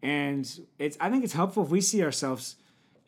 And 0.02 0.48
it's 0.78 0.96
I 1.00 1.10
think 1.10 1.24
it's 1.24 1.32
helpful 1.32 1.64
if 1.64 1.70
we 1.70 1.80
see 1.80 2.02
ourselves 2.02 2.56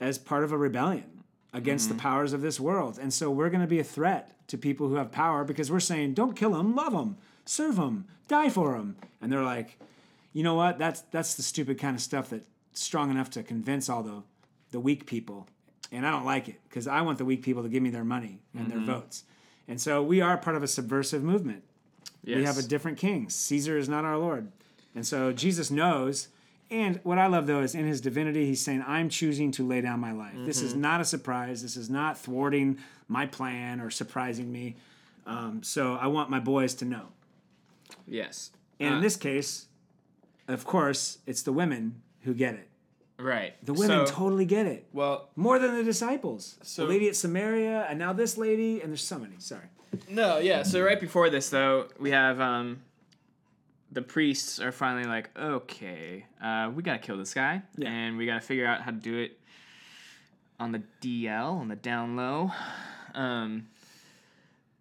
as 0.01 0.19
part 0.19 0.45
of 0.45 0.53
a 0.53 0.57
rebellion 0.57 1.25
against 1.53 1.89
the 1.89 1.95
mm-hmm. 1.95 2.03
powers 2.03 2.33
of 2.33 2.41
this 2.41 2.61
world. 2.61 2.99
And 3.01 3.13
so 3.13 3.31
we're 3.31 3.51
going 3.51 3.63
to 3.63 3.67
be 3.67 3.81
a 3.81 3.85
threat 3.85 4.33
to 4.49 4.59
people 4.59 4.89
who 4.89 4.97
have 4.97 5.11
power 5.11 5.45
because 5.45 5.71
we're 5.71 5.81
saying, 5.81 6.15
don't 6.15 6.37
kill 6.37 6.53
them, 6.53 6.75
love 6.75 6.93
them, 6.93 7.17
serve 7.45 7.77
them, 7.77 8.07
die 8.29 8.49
for 8.49 8.73
them. 8.73 8.97
And 9.21 9.33
they're 9.33 9.43
like, 9.43 9.79
you 10.33 10.43
know 10.43 10.55
what? 10.55 10.79
That's 10.79 11.01
that's 11.11 11.35
the 11.35 11.43
stupid 11.43 11.79
kind 11.79 11.97
of 11.97 12.03
stuff 12.03 12.31
that's 12.31 12.47
strong 12.73 13.11
enough 13.11 13.31
to 13.31 13.43
convince 13.43 13.89
all 13.89 14.03
the 14.03 14.23
the 14.71 14.81
weak 14.81 15.07
people. 15.07 15.47
And 15.91 16.07
I 16.07 16.11
don't 16.11 16.27
like 16.27 16.49
it 16.49 16.61
because 16.69 16.87
I 16.87 17.01
want 17.01 17.19
the 17.19 17.25
weak 17.25 17.43
people 17.43 17.63
to 17.63 17.69
give 17.69 17.83
me 17.83 17.91
their 17.91 18.05
money 18.05 18.41
and 18.55 18.71
their 18.71 18.79
mm-hmm. 18.79 18.93
votes. 18.93 19.25
And 19.67 19.81
so 19.81 20.03
we 20.03 20.21
are 20.21 20.37
part 20.37 20.57
of 20.57 20.63
a 20.63 20.69
subversive 20.69 21.23
movement. 21.23 21.63
yes. 22.23 22.37
We 22.37 22.45
have 22.45 22.59
a 22.59 22.63
different 22.63 22.99
king. 22.99 23.31
Caesar 23.31 23.79
is 23.79 23.89
not 23.89 24.05
our 24.05 24.19
Lord. 24.19 24.53
And 24.99 25.07
so 25.07 25.33
Jesus 25.33 25.71
knows. 25.71 26.27
And 26.73 26.99
what 27.05 27.19
I 27.19 27.29
love 27.29 27.47
though 27.47 27.61
is 27.61 27.77
in 27.77 27.87
his 27.87 28.01
divinity, 28.01 28.47
he's 28.47 28.61
saying, 28.61 28.83
I'm 28.85 29.09
choosing 29.09 29.53
to 29.53 29.65
lay 29.67 29.81
down 29.81 30.01
my 30.01 30.11
life. 30.11 30.35
This 30.45 30.61
is 30.61 30.75
not 30.75 31.01
a 31.01 31.05
surprise. 31.05 31.63
This 31.63 31.77
is 31.77 31.89
not 31.89 32.19
thwarting 32.19 32.79
my 33.07 33.25
plan 33.27 33.81
or 33.81 33.91
surprising 33.91 34.51
me. 34.51 34.75
Um, 35.25 35.63
so 35.63 35.95
I 35.95 36.09
want 36.09 36.31
my 36.31 36.41
boys 36.41 36.75
to 36.75 36.85
know. 36.85 37.07
yes. 38.09 38.51
And 38.81 38.95
Uh, 38.95 38.97
in 38.97 39.03
this 39.03 39.15
case, 39.17 39.67
of 40.49 40.65
course, 40.65 41.19
it's 41.27 41.43
the 41.43 41.53
women 41.53 42.03
who 42.23 42.35
get 42.35 42.55
it. 42.55 42.69
Right. 43.21 43.55
The 43.65 43.75
women 43.75 44.05
So- 44.07 44.13
totally 44.13 44.47
get 44.47 44.67
it. 44.67 44.87
well, 44.93 45.29
More 45.37 45.59
than 45.61 45.77
the 45.77 45.85
disciples. 45.85 46.59
So- 46.63 46.83
the 46.83 46.89
lady 46.89 47.09
at 47.09 47.15
Samaria, 47.15 47.87
and 47.89 47.99
now 48.01 48.13
this 48.13 48.37
lady, 48.37 48.81
and 48.81 48.91
there's 48.91 49.03
so 49.05 49.19
many. 49.21 49.37
Sorry. 49.39 49.69
No, 50.09 50.39
yeah. 50.39 50.65
So 50.65 50.83
right 50.85 51.01
before 51.01 51.31
this, 51.31 51.51
though, 51.51 51.87
we 52.01 52.11
have 52.11 52.41
um, 52.41 52.81
the 53.91 54.03
priests 54.03 54.61
are 54.61 54.73
finally 54.73 55.05
like, 55.07 55.31
okay, 55.39 56.27
uh, 56.43 56.71
we 56.75 56.83
gotta 56.83 56.99
kill 56.99 57.17
this 57.17 57.33
guy, 57.35 57.63
Yeah. 57.77 57.89
and 57.89 58.17
we 58.19 58.27
gotta 58.27 58.41
figure 58.41 58.67
out 58.67 58.83
how 58.83 58.91
to 58.91 58.97
do 58.99 59.19
it 59.19 59.39
on 60.61 60.73
the 60.73 60.83
DL, 61.01 61.59
on 61.61 61.69
the 61.69 61.77
down 61.77 62.17
low, 62.17 62.51
um, 63.15 63.67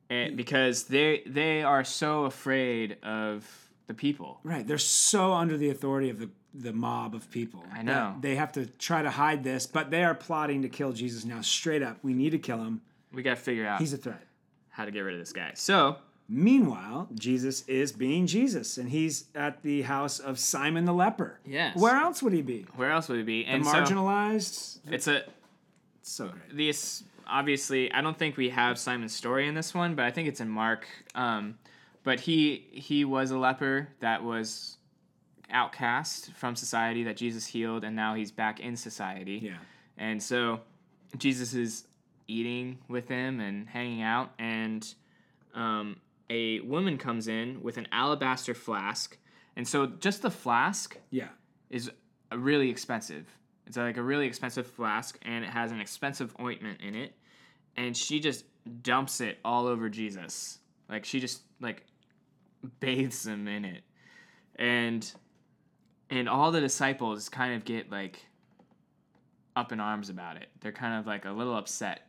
and 0.10 0.36
because 0.38 0.86
they 0.86 1.24
they 1.26 1.64
are 1.64 1.84
so 1.84 2.26
afraid 2.26 2.98
of 3.04 3.46
the 3.88 3.94
people. 3.94 4.40
Right. 4.44 4.66
They're 4.68 4.78
so 4.78 5.34
under 5.34 5.56
the 5.58 5.70
authority 5.70 6.10
of 6.10 6.20
the, 6.20 6.30
the 6.54 6.74
mob 6.74 7.16
of 7.16 7.30
people. 7.32 7.64
I 7.74 7.84
know. 7.84 8.16
They 8.20 8.36
have 8.36 8.52
to 8.54 8.66
try 8.66 9.02
to 9.02 9.10
hide 9.10 9.44
this, 9.46 9.66
but 9.66 9.92
they 9.92 10.04
are 10.04 10.14
plotting 10.16 10.64
to 10.64 10.70
kill 10.70 10.92
Jesus 10.92 11.24
now, 11.24 11.40
straight 11.42 11.82
up. 11.82 11.98
We 12.04 12.14
need 12.14 12.32
to 12.32 12.38
kill 12.40 12.58
him. 12.58 12.82
We 13.14 13.22
gotta 13.24 13.38
figure 13.38 13.66
out 13.66 13.80
He's 13.80 13.94
a 13.94 13.98
threat. 13.98 14.26
how 14.70 14.84
to 14.86 14.92
get 14.92 15.00
rid 15.02 15.14
of 15.14 15.20
this 15.22 15.32
guy. 15.32 15.52
So 15.56 15.98
Meanwhile, 16.30 17.08
Jesus 17.16 17.64
is 17.70 17.92
being 17.94 18.28
Jesus, 18.28 18.78
and 18.78 18.90
he's 18.90 19.26
at 19.34 19.62
the 19.64 19.84
house 19.84 20.20
of 20.20 20.38
Simon 20.40 20.84
the 20.86 20.94
leper. 20.94 21.40
Yes. 21.46 21.76
Where 21.78 21.96
else 21.96 22.22
would 22.22 22.34
he 22.34 22.42
be? 22.42 22.66
where 22.76 22.92
else 22.92 23.08
would 23.08 23.18
he 23.18 23.24
be? 23.24 23.46
And 23.46 23.66
so 23.66 23.72
Marginalized. 23.72 24.80
it's 24.92 25.08
a 25.08 25.18
It's 26.02 26.12
so 26.12 26.28
great. 26.28 26.58
this 26.58 27.04
obviously 27.26 27.92
I 27.94 28.02
don't 28.02 28.18
think 28.18 28.36
we 28.38 28.50
have 28.50 28.78
Simon's 28.78 29.16
story 29.16 29.48
in 29.48 29.56
this 29.56 29.74
one, 29.74 29.96
but 29.96 30.04
I 30.06 30.12
think 30.12 30.28
it's 30.28 30.42
in 30.42 30.50
Mark. 30.50 30.86
Um, 31.16 31.58
but 32.04 32.20
he 32.20 32.68
he 32.72 33.06
was 33.06 33.32
a 33.32 33.38
leper 33.38 33.88
that 34.02 34.22
was 34.24 34.78
outcast 35.50 36.32
from 36.34 36.56
society 36.58 37.04
that 37.06 37.16
Jesus 37.16 37.46
healed, 37.46 37.84
and 37.86 37.96
now 37.96 38.16
he's 38.16 38.32
back 38.32 38.60
in 38.60 38.76
society. 38.76 39.40
Yeah. 39.44 39.58
And 39.98 40.22
so 40.22 40.60
Jesus 41.18 41.54
is 41.54 41.86
eating 42.28 42.80
with 42.90 43.08
him 43.08 43.40
and 43.40 43.68
hanging 43.70 44.02
out, 44.02 44.34
and 44.38 44.94
um, 45.54 45.98
a 46.30 46.60
woman 46.62 46.98
comes 46.98 47.28
in 47.28 47.62
with 47.62 47.78
an 47.78 47.88
alabaster 47.92 48.54
flask, 48.54 49.18
and 49.56 49.68
so 49.68 49.86
just 49.88 50.22
the 50.22 50.32
flask 50.32 50.98
Yeah. 51.10 51.30
is 51.70 51.90
really 52.34 52.70
expensive. 52.70 53.26
It's 53.66 53.78
like 53.78 53.98
a 53.98 54.04
really 54.04 54.28
expensive 54.28 54.68
flask, 54.68 55.18
and 55.24 55.44
it 55.44 55.50
has 55.50 55.72
an 55.72 55.80
expensive 55.82 56.36
ointment 56.40 56.82
in 56.82 56.96
it. 56.96 57.14
And 57.76 57.96
she 57.96 58.20
just 58.20 58.46
dumps 58.82 59.22
it 59.22 59.38
all 59.46 59.68
over 59.68 59.90
Jesus. 59.90 60.60
Like 60.90 61.06
she 61.06 61.20
just 61.20 61.42
like 61.60 61.84
bathes 62.80 63.26
him 63.28 63.48
in 63.48 63.66
it, 63.66 63.84
and 64.56 65.12
and 66.10 66.28
all 66.30 66.52
the 66.52 66.62
disciples 66.62 67.30
kind 67.30 67.54
of 67.54 67.66
get 67.66 67.92
like 67.92 68.26
up 69.56 69.72
in 69.72 69.80
arms 69.80 70.10
about 70.10 70.38
it. 70.38 70.48
They're 70.62 70.72
kind 70.72 71.00
of 71.00 71.06
like 71.08 71.26
a 71.26 71.32
little 71.32 71.56
upset 71.58 72.08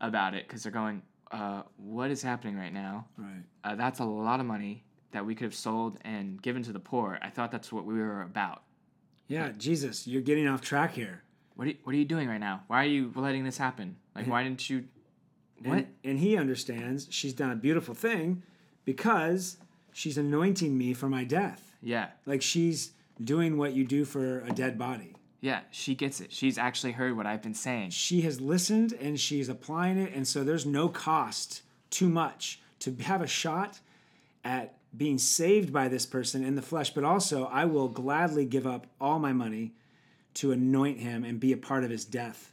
about 0.00 0.34
it 0.34 0.46
because 0.48 0.62
they're 0.62 0.72
going, 0.72 1.02
uh, 1.32 1.62
"What 1.76 2.10
is 2.10 2.22
happening 2.22 2.56
right 2.56 2.72
now? 2.72 3.06
Right. 3.16 3.42
Uh, 3.64 3.74
that's 3.74 4.00
a 4.00 4.04
lot 4.04 4.40
of 4.40 4.46
money." 4.46 4.84
That 5.12 5.26
we 5.26 5.34
could 5.34 5.44
have 5.44 5.54
sold 5.54 5.98
and 6.06 6.40
given 6.40 6.62
to 6.62 6.72
the 6.72 6.80
poor. 6.80 7.18
I 7.20 7.28
thought 7.28 7.50
that's 7.52 7.70
what 7.70 7.84
we 7.84 7.92
were 7.92 8.22
about. 8.22 8.62
Yeah, 9.28 9.50
Jesus, 9.56 10.06
you're 10.06 10.22
getting 10.22 10.48
off 10.48 10.62
track 10.62 10.94
here. 10.94 11.22
What 11.54 11.66
are, 11.66 11.70
you, 11.72 11.76
what 11.84 11.94
are 11.94 11.98
you 11.98 12.06
doing 12.06 12.28
right 12.28 12.40
now? 12.40 12.62
Why 12.66 12.82
are 12.82 12.88
you 12.88 13.12
letting 13.14 13.44
this 13.44 13.58
happen? 13.58 13.96
Like, 14.14 14.26
why 14.26 14.42
didn't 14.42 14.70
you? 14.70 14.84
What? 15.62 15.78
And, 15.78 15.86
and 16.02 16.18
he 16.18 16.38
understands 16.38 17.08
she's 17.10 17.34
done 17.34 17.50
a 17.50 17.56
beautiful 17.56 17.94
thing 17.94 18.42
because 18.86 19.58
she's 19.92 20.18
anointing 20.18 20.76
me 20.76 20.94
for 20.94 21.08
my 21.08 21.24
death. 21.24 21.76
Yeah, 21.82 22.08
Like 22.26 22.42
she's 22.42 22.92
doing 23.22 23.58
what 23.58 23.72
you 23.74 23.84
do 23.84 24.04
for 24.04 24.40
a 24.40 24.52
dead 24.52 24.78
body. 24.78 25.14
Yeah, 25.42 25.62
she 25.72 25.96
gets 25.96 26.20
it. 26.20 26.32
She's 26.32 26.56
actually 26.56 26.92
heard 26.92 27.16
what 27.16 27.26
I've 27.26 27.42
been 27.42 27.52
saying. 27.52 27.90
She 27.90 28.20
has 28.20 28.40
listened 28.40 28.92
and 28.92 29.18
she's 29.18 29.48
applying 29.48 29.98
it. 29.98 30.14
And 30.14 30.26
so 30.26 30.44
there's 30.44 30.64
no 30.64 30.88
cost 30.88 31.62
too 31.90 32.08
much 32.08 32.60
to 32.78 32.94
have 33.02 33.20
a 33.20 33.26
shot 33.26 33.80
at 34.44 34.76
being 34.96 35.18
saved 35.18 35.72
by 35.72 35.88
this 35.88 36.06
person 36.06 36.44
in 36.44 36.54
the 36.54 36.62
flesh. 36.62 36.90
But 36.90 37.02
also, 37.02 37.46
I 37.46 37.64
will 37.64 37.88
gladly 37.88 38.44
give 38.44 38.68
up 38.68 38.86
all 39.00 39.18
my 39.18 39.32
money 39.32 39.74
to 40.34 40.52
anoint 40.52 41.00
him 41.00 41.24
and 41.24 41.40
be 41.40 41.52
a 41.52 41.56
part 41.56 41.82
of 41.82 41.90
his 41.90 42.04
death. 42.04 42.52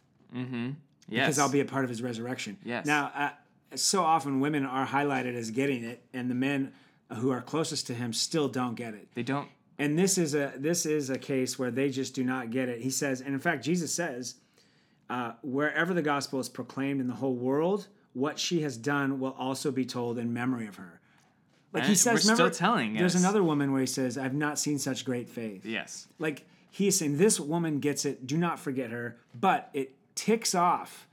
Yes. 1.07 1.25
because 1.25 1.39
I'll 1.39 1.49
be 1.49 1.59
a 1.59 1.65
part 1.65 1.83
of 1.83 1.89
his 1.89 2.01
resurrection. 2.01 2.57
Yes. 2.63 2.87
Now, 2.87 3.11
uh, 3.15 3.29
so 3.75 4.03
often 4.03 4.39
women 4.39 4.65
are 4.65 4.87
highlighted 4.87 5.35
as 5.35 5.51
getting 5.51 5.83
it, 5.83 6.03
and 6.11 6.29
the 6.29 6.35
men 6.35 6.73
who 7.17 7.31
are 7.31 7.41
closest 7.41 7.87
to 7.87 7.93
him 7.93 8.13
still 8.13 8.47
don't 8.47 8.75
get 8.75 8.95
it. 8.95 9.09
They 9.13 9.23
don't. 9.23 9.47
And 9.79 9.97
this 9.97 10.17
is 10.17 10.35
a 10.35 10.53
this 10.57 10.85
is 10.85 11.09
a 11.09 11.17
case 11.17 11.57
where 11.57 11.71
they 11.71 11.89
just 11.89 12.13
do 12.13 12.23
not 12.23 12.51
get 12.51 12.69
it. 12.69 12.81
He 12.81 12.89
says, 12.89 13.21
and 13.21 13.33
in 13.33 13.39
fact, 13.39 13.63
Jesus 13.63 13.91
says, 13.93 14.35
uh, 15.09 15.31
wherever 15.41 15.93
the 15.93 16.01
gospel 16.01 16.39
is 16.39 16.49
proclaimed 16.49 17.01
in 17.01 17.07
the 17.07 17.15
whole 17.15 17.33
world, 17.33 17.87
what 18.13 18.37
she 18.37 18.61
has 18.61 18.77
done 18.77 19.19
will 19.19 19.35
also 19.39 19.71
be 19.71 19.85
told 19.85 20.17
in 20.19 20.33
memory 20.33 20.67
of 20.67 20.75
her. 20.75 20.99
Like 21.71 21.85
he 21.85 21.95
says, 21.95 22.25
we're 22.25 22.35
still 22.35 22.49
telling 22.51 22.95
There's 22.95 23.15
us. 23.15 23.21
another 23.21 23.43
woman 23.43 23.71
where 23.71 23.81
he 23.81 23.87
says, 23.87 24.17
"I've 24.17 24.33
not 24.33 24.59
seen 24.59 24.79
such 24.79 25.05
great 25.05 25.29
faith." 25.29 25.65
Yes. 25.65 26.07
like 26.19 26.45
he 26.71 26.87
is 26.87 26.97
saying 26.99 27.17
this 27.17 27.39
woman 27.39 27.79
gets 27.79 28.05
it 28.05 28.27
do 28.27 28.37
not 28.37 28.59
forget 28.59 28.91
her 28.91 29.17
but 29.33 29.69
it 29.73 29.95
ticks 30.15 30.53
off 30.53 31.07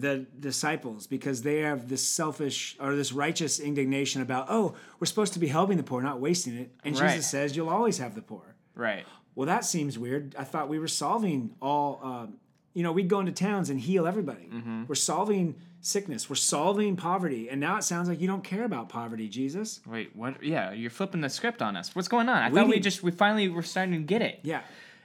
the 0.00 0.26
disciples 0.40 1.06
because 1.06 1.42
they 1.42 1.58
have 1.60 1.88
this 1.88 2.06
selfish 2.06 2.76
or 2.80 2.94
this 2.96 3.12
righteous 3.12 3.58
indignation 3.60 4.20
about 4.22 4.46
oh 4.50 4.74
we're 4.98 5.06
supposed 5.06 5.32
to 5.32 5.38
be 5.38 5.46
helping 5.48 5.76
the 5.76 5.82
poor 5.82 6.02
not 6.02 6.20
wasting 6.20 6.54
it 6.56 6.70
and 6.84 6.98
Right. 6.98 7.10
jesus 7.12 7.30
says 7.30 7.56
you'll 7.56 7.68
always 7.70 7.98
have 7.98 8.14
the 8.14 8.22
poor 8.22 8.54
Right. 8.74 9.04
well 9.34 9.46
that 9.46 9.64
seems 9.64 9.98
weird 9.98 10.34
i 10.38 10.44
thought 10.44 10.68
we 10.68 10.78
were 10.78 10.88
solving 10.88 11.54
all 11.62 12.00
um, 12.02 12.34
you 12.74 12.82
know 12.82 12.92
we'd 12.92 13.08
go 13.08 13.20
into 13.20 13.32
towns 13.32 13.70
and 13.70 13.80
heal 13.80 14.06
everybody 14.06 14.50
we're 14.88 14.94
solving 14.96 15.54
sickness 15.80 16.28
we're 16.28 16.34
solving 16.36 16.96
poverty 16.96 17.48
and 17.48 17.60
now 17.60 17.76
it 17.76 17.84
sounds 17.84 18.08
like 18.08 18.20
you 18.20 18.26
don't 18.26 18.42
care 18.44 18.64
about 18.64 18.88
poverty 18.88 19.28
jesus 19.28 19.80
Wait. 19.86 20.14
What? 20.16 20.42
Yeah. 20.42 20.72
You're 20.72 20.90
flipping 20.90 21.20
the 21.20 21.28
script 21.28 21.62
on 21.62 21.76
us. 21.76 21.94
What's 21.94 22.08
going 22.08 22.28
on? 22.28 22.38
I 22.38 22.50
thought 22.50 22.66
we 22.68 22.80
just 22.80 23.02
we 23.04 23.12
finally 23.12 23.48
were 23.48 23.62
starting 23.62 23.92
to 23.94 24.00
get 24.00 24.20
it. 24.20 24.40
yeah 24.42 24.62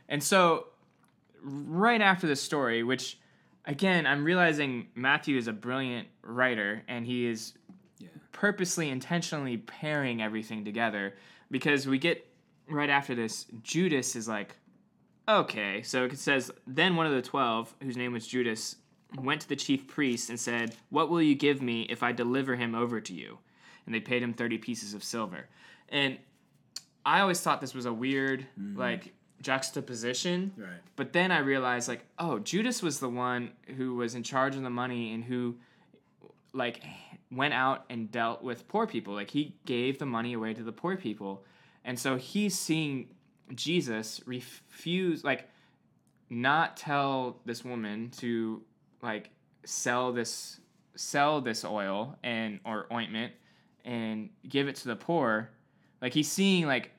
And 0.09 0.23
so, 0.23 0.67
right 1.43 2.01
after 2.01 2.25
this 2.27 2.41
story, 2.41 2.83
which 2.83 3.17
again, 3.65 4.05
I'm 4.05 4.23
realizing 4.23 4.87
Matthew 4.95 5.37
is 5.37 5.47
a 5.47 5.53
brilliant 5.53 6.07
writer 6.23 6.83
and 6.87 7.05
he 7.05 7.25
is 7.25 7.53
yeah 7.99 8.09
purposely, 8.31 8.89
intentionally 8.89 9.57
pairing 9.57 10.21
everything 10.21 10.65
together 10.65 11.15
because 11.49 11.87
we 11.87 11.97
get 11.97 12.27
right 12.67 12.89
after 12.89 13.13
this, 13.15 13.45
Judas 13.61 14.15
is 14.15 14.27
like, 14.27 14.55
okay. 15.27 15.81
So 15.83 16.05
it 16.05 16.17
says, 16.17 16.51
then 16.65 16.95
one 16.95 17.05
of 17.05 17.13
the 17.13 17.21
12, 17.21 17.75
whose 17.81 17.97
name 17.97 18.13
was 18.13 18.27
Judas, 18.27 18.77
went 19.19 19.41
to 19.41 19.49
the 19.49 19.55
chief 19.55 19.87
priests 19.87 20.29
and 20.29 20.39
said, 20.39 20.75
What 20.89 21.09
will 21.09 21.21
you 21.21 21.35
give 21.35 21.61
me 21.61 21.83
if 21.83 22.01
I 22.03 22.11
deliver 22.11 22.55
him 22.55 22.75
over 22.75 23.01
to 23.01 23.13
you? 23.13 23.37
And 23.85 23.93
they 23.93 23.99
paid 23.99 24.23
him 24.23 24.33
30 24.33 24.57
pieces 24.59 24.93
of 24.93 25.03
silver. 25.03 25.47
And 25.89 26.17
I 27.05 27.19
always 27.19 27.41
thought 27.41 27.61
this 27.61 27.73
was 27.73 27.85
a 27.85 27.93
weird, 27.93 28.47
mm-hmm. 28.59 28.79
like, 28.79 29.13
juxtaposition. 29.41 30.53
right 30.57 30.79
But 30.95 31.13
then 31.13 31.31
I 31.31 31.39
realized, 31.39 31.87
like, 31.87 32.05
oh, 32.19 32.39
Judas 32.39 32.81
was 32.81 32.99
the 32.99 33.09
one 33.09 33.51
who 33.77 33.95
was 33.95 34.15
in 34.15 34.23
charge 34.23 34.55
of 34.55 34.63
the 34.63 34.69
money 34.69 35.13
and 35.13 35.23
who, 35.23 35.57
like, 36.53 36.81
went 37.31 37.53
out 37.53 37.85
and 37.89 38.11
dealt 38.11 38.43
with 38.43 38.67
poor 38.67 38.87
people. 38.87 39.13
Like, 39.13 39.31
he 39.31 39.55
gave 39.65 39.99
the 39.99 40.05
money 40.05 40.33
away 40.33 40.53
to 40.53 40.63
the 40.63 40.71
poor 40.71 40.95
people. 40.95 41.43
And 41.83 41.97
so 41.97 42.17
he's 42.17 42.57
seeing 42.57 43.09
Jesus 43.55 44.21
refuse, 44.25 45.23
like, 45.23 45.49
not 46.29 46.77
tell 46.77 47.41
this 47.45 47.65
woman 47.65 48.11
to, 48.17 48.61
like, 49.01 49.31
sell 49.65 50.11
this 50.11 50.59
sell 50.95 51.39
this 51.41 51.63
oil 51.63 52.17
and 52.21 52.59
or 52.65 52.85
ointment 52.91 53.31
and 53.85 54.29
give 54.47 54.67
it 54.67 54.75
to 54.75 54.87
the 54.87 54.95
poor 54.95 55.49
like 56.01 56.13
he's 56.13 56.29
seeing 56.29 56.67
like 56.67 56.91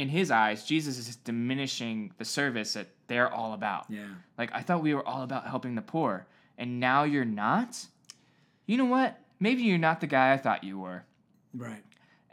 in 0.00 0.08
his 0.08 0.30
eyes 0.30 0.64
jesus 0.64 0.96
is 0.96 1.16
diminishing 1.16 2.12
the 2.16 2.24
service 2.24 2.72
that 2.72 2.88
they're 3.06 3.32
all 3.32 3.52
about. 3.54 3.86
Yeah. 3.88 4.06
Like 4.38 4.50
i 4.54 4.62
thought 4.62 4.82
we 4.82 4.94
were 4.94 5.06
all 5.06 5.22
about 5.22 5.46
helping 5.46 5.74
the 5.74 5.82
poor 5.82 6.26
and 6.56 6.80
now 6.80 7.04
you're 7.04 7.24
not? 7.24 7.86
You 8.66 8.76
know 8.76 8.84
what? 8.84 9.18
Maybe 9.40 9.62
you're 9.62 9.78
not 9.78 10.00
the 10.00 10.06
guy 10.06 10.32
i 10.32 10.36
thought 10.36 10.64
you 10.64 10.78
were. 10.78 11.04
Right. 11.54 11.84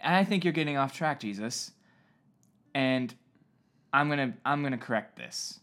And 0.01 0.15
i 0.15 0.23
think 0.23 0.43
you're 0.43 0.53
getting 0.53 0.77
off 0.77 0.93
track 0.93 1.19
jesus. 1.19 1.71
And 2.73 3.13
i'm 3.91 4.07
gonna 4.09 4.33
i'm 4.45 4.63
gonna 4.63 4.77
correct 4.77 5.17
this. 5.17 5.59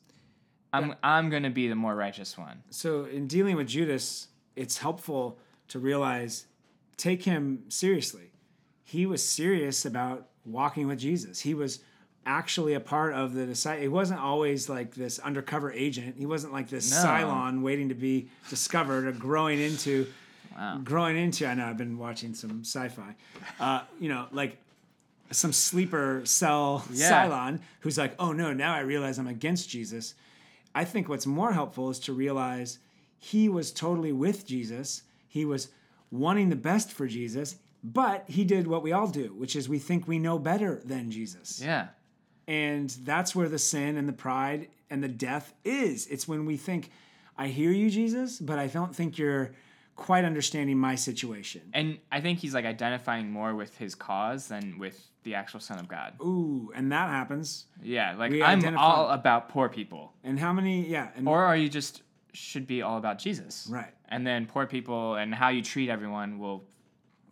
I'm 0.73 0.95
i'm 1.03 1.31
gonna 1.31 1.51
be 1.51 1.69
the 1.69 1.75
more 1.75 1.95
righteous 1.95 2.37
one. 2.37 2.63
So 2.71 3.05
in 3.05 3.27
dealing 3.27 3.57
with 3.57 3.69
Judas, 3.69 4.29
it's 4.57 4.79
helpful 4.79 5.39
to 5.69 5.79
realize 5.79 6.47
take 6.97 7.23
him 7.23 7.65
seriously. 7.69 8.33
He 8.83 9.07
was 9.07 9.27
serious 9.27 9.85
about 9.87 10.29
walking 10.45 10.87
with 10.87 10.99
Jesus. 10.99 11.41
He 11.41 11.55
was 11.55 11.81
actually 12.27 12.75
a 12.75 12.81
part 12.81 13.15
of 13.15 13.35
the 13.35 13.47
disciple. 13.47 13.83
He 13.83 13.89
wasn't 13.89 14.21
always 14.21 14.69
like 14.69 14.95
this 14.95 15.19
undercover 15.19 15.73
agent. 15.73 16.17
He 16.19 16.27
wasn't 16.27 16.53
like 16.53 16.69
this 16.69 16.91
No. 16.91 16.97
Cylon 16.99 17.63
waiting 17.63 17.89
to 17.91 17.95
be 17.95 18.29
discovered 18.51 19.07
or 19.07 19.13
growing 19.13 19.61
into 19.61 20.07
Wow. 20.57 20.81
growing 20.85 21.17
into 21.17 21.47
I 21.49 21.55
know 21.55 21.67
I've 21.67 21.77
been 21.77 21.99
watching 21.99 22.33
some 22.35 22.61
sci-fi. 22.65 23.17
Uh, 23.59 23.83
you 23.99 24.09
know, 24.09 24.27
like 24.31 24.57
some 25.33 25.53
sleeper 25.53 26.23
cell 26.25 26.85
Yeah. 26.93 27.11
Cylon 27.29 27.61
who's 27.81 27.99
like, 27.99 28.15
oh 28.19 28.33
no, 28.33 28.53
now 28.53 28.73
I 28.75 28.81
realize 28.81 29.19
I'm 29.19 29.27
against 29.27 29.69
Jesus. 29.69 30.15
I 30.75 30.85
think 30.85 31.09
what's 31.09 31.27
more 31.27 31.53
helpful 31.53 31.91
is 31.91 31.99
to 32.01 32.13
realize 32.13 32.79
he 33.19 33.49
was 33.49 33.73
totally 33.73 34.13
with 34.13 34.47
Jesus. 34.47 35.03
He 35.29 35.45
was 35.45 35.69
wanting 36.11 36.51
the 36.51 36.57
best 36.57 36.93
for 36.93 37.07
Jesus, 37.09 37.57
but 37.83 38.25
he 38.29 38.45
did 38.45 38.67
what 38.69 38.83
we 38.83 38.93
all 38.93 39.09
do, 39.09 39.35
which 39.37 39.57
is 39.57 39.69
we 39.69 39.79
think 39.81 40.07
we 40.07 40.19
know 40.19 40.39
better 40.39 40.81
than 40.85 41.11
Jesus. 41.11 41.61
Yeah. 41.65 41.89
And 42.47 42.91
that's 43.05 43.35
where 43.35 43.49
the 43.49 43.59
sin 43.59 43.97
and 43.97 44.09
the 44.09 44.13
pride 44.13 44.69
and 44.91 45.03
the 45.03 45.09
death 45.09 45.55
is. 45.65 46.07
It's 46.07 46.29
when 46.29 46.45
we 46.47 46.57
think, 46.57 46.91
I 47.39 47.49
hear 47.49 47.71
you, 47.71 47.91
Jesus, 47.91 48.39
but 48.39 48.59
I 48.59 48.67
don't 48.67 48.95
think 48.95 49.19
you're 49.19 49.53
quite 49.97 50.25
understanding 50.25 50.77
my 50.79 50.95
situation. 50.95 51.63
And 51.73 51.99
I 52.11 52.21
think 52.21 52.39
he's 52.41 52.55
like 52.55 52.65
identifying 52.65 53.31
more 53.31 53.55
with 53.55 53.77
his 53.79 53.95
cause 53.95 54.49
than 54.49 54.79
with 54.79 55.01
the 55.23 55.35
actual 55.37 55.61
Son 55.61 55.79
of 55.79 55.89
God. 55.89 56.15
Ooh, 56.21 56.71
and 56.75 56.93
that 56.93 57.09
happens. 57.09 57.67
Yeah, 57.83 58.15
like 58.17 58.31
We 58.31 58.43
I'm 58.43 58.59
identify- 58.59 58.83
all 58.83 59.09
about 59.11 59.49
poor 59.49 59.69
people. 59.69 60.13
And 60.23 60.39
how 60.39 60.53
many, 60.53 60.87
yeah, 60.87 61.11
and 61.17 61.27
Or 61.29 61.45
are 61.45 61.57
you 61.57 61.69
just 61.69 62.03
should 62.33 62.67
be 62.67 62.83
all 62.83 62.99
about 62.99 63.19
Jesus? 63.19 63.67
Right. 63.71 63.95
And 64.09 64.27
then 64.27 64.47
poor 64.47 64.67
people 64.67 65.15
and 65.15 65.35
how 65.35 65.49
you 65.49 65.63
treat 65.63 65.89
everyone 65.89 66.39
will 66.39 66.65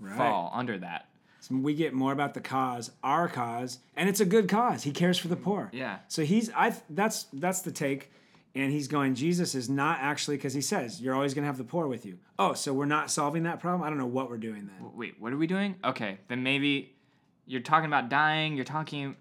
right. 0.00 0.16
fall 0.16 0.50
under 0.54 0.78
that. 0.78 1.08
So 1.42 1.56
we 1.56 1.74
get 1.74 1.92
more 1.92 2.12
about 2.12 2.34
the 2.34 2.40
cause, 2.40 2.92
our 3.02 3.26
cause, 3.28 3.80
and 3.96 4.08
it's 4.08 4.20
a 4.20 4.24
good 4.24 4.48
cause. 4.48 4.84
He 4.84 4.92
cares 4.92 5.18
for 5.18 5.26
the 5.26 5.34
poor. 5.34 5.70
Yeah. 5.72 5.98
So 6.06 6.22
he's 6.22 6.52
I 6.54 6.72
that's 6.88 7.24
that's 7.32 7.62
the 7.62 7.72
take, 7.72 8.12
and 8.54 8.70
he's 8.70 8.86
going. 8.86 9.16
Jesus 9.16 9.56
is 9.56 9.68
not 9.68 9.98
actually 10.00 10.36
because 10.36 10.54
he 10.54 10.60
says 10.60 11.00
you're 11.02 11.16
always 11.16 11.34
going 11.34 11.42
to 11.42 11.48
have 11.48 11.58
the 11.58 11.64
poor 11.64 11.88
with 11.88 12.06
you. 12.06 12.18
Oh, 12.38 12.52
so 12.52 12.72
we're 12.72 12.84
not 12.84 13.10
solving 13.10 13.42
that 13.42 13.58
problem. 13.58 13.82
I 13.82 13.88
don't 13.88 13.98
know 13.98 14.06
what 14.06 14.30
we're 14.30 14.36
doing 14.36 14.68
then. 14.68 14.92
Wait, 14.94 15.16
what 15.18 15.32
are 15.32 15.36
we 15.36 15.48
doing? 15.48 15.74
Okay, 15.82 16.18
then 16.28 16.44
maybe 16.44 16.94
you're 17.44 17.60
talking 17.60 17.86
about 17.86 18.08
dying. 18.08 18.54
You're 18.54 18.64
talking. 18.64 19.16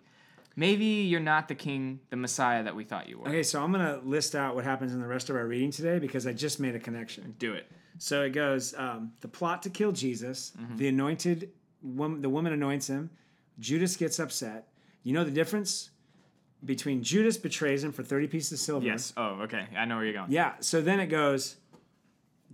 Maybe 0.55 0.85
you're 0.85 1.21
not 1.21 1.47
the 1.47 1.55
king, 1.55 2.01
the 2.11 2.17
Messiah 2.17 2.61
that 2.65 2.75
we 2.75 2.83
thought 2.83 3.09
you 3.09 3.17
were. 3.17 3.29
Okay, 3.29 3.41
so 3.41 3.63
I'm 3.63 3.71
gonna 3.71 3.99
list 4.03 4.35
out 4.35 4.53
what 4.53 4.63
happens 4.63 4.93
in 4.93 5.01
the 5.01 5.07
rest 5.07 5.31
of 5.31 5.35
our 5.35 5.47
reading 5.47 5.71
today 5.71 5.97
because 5.97 6.27
I 6.27 6.33
just 6.33 6.59
made 6.59 6.75
a 6.75 6.79
connection. 6.79 7.33
Do 7.39 7.53
it. 7.53 7.65
So 7.97 8.21
it 8.21 8.29
goes: 8.29 8.75
um, 8.77 9.13
the 9.21 9.27
plot 9.27 9.63
to 9.63 9.71
kill 9.71 9.91
Jesus, 9.91 10.51
the 10.75 10.87
anointed, 10.87 11.49
woman, 11.81 12.21
the 12.21 12.29
woman 12.29 12.53
anoints 12.53 12.87
him. 12.87 13.09
Judas 13.59 13.95
gets 13.95 14.19
upset. 14.19 14.67
You 15.03 15.13
know 15.13 15.23
the 15.23 15.31
difference 15.31 15.91
between 16.63 17.03
Judas 17.03 17.37
betrays 17.37 17.83
him 17.83 17.91
for 17.91 18.03
thirty 18.03 18.27
pieces 18.27 18.53
of 18.53 18.59
silver. 18.59 18.85
Yes. 18.85 19.13
Oh, 19.17 19.41
okay. 19.41 19.67
I 19.77 19.85
know 19.85 19.95
where 19.95 20.05
you're 20.05 20.13
going. 20.13 20.31
Yeah. 20.31 20.53
So 20.59 20.81
then 20.81 20.99
it 20.99 21.07
goes. 21.07 21.57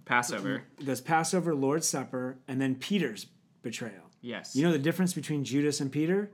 Passover. 0.06 0.64
It 0.80 0.86
goes 0.86 1.02
Passover, 1.02 1.54
Lord's 1.54 1.88
Supper, 1.88 2.38
and 2.48 2.62
then 2.62 2.76
Peter's 2.76 3.26
betrayal. 3.62 4.10
Yes. 4.22 4.56
You 4.56 4.64
know 4.64 4.72
the 4.72 4.80
difference 4.80 5.14
between 5.14 5.44
Judas 5.44 5.82
and 5.82 5.92
Peter? 5.92 6.32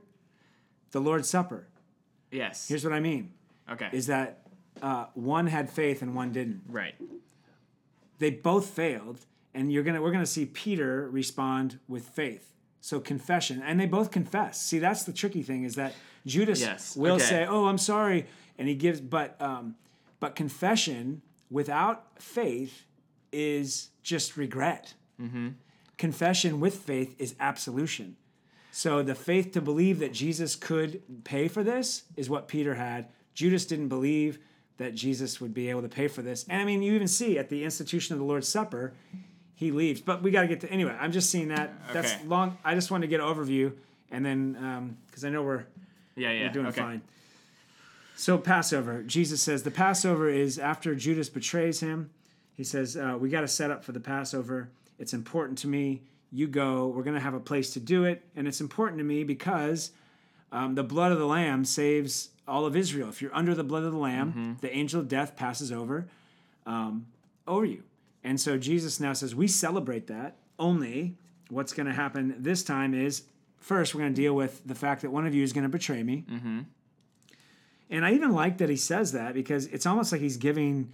The 0.92 1.00
Lord's 1.00 1.28
Supper. 1.28 1.66
Yes. 2.30 2.68
Here's 2.68 2.84
what 2.84 2.92
I 2.92 3.00
mean: 3.00 3.32
okay. 3.68 3.88
is 3.92 4.06
that 4.06 4.44
uh, 4.82 5.06
one 5.14 5.46
had 5.46 5.70
faith 5.70 6.02
and 6.02 6.14
one 6.14 6.32
didn't. 6.32 6.62
right. 6.68 6.94
they 8.18 8.30
both 8.30 8.66
failed 8.66 9.20
and 9.54 9.72
you're 9.72 9.82
gonna 9.82 10.02
we're 10.02 10.12
gonna 10.12 10.26
see 10.26 10.44
peter 10.44 11.08
respond 11.10 11.78
with 11.88 12.08
faith 12.08 12.53
so 12.84 13.00
confession 13.00 13.62
and 13.64 13.80
they 13.80 13.86
both 13.86 14.10
confess. 14.10 14.60
See 14.60 14.78
that's 14.78 15.04
the 15.04 15.12
tricky 15.12 15.42
thing 15.42 15.64
is 15.64 15.74
that 15.76 15.94
judas 16.26 16.60
Yes, 16.60 16.94
will 16.96 17.14
okay. 17.16 17.24
say 17.24 17.46
oh 17.46 17.64
i'm 17.66 17.78
sorry 17.78 18.26
and 18.58 18.68
he 18.68 18.74
gives 18.74 19.00
but 19.00 19.40
um 19.40 19.74
but 20.20 20.36
confession 20.36 21.22
without 21.50 22.04
faith 22.20 22.84
is 23.32 23.88
just 24.02 24.36
regret. 24.36 24.92
Mm-hmm. 25.20 25.48
confession 25.96 26.60
with 26.60 26.74
faith 26.76 27.14
is 27.18 27.34
absolution. 27.40 28.16
So 28.72 29.02
the 29.02 29.14
faith 29.14 29.52
to 29.52 29.62
believe 29.62 29.98
that 30.00 30.12
jesus 30.12 30.54
could 30.54 31.00
pay 31.24 31.48
for 31.48 31.62
this 31.62 32.02
is 32.16 32.28
what 32.28 32.48
peter 32.48 32.74
had. 32.74 33.06
Judas 33.32 33.64
didn't 33.64 33.88
believe 33.88 34.38
that 34.76 34.94
jesus 34.94 35.40
would 35.40 35.54
be 35.54 35.70
able 35.70 35.80
to 35.82 35.88
pay 35.88 36.08
for 36.08 36.20
this. 36.20 36.44
And 36.50 36.60
i 36.60 36.64
mean 36.66 36.82
you 36.82 36.92
even 36.92 37.08
see 37.08 37.38
at 37.38 37.48
the 37.48 37.64
institution 37.64 38.12
of 38.12 38.18
the 38.18 38.26
lord's 38.26 38.48
supper 38.48 38.92
he 39.54 39.70
leaves 39.70 40.00
but 40.00 40.22
we 40.22 40.30
got 40.30 40.42
to 40.42 40.48
get 40.48 40.60
to 40.60 40.70
anyway 40.70 40.96
i'm 41.00 41.12
just 41.12 41.30
seeing 41.30 41.48
that 41.48 41.72
that's 41.92 42.14
long 42.24 42.56
i 42.64 42.74
just 42.74 42.90
wanted 42.90 43.02
to 43.06 43.10
get 43.10 43.20
an 43.20 43.26
overview 43.26 43.72
and 44.10 44.24
then 44.24 44.96
because 45.06 45.24
i 45.24 45.28
know 45.28 45.42
we're 45.42 45.64
Yeah. 46.16 46.30
Yeah. 46.30 46.46
we're 46.46 46.52
doing 46.52 46.66
okay. 46.66 46.80
fine. 46.80 47.02
So 48.16 48.38
Passover, 48.38 49.02
Jesus 49.02 49.42
says 49.42 49.64
the 49.64 49.72
Passover 49.72 50.28
is 50.28 50.56
after 50.58 50.94
Judas 50.94 51.28
betrays 51.28 51.80
him. 51.80 52.10
He 52.56 52.62
says 52.62 52.96
uh, 52.96 53.16
we 53.18 53.28
got 53.28 53.40
to 53.40 53.48
set 53.48 53.72
up 53.72 53.82
for 53.84 53.90
the 53.90 53.98
Passover. 53.98 54.68
It's 55.00 55.12
important 55.12 55.58
to 55.58 55.66
me. 55.66 56.02
You 56.30 56.46
go. 56.46 56.86
We're 56.88 57.02
going 57.02 57.16
to 57.16 57.20
have 57.20 57.34
a 57.34 57.40
place 57.40 57.70
to 57.72 57.80
do 57.80 58.04
it, 58.04 58.22
and 58.36 58.46
it's 58.46 58.60
important 58.60 58.98
to 58.98 59.04
me 59.04 59.24
because 59.24 59.90
um, 60.52 60.76
the 60.76 60.84
blood 60.84 61.10
of 61.10 61.18
the 61.18 61.26
Lamb 61.26 61.64
saves 61.64 62.28
all 62.46 62.66
of 62.66 62.76
Israel. 62.76 63.08
If 63.08 63.20
you're 63.20 63.34
under 63.34 63.54
the 63.54 63.64
blood 63.64 63.82
of 63.82 63.90
the 63.90 63.98
Lamb, 63.98 64.58
the 64.60 64.72
angel 64.72 65.00
of 65.00 65.08
death 65.08 65.34
passes 65.34 65.72
over 65.72 66.06
um, 66.66 67.06
over 67.48 67.64
you. 67.64 67.82
And 68.24 68.40
so 68.40 68.56
Jesus 68.58 68.98
now 68.98 69.12
says 69.12 69.34
we 69.34 69.46
celebrate 69.46 70.06
that. 70.08 70.38
Only 70.58 71.16
what's 71.50 71.72
going 71.72 71.86
to 71.86 71.92
happen 71.92 72.34
this 72.38 72.62
time 72.64 72.94
is 72.94 73.22
first 73.58 73.94
we're 73.94 74.00
going 74.00 74.14
to 74.14 74.20
deal 74.20 74.34
with 74.34 74.66
the 74.66 74.74
fact 74.74 75.02
that 75.02 75.10
one 75.10 75.26
of 75.26 75.34
you 75.34 75.42
is 75.44 75.52
going 75.52 75.64
to 75.64 75.68
betray 75.68 76.02
me. 76.02 76.24
Mm-hmm. 76.30 76.60
And 77.90 78.04
I 78.04 78.12
even 78.12 78.32
like 78.32 78.58
that 78.58 78.70
he 78.70 78.76
says 78.76 79.12
that 79.12 79.34
because 79.34 79.66
it's 79.66 79.84
almost 79.86 80.10
like 80.10 80.20
he's 80.20 80.38
giving 80.38 80.92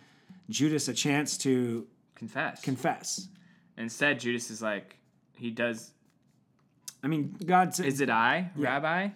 Judas 0.49 0.89
a 0.89 0.93
chance 0.93 1.39
to 1.39 1.87
Confess. 2.17 2.61
confess. 2.61 3.29
Instead, 3.79 4.21
Judas 4.21 4.51
is 4.51 4.61
like, 4.61 4.97
he 5.37 5.51
does. 5.51 5.93
I 7.03 7.07
mean, 7.07 7.35
God 7.47 7.75
says, 7.75 7.87
Is 7.87 8.01
it 8.03 8.11
I, 8.11 8.51
Rabbi? 8.57 9.09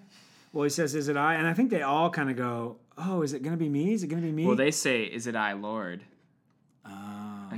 well, 0.52 0.64
he 0.64 0.70
says, 0.70 0.94
Is 0.94 1.08
it 1.08 1.16
I? 1.16 1.34
And 1.34 1.46
I 1.46 1.52
think 1.52 1.70
they 1.70 1.82
all 1.82 2.08
kind 2.08 2.30
of 2.30 2.36
go, 2.36 2.76
Oh, 2.96 3.22
is 3.22 3.32
it 3.34 3.42
going 3.42 3.52
to 3.52 3.62
be 3.62 3.68
me? 3.68 3.92
Is 3.92 4.02
it 4.04 4.06
going 4.06 4.22
to 4.22 4.26
be 4.26 4.32
me? 4.32 4.46
Well, 4.46 4.56
they 4.56 4.70
say, 4.70 5.02
"Is 5.02 5.26
it 5.26 5.34
I, 5.34 5.54
Lord?" 5.54 6.04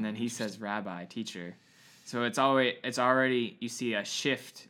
And 0.07 0.15
then 0.15 0.23
he 0.23 0.29
says, 0.29 0.61
"Rabbi, 0.61 1.05
teacher." 1.07 1.57
So 2.05 2.23
it's 2.23 2.39
already 2.39 2.77
it's 2.85 2.99
already 3.01 3.57
you 3.59 3.69
see 3.69 3.95
a 3.95 4.05
shift 4.05 4.69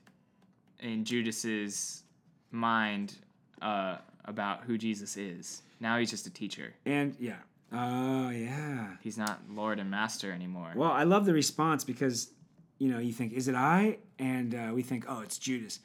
in 0.80 1.04
Judas's 1.04 2.04
mind 2.50 3.14
uh, 3.60 3.98
about 4.24 4.64
who 4.64 4.78
Jesus 4.78 5.18
is. 5.18 5.60
Now 5.78 5.98
he's 5.98 6.10
just 6.10 6.26
a 6.26 6.30
teacher. 6.30 6.72
and 6.86 7.14
yeah. 7.20 7.36
Oh, 7.72 8.30
yeah. 8.30 8.90
He's 9.02 9.18
not 9.18 9.40
Lord 9.50 9.78
and 9.80 9.90
Master 9.90 10.32
anymore. 10.32 10.72
Well, 10.76 10.90
I 10.92 11.02
love 11.02 11.26
the 11.26 11.34
response 11.34 11.82
because, 11.82 12.30
you 12.78 12.88
know, 12.88 13.00
you 13.00 13.12
think, 13.12 13.32
Is 13.32 13.48
it 13.48 13.56
I? 13.56 13.98
And 14.20 14.54
uh, 14.54 14.70
we 14.72 14.82
think, 14.82 15.04
Oh, 15.08 15.20
it's 15.20 15.36
Judas. 15.36 15.80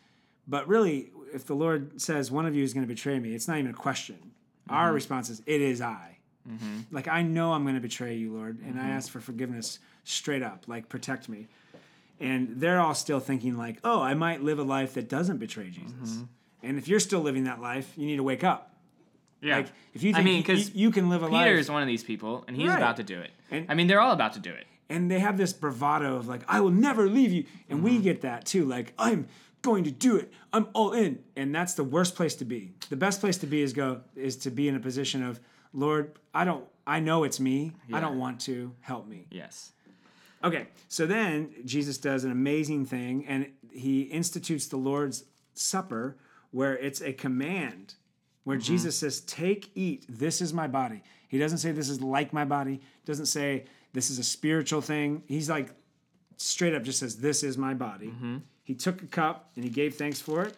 But 0.47 0.67
really, 0.67 1.09
if 1.33 1.45
the 1.45 1.55
Lord 1.55 1.99
says 1.99 2.29
one 2.31 2.45
of 2.45 2.55
you 2.55 2.63
is 2.63 2.73
going 2.73 2.87
to 2.87 2.93
betray 2.93 3.19
me, 3.19 3.33
it's 3.33 3.47
not 3.47 3.57
even 3.57 3.71
a 3.71 3.73
question. 3.73 4.31
Our 4.69 4.93
response 4.93 5.29
is, 5.29 5.41
It 5.47 5.59
is 5.59 5.81
I. 5.81 6.10
Mm-hmm. 6.49 6.79
Like, 6.95 7.07
I 7.07 7.21
know 7.21 7.53
I'm 7.53 7.63
going 7.63 7.75
to 7.75 7.81
betray 7.81 8.15
you, 8.15 8.33
Lord, 8.33 8.59
and 8.61 8.79
I 8.79 8.83
mm-hmm. 8.83 8.91
ask 8.91 9.11
for 9.11 9.19
forgiveness 9.19 9.79
straight 10.03 10.41
up, 10.43 10.67
like, 10.67 10.89
protect 10.89 11.29
me. 11.29 11.47
And 12.19 12.59
they're 12.59 12.79
all 12.79 12.93
still 12.93 13.19
thinking, 13.19 13.57
like, 13.57 13.77
oh, 13.83 14.01
I 14.01 14.13
might 14.13 14.41
live 14.43 14.59
a 14.59 14.63
life 14.63 14.93
that 14.95 15.09
doesn't 15.09 15.37
betray 15.37 15.69
Jesus. 15.69 16.11
Mm-hmm. 16.11 16.23
And 16.63 16.77
if 16.77 16.87
you're 16.87 16.99
still 16.99 17.21
living 17.21 17.45
that 17.45 17.59
life, 17.61 17.91
you 17.97 18.05
need 18.05 18.17
to 18.17 18.23
wake 18.23 18.43
up. 18.43 18.75
yeah. 19.41 19.57
Like, 19.57 19.67
if 19.93 20.03
you 20.03 20.13
I 20.15 20.21
mean, 20.21 20.43
'cause 20.43 20.69
you, 20.69 20.85
you 20.85 20.91
can 20.91 21.09
live 21.09 21.23
a 21.23 21.27
Peter 21.27 21.37
life. 21.37 21.59
is 21.59 21.69
one 21.71 21.81
of 21.81 21.87
these 21.87 22.03
people, 22.03 22.43
and 22.47 22.55
he's 22.55 22.67
Right. 22.67 22.77
about 22.77 22.97
to 22.97 23.03
do 23.03 23.19
it. 23.19 23.31
And- 23.49 23.65
I 23.69 23.73
mean, 23.73 23.87
they're 23.87 23.99
all 24.01 24.13
about 24.13 24.33
to 24.33 24.39
do 24.39 24.51
it. 24.51 24.67
and 24.89 25.09
they 25.09 25.19
have 25.19 25.37
this 25.37 25.53
bravado 25.53 26.17
of 26.17 26.27
like, 26.27 26.41
I 26.49 26.59
will 26.59 26.69
never 26.69 27.07
leave 27.07 27.31
you. 27.31 27.45
And 27.69 27.81
we 27.81 27.97
get 27.99 28.21
that 28.21 28.45
too. 28.45 28.65
Like, 28.65 28.93
I'm 28.99 29.27
going 29.61 29.85
to 29.85 29.91
do 29.91 30.17
it. 30.17 30.33
I'm 30.51 30.67
all 30.73 30.91
in. 30.91 31.23
And 31.37 31.55
that's 31.55 31.75
the 31.75 31.83
worst 31.85 32.13
place 32.13 32.35
to 32.35 32.45
be. 32.45 32.71
The 32.89 32.97
best 32.97 33.21
place 33.21 33.37
to 33.37 33.47
be 33.47 33.61
is 33.61 33.71
go 33.71 34.01
is 34.15 34.35
to 34.37 34.51
be 34.51 34.67
in 34.67 34.75
a 34.75 34.79
position 34.81 35.23
of, 35.23 35.39
Lord, 35.73 36.13
I 36.33 36.45
don't 36.45 36.65
I 36.85 36.99
know 36.99 37.23
it's 37.23 37.39
me. 37.39 37.73
I 37.93 37.99
don't 37.99 38.19
want 38.19 38.41
to 38.41 38.73
help 38.81 39.07
me. 39.07 39.27
Yes. 39.31 39.71
Okay. 40.43 40.67
So 40.87 41.05
then 41.05 41.53
Jesus 41.65 41.97
does 41.97 42.23
an 42.23 42.31
amazing 42.31 42.85
thing 42.85 43.25
and 43.27 43.47
he 43.71 44.01
institutes 44.03 44.67
the 44.67 44.77
Lord's 44.77 45.25
Supper 45.53 46.17
where 46.51 46.77
it's 46.77 47.01
a 47.01 47.13
command 47.13 47.95
where 48.43 48.57
mm-hmm. 48.57 48.65
Jesus 48.65 48.97
says, 48.97 49.21
Take, 49.21 49.71
eat, 49.75 50.05
this 50.09 50.41
is 50.41 50.53
my 50.53 50.67
body. 50.67 51.03
He 51.27 51.37
doesn't 51.37 51.59
say 51.59 51.71
this 51.71 51.89
is 51.89 52.01
like 52.01 52.33
my 52.33 52.45
body, 52.45 52.81
doesn't 53.05 53.27
say 53.27 53.65
this 53.93 54.09
is 54.09 54.19
a 54.19 54.23
spiritual 54.23 54.81
thing. 54.81 55.23
He's 55.27 55.49
like 55.49 55.69
straight 56.37 56.73
up 56.73 56.83
just 56.83 56.99
says, 56.99 57.17
This 57.17 57.43
is 57.43 57.57
my 57.57 57.73
body. 57.73 58.07
Mm-hmm. 58.07 58.37
He 58.63 58.75
took 58.75 59.01
a 59.01 59.07
cup 59.07 59.51
and 59.55 59.63
he 59.63 59.69
gave 59.69 59.95
thanks 59.95 60.19
for 60.19 60.43
it. 60.43 60.55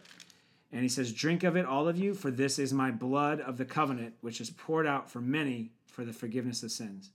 And 0.74 0.82
he 0.82 0.90
says, 0.90 1.14
Drink 1.14 1.44
of 1.44 1.56
it, 1.56 1.66
all 1.66 1.88
of 1.88 1.98
you, 1.98 2.16
for 2.16 2.32
this 2.32 2.58
is 2.58 2.74
my 2.74 2.90
blood 2.90 3.40
of 3.40 3.58
the 3.58 3.66
covenant, 3.66 4.16
which 4.22 4.42
is 4.42 4.50
poured 4.50 4.88
out 4.88 5.10
for 5.10 5.22
many 5.22 5.72
for 5.86 6.04
the 6.04 6.12
forgiveness 6.12 6.64
of 6.64 6.72
sins. 6.72 7.12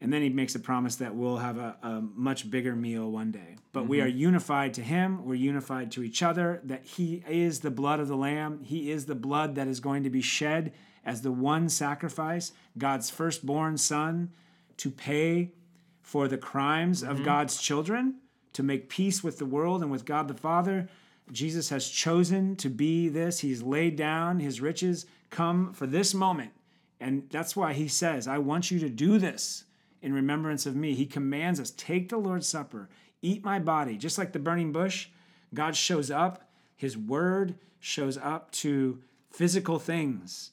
And 0.00 0.12
then 0.12 0.20
he 0.20 0.28
makes 0.28 0.56
a 0.56 0.58
promise 0.58 0.96
that 0.96 1.14
we'll 1.14 1.36
have 1.36 1.58
a, 1.58 1.76
a 1.80 2.00
much 2.00 2.50
bigger 2.50 2.74
meal 2.74 3.08
one 3.08 3.30
day. 3.30 3.56
But 3.72 3.86
we 3.86 3.98
mm-hmm. 3.98 4.06
are 4.06 4.10
unified 4.10 4.74
to 4.74 4.82
him, 4.82 5.24
we're 5.24 5.36
unified 5.36 5.92
to 5.92 6.02
each 6.02 6.24
other, 6.24 6.60
that 6.64 6.84
he 6.84 7.22
is 7.28 7.60
the 7.60 7.70
blood 7.70 8.00
of 8.00 8.08
the 8.08 8.16
Lamb. 8.16 8.64
He 8.64 8.90
is 8.90 9.06
the 9.06 9.14
blood 9.14 9.54
that 9.54 9.68
is 9.68 9.78
going 9.78 10.02
to 10.02 10.10
be 10.10 10.20
shed 10.20 10.72
as 11.04 11.22
the 11.22 11.30
one 11.30 11.68
sacrifice, 11.68 12.50
God's 12.76 13.10
firstborn 13.10 13.76
son, 13.78 14.32
to 14.78 14.90
pay 14.90 15.52
for 16.00 16.26
the 16.26 16.38
crimes 16.38 17.04
of 17.04 17.16
mm-hmm. 17.16 17.24
God's 17.24 17.62
children, 17.62 18.16
to 18.54 18.64
make 18.64 18.88
peace 18.88 19.22
with 19.22 19.38
the 19.38 19.46
world 19.46 19.82
and 19.82 19.90
with 19.92 20.04
God 20.04 20.26
the 20.26 20.34
Father. 20.34 20.88
Jesus 21.30 21.68
has 21.68 21.88
chosen 21.88 22.56
to 22.56 22.68
be 22.68 23.08
this. 23.08 23.40
He's 23.40 23.62
laid 23.62 23.96
down 23.96 24.40
his 24.40 24.60
riches, 24.60 25.06
come 25.30 25.72
for 25.72 25.86
this 25.86 26.14
moment. 26.14 26.52
And 27.00 27.28
that's 27.30 27.56
why 27.56 27.72
he 27.72 27.88
says, 27.88 28.28
I 28.28 28.38
want 28.38 28.70
you 28.70 28.78
to 28.80 28.88
do 28.88 29.18
this 29.18 29.64
in 30.00 30.12
remembrance 30.12 30.66
of 30.66 30.76
me. 30.76 30.94
He 30.94 31.06
commands 31.06 31.60
us 31.60 31.70
take 31.70 32.08
the 32.08 32.16
Lord's 32.16 32.48
Supper, 32.48 32.88
eat 33.22 33.44
my 33.44 33.58
body. 33.58 33.96
Just 33.96 34.18
like 34.18 34.32
the 34.32 34.38
burning 34.38 34.72
bush, 34.72 35.08
God 35.54 35.76
shows 35.76 36.10
up, 36.10 36.50
his 36.76 36.96
word 36.96 37.56
shows 37.80 38.18
up 38.18 38.50
to 38.52 39.00
physical 39.30 39.78
things. 39.78 40.50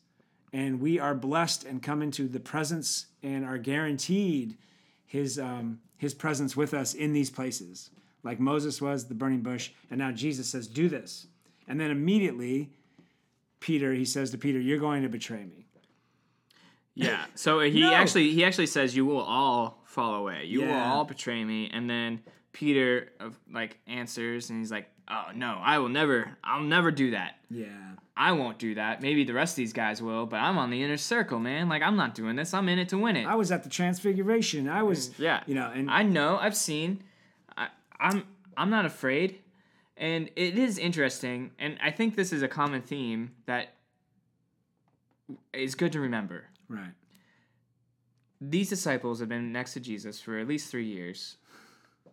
And 0.52 0.80
we 0.80 1.00
are 1.00 1.14
blessed 1.14 1.64
and 1.66 1.84
come 1.84 2.02
into 2.02 2.28
the 2.28 2.40
presence 2.40 3.08
and 3.22 3.46
are 3.46 3.58
guaranteed 3.58 4.58
his, 5.06 5.38
um, 5.38 5.80
his 5.98 6.14
presence 6.14 6.56
with 6.58 6.74
us 6.74 6.94
in 6.94 7.14
these 7.14 7.30
places 7.30 7.92
like 8.24 8.40
Moses 8.40 8.82
was, 8.82 9.08
the 9.08 9.16
burning 9.16 9.42
bush, 9.42 9.72
and 9.90 10.00
now 10.00 10.12
Jesus 10.12 10.50
says, 10.50 10.68
Do 10.68 10.90
this. 10.90 11.28
And 11.68 11.80
then 11.80 11.92
immediately, 11.92 12.72
Peter, 13.60 13.94
he 13.94 14.06
says 14.06 14.32
to 14.32 14.38
Peter, 14.38 14.60
You're 14.60 14.80
going 14.80 15.04
to 15.04 15.10
betray 15.10 15.44
me. 15.46 15.68
Yeah. 16.96 17.26
So 17.36 17.60
he 17.62 17.80
No. 17.82 17.94
actually 17.94 18.32
he 18.32 18.44
actually 18.44 18.68
says 18.68 18.96
you 18.96 19.06
will 19.06 19.22
all 19.22 19.82
fall 19.86 20.16
away. 20.16 20.46
You 20.46 20.62
will 20.62 20.74
all 20.74 21.06
betray 21.06 21.44
me. 21.44 21.70
And 21.72 21.90
then 21.90 22.22
Peter 22.52 23.12
uh, 23.20 23.30
like 23.52 23.78
answers 23.88 24.50
and 24.50 24.60
he's 24.60 24.72
like, 24.72 24.90
"Oh 25.10 25.28
no, 25.34 25.60
I 25.62 25.78
will 25.80 25.90
never. 25.90 26.38
I'll 26.44 26.64
never 26.64 26.92
do 26.92 27.12
that. 27.12 27.36
Yeah. 27.50 27.68
I 28.18 28.34
won't 28.34 28.60
do 28.60 28.76
that. 28.76 29.02
Maybe 29.02 29.24
the 29.24 29.34
rest 29.34 29.54
of 29.54 29.58
these 29.58 29.72
guys 29.72 30.02
will, 30.02 30.26
but 30.26 30.38
I'm 30.38 30.58
on 30.58 30.72
the 30.72 30.84
inner 30.84 30.98
circle, 30.98 31.40
man. 31.40 31.70
Like 31.70 31.82
I'm 31.82 31.96
not 31.96 32.16
doing 32.16 32.36
this. 32.36 32.54
I'm 32.54 32.68
in 32.68 32.78
it 32.78 32.90
to 32.90 32.98
win 32.98 33.16
it. 33.16 33.26
I 33.26 33.36
was 33.36 33.50
at 33.50 33.64
the 33.64 33.70
transfiguration. 33.70 34.68
I 34.68 34.84
was, 34.84 35.18
yeah. 35.18 35.42
you 35.46 35.56
know, 35.56 35.72
and 35.74 35.90
I 35.90 36.04
know. 36.04 36.38
I've 36.38 36.58
seen. 36.58 37.02
I'm. 38.00 38.24
I'm 38.58 38.70
not 38.70 38.86
afraid, 38.86 39.40
and 39.96 40.30
it 40.36 40.58
is 40.58 40.78
interesting. 40.78 41.52
And 41.60 41.78
I 41.82 41.92
think 41.92 42.16
this 42.16 42.34
is 42.34 42.42
a 42.44 42.48
common 42.48 42.82
theme 42.82 43.32
that 43.46 43.74
is 45.54 45.76
good 45.76 45.92
to 45.94 46.00
remember. 46.00 46.46
right. 46.68 46.92
These 48.42 48.70
disciples 48.70 49.20
have 49.20 49.28
been 49.30 49.52
next 49.52 49.74
to 49.74 49.80
Jesus 49.82 50.20
for 50.22 50.38
at 50.38 50.48
least 50.48 50.72
three 50.72 50.86
years, 50.86 51.38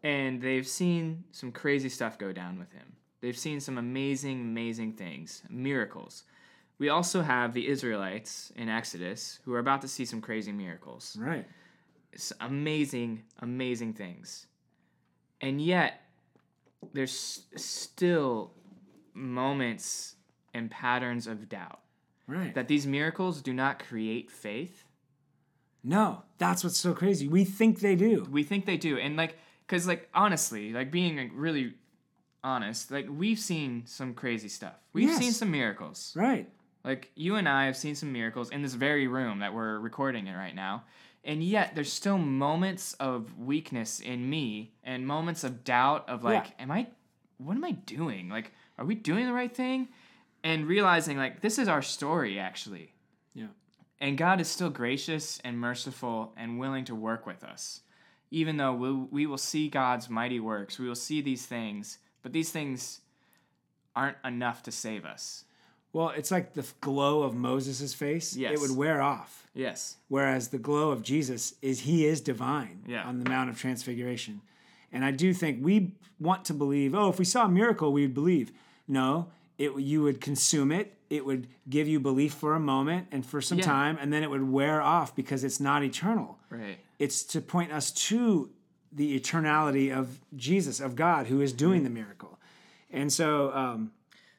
and 0.03 0.41
they've 0.43 0.66
seen 0.66 1.22
some 1.30 1.53
crazy 1.53 1.89
stuff 1.89 2.18
go 2.18 2.32
down 2.32 2.59
with 2.59 2.72
him. 2.72 2.95
They've 3.20 3.39
seen 3.39 3.61
some 3.61 3.78
amazing, 3.78 4.41
amazing 4.41 4.95
things, 4.95 5.43
miracles. 5.49 6.24
We 6.78 6.89
also 6.91 7.22
have 7.22 7.55
the 7.55 7.66
Israelites 7.68 8.53
in 8.57 8.68
Exodus 8.68 9.39
who 9.45 9.55
are 9.55 9.61
about 9.61 9.82
to 9.82 9.89
see 9.89 10.05
some 10.05 10.20
crazy 10.20 10.53
miracles 10.53 11.16
Right. 11.18 11.47
s- 12.12 12.32
amazing, 12.41 13.22
amazing 13.41 13.95
things. 13.95 14.47
And 15.41 15.61
yet, 15.61 16.01
there's 16.93 17.43
still 17.57 18.53
moments 19.14 20.14
and 20.55 20.70
patterns 20.70 21.26
of 21.26 21.49
doubt 21.49 21.80
Right. 22.26 22.55
that 22.55 22.68
these 22.68 22.87
miracles 22.87 23.43
do 23.43 23.53
not 23.53 23.78
create 23.84 24.30
faith. 24.30 24.84
no, 25.82 26.22
that's 26.39 26.64
what's 26.64 26.76
so 26.78 26.93
crazy. 26.93 27.28
We 27.28 27.45
think 27.45 27.78
they 27.78 27.95
do. 27.95 28.26
We 28.28 28.43
think 28.43 28.66
they 28.66 28.76
do. 28.76 28.99
And, 28.99 29.16
like, 29.16 29.39
because, 29.66 29.87
like, 29.87 30.09
honestly, 30.12 30.72
like, 30.72 30.91
being 30.91 31.16
like, 31.16 31.30
really 31.32 31.74
honest, 32.43 32.91
like, 32.91 33.07
we've 33.09 33.39
seen 33.39 33.84
some 33.87 34.12
crazy 34.12 34.49
stuff. 34.49 34.74
We've 34.93 35.09
Yes. 35.11 35.18
seen 35.18 35.30
some 35.32 35.51
miracles. 35.53 36.12
Right. 36.16 36.51
Like 36.84 37.11
you 37.16 37.34
and 37.37 37.49
I 37.49 37.66
have 37.66 37.76
seen 37.76 37.95
some 37.97 38.12
miracles 38.12 38.51
in 38.51 38.62
this 38.62 38.74
very 38.74 39.07
room 39.09 39.41
that 39.41 39.53
we're 39.55 39.78
recording 39.80 40.26
in 40.28 40.34
right 40.34 40.55
now. 40.55 40.84
And 41.26 41.42
yet 41.42 41.74
there's 41.74 41.92
still 41.92 42.18
moments 42.18 42.94
of 42.94 43.36
weakness 43.36 43.98
in 43.98 44.30
me 44.30 44.72
and 44.84 45.04
moments 45.06 45.42
of 45.42 45.64
doubt 45.64 46.08
of 46.08 46.22
like, 46.22 46.46
Yeah. 46.46 46.62
am 46.62 46.70
I 46.70 46.86
what 47.38 47.56
am 47.56 47.64
I 47.64 47.72
doing? 47.72 48.30
Like, 48.30 48.52
are 48.78 48.86
we 48.86 48.94
doing 48.94 49.26
the 49.26 49.32
right 49.32 49.54
thing? 49.54 49.88
And 50.42 50.66
realizing 50.66 51.18
like 51.18 51.40
this 51.40 51.58
is 51.58 51.66
our 51.68 51.82
story 51.82 52.38
actually. 52.38 52.92
Yeah. 53.34 53.48
And 54.00 54.16
God 54.16 54.40
is 54.40 54.48
still 54.48 54.70
gracious 54.70 55.40
and 55.44 55.58
merciful 55.58 56.32
and 56.36 56.60
willing 56.60 56.84
to 56.84 56.94
work 56.94 57.26
with 57.26 57.42
us. 57.42 57.80
Even 58.30 58.56
though 58.56 58.72
we, 58.74 58.92
we 58.92 59.26
will 59.26 59.38
see 59.38 59.68
God's 59.68 60.08
mighty 60.08 60.40
works, 60.40 60.78
we 60.78 60.86
will 60.86 60.94
see 60.94 61.20
these 61.20 61.44
things, 61.46 61.98
but 62.22 62.32
these 62.32 62.50
things 62.50 63.00
aren't 63.94 64.16
enough 64.24 64.62
to 64.64 64.72
save 64.72 65.04
us. 65.04 65.44
Well, 65.97 66.11
it's 66.11 66.30
like 66.30 66.53
the 66.53 66.66
glow 66.82 67.22
of 67.22 67.34
Moses' 67.34 67.94
face. 67.94 68.36
Yes. 68.36 68.53
It 68.53 68.61
would 68.61 68.76
wear 68.76 69.01
off. 69.01 69.47
Yes. 69.55 69.97
Whereas 70.09 70.49
the 70.49 70.59
glow 70.59 70.90
of 70.90 71.03
Jesus 71.03 71.55
is 71.62 71.80
he 71.80 72.05
is 72.05 72.20
divine 72.20 72.82
Yeah. 72.86 73.05
on 73.05 73.18
the 73.24 73.30
Mount 73.30 73.49
of 73.49 73.59
Transfiguration. 73.59 74.42
And 74.92 75.07
I 75.07 75.11
do 75.11 75.32
think 75.32 75.64
we 75.64 75.92
want 76.20 76.44
to 76.44 76.53
believe, 76.53 76.94
oh, 76.94 77.09
if 77.09 77.18
we 77.18 77.24
saw 77.24 77.47
a 77.47 77.49
miracle, 77.49 77.94
we'd 77.94 78.12
believe. 78.12 78.53
No, 78.86 79.28
it 79.57 79.74
you 79.78 80.03
would 80.03 80.20
consume 80.20 80.70
it. 80.70 80.99
It 81.09 81.24
would 81.24 81.49
give 81.70 81.88
you 81.88 81.99
belief 81.99 82.34
for 82.34 82.55
a 82.55 82.61
moment 82.61 83.07
and 83.11 83.24
for 83.24 83.40
some 83.40 83.57
Yeah. 83.57 83.64
time, 83.64 83.97
and 83.99 84.12
then 84.12 84.22
it 84.22 84.28
would 84.28 84.51
wear 84.53 84.82
off 84.82 85.16
because 85.16 85.44
it's 85.44 85.61
not 85.61 85.82
eternal. 85.82 86.38
Right. 86.51 86.78
It's 86.99 87.22
to 87.24 87.40
point 87.40 87.72
us 87.72 87.90
to 88.09 88.51
the 88.92 89.18
eternality 89.18 89.90
of 89.97 90.20
Jesus, 90.36 90.78
of 90.78 90.94
God, 90.94 91.28
who 91.28 91.40
is 91.40 91.55
doing 91.55 91.84
the 91.84 91.90
miracle. 91.90 92.38
And 92.90 93.11
so, 93.11 93.51
um, 93.55 93.92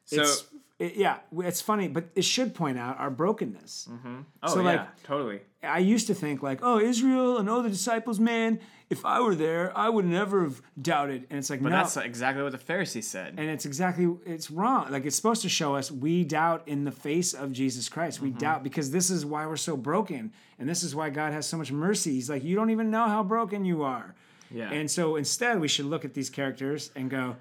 So 0.04 0.22
it's, 0.22 0.44
it, 0.78 0.94
yeah, 0.94 1.18
it's 1.38 1.60
funny, 1.60 1.88
but 1.88 2.04
it 2.14 2.22
should 2.24 2.54
point 2.54 2.78
out 2.78 2.98
our 2.98 3.10
brokenness. 3.10 3.88
Mm-hmm. 3.90 4.16
Oh 4.42 4.54
So, 4.54 4.60
yeah, 4.60 4.64
like- 4.64 5.02
totally. 5.02 5.40
I 5.60 5.78
used 5.78 6.06
to 6.06 6.14
think 6.14 6.40
like, 6.40 6.60
oh, 6.62 6.78
Israel 6.78 7.38
and 7.38 7.50
all 7.50 7.62
the 7.64 7.68
disciples, 7.68 8.20
man, 8.20 8.60
if 8.90 9.04
I 9.04 9.20
were 9.20 9.34
there, 9.34 9.76
I 9.76 9.88
would 9.88 10.04
never 10.04 10.44
have 10.44 10.62
doubted. 10.80 11.26
And 11.30 11.38
it's 11.40 11.50
like, 11.50 11.60
But 11.60 11.70
no. 11.70 11.78
that's 11.78 11.96
exactly 11.96 12.44
what 12.44 12.52
the 12.52 12.58
Pharisees 12.58 13.08
said. 13.08 13.34
and 13.38 13.50
it's 13.50 13.66
exactly, 13.66 14.08
it's 14.24 14.52
wrong. 14.52 14.92
Like 14.92 15.04
it's 15.04 15.16
supposed 15.16 15.42
to 15.42 15.48
show 15.48 15.74
us 15.74 15.90
we 15.90 16.22
doubt 16.22 16.62
in 16.68 16.84
the 16.84 16.92
face 16.92 17.34
of 17.34 17.50
Jesus 17.52 17.88
Christ. 17.88 18.20
We 18.20 18.28
mm-hmm. 18.30 18.38
doubt 18.38 18.62
because 18.62 18.92
this 18.92 19.10
is 19.10 19.26
why 19.26 19.46
we're 19.48 19.56
so 19.56 19.76
broken. 19.76 20.32
And 20.60 20.68
this 20.68 20.84
is 20.84 20.94
why 20.94 21.10
God 21.10 21.32
has 21.32 21.44
so 21.48 21.56
much 21.56 21.72
mercy. 21.72 22.12
He's 22.12 22.30
like, 22.30 22.44
you 22.44 22.54
don't 22.54 22.70
even 22.70 22.88
know 22.92 23.08
how 23.08 23.24
broken 23.24 23.64
you 23.64 23.82
are. 23.82 24.14
yeah. 24.52 24.70
And 24.70 24.88
so 24.88 25.16
instead, 25.16 25.58
we 25.58 25.66
should 25.66 25.86
look 25.86 26.04
at 26.04 26.14
these 26.14 26.30
characters 26.30 26.92
and 26.94 27.10
go, 27.10 27.34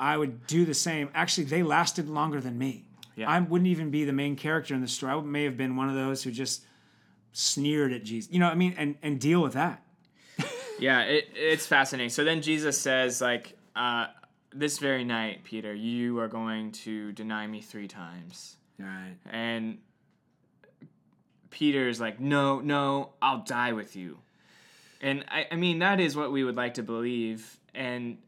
I 0.00 0.16
would 0.16 0.46
do 0.46 0.64
the 0.64 0.74
same. 0.74 1.10
Actually, 1.14 1.44
they 1.44 1.62
lasted 1.62 2.08
longer 2.08 2.40
than 2.40 2.56
me. 2.56 2.86
Yeah. 3.16 3.28
I 3.28 3.38
wouldn't 3.38 3.68
even 3.68 3.90
be 3.90 4.04
the 4.04 4.14
main 4.14 4.34
character 4.34 4.74
in 4.74 4.80
the 4.80 4.88
story. 4.88 5.12
I 5.12 5.20
may 5.20 5.44
have 5.44 5.58
been 5.58 5.76
one 5.76 5.90
of 5.90 5.94
those 5.94 6.22
who 6.22 6.30
just 6.30 6.64
sneered 7.32 7.92
at 7.92 8.02
Jesus. 8.02 8.32
You 8.32 8.40
know 8.40 8.46
what 8.46 8.52
I 8.52 8.56
mean? 8.56 8.74
And 8.78 8.96
and 9.02 9.20
deal 9.20 9.42
with 9.42 9.52
that. 9.52 9.82
yeah, 10.80 11.02
it, 11.02 11.28
it's 11.34 11.66
fascinating. 11.66 12.08
So 12.08 12.24
then 12.24 12.40
Jesus 12.40 12.80
says, 12.80 13.20
like, 13.20 13.58
uh, 13.76 14.06
this 14.54 14.78
very 14.78 15.04
night, 15.04 15.44
Peter, 15.44 15.74
you 15.74 16.18
are 16.18 16.28
going 16.28 16.72
to 16.72 17.12
deny 17.12 17.46
me 17.46 17.60
three 17.60 17.88
times. 17.88 18.56
Right. 18.78 19.16
And 19.30 19.78
Peter 21.50 21.88
is 21.88 22.00
like, 22.00 22.20
no, 22.20 22.60
no, 22.60 23.10
I'll 23.20 23.44
die 23.44 23.72
with 23.72 23.96
you. 23.96 24.18
And 25.02 25.24
I, 25.28 25.46
I 25.52 25.56
mean, 25.56 25.80
that 25.80 26.00
is 26.00 26.16
what 26.16 26.32
we 26.32 26.42
would 26.42 26.56
like 26.56 26.74
to 26.74 26.82
believe. 26.82 27.58
And 27.74 28.18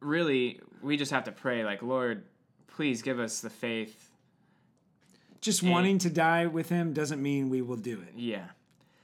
really, 0.00 0.60
we 0.82 0.96
just 0.96 1.10
have 1.10 1.24
to 1.24 1.32
pray, 1.32 1.64
like, 1.64 1.82
Lord, 1.82 2.24
please 2.68 3.02
give 3.02 3.18
us 3.18 3.40
the 3.40 3.50
faith. 3.50 4.10
Just 5.40 5.62
And- 5.62 5.70
wanting 5.70 5.98
to 5.98 6.10
die 6.10 6.46
with 6.46 6.68
him 6.68 6.92
doesn't 6.92 7.22
mean 7.22 7.48
we 7.48 7.62
will 7.62 7.76
do 7.76 8.00
it. 8.00 8.14
Yeah. 8.16 8.46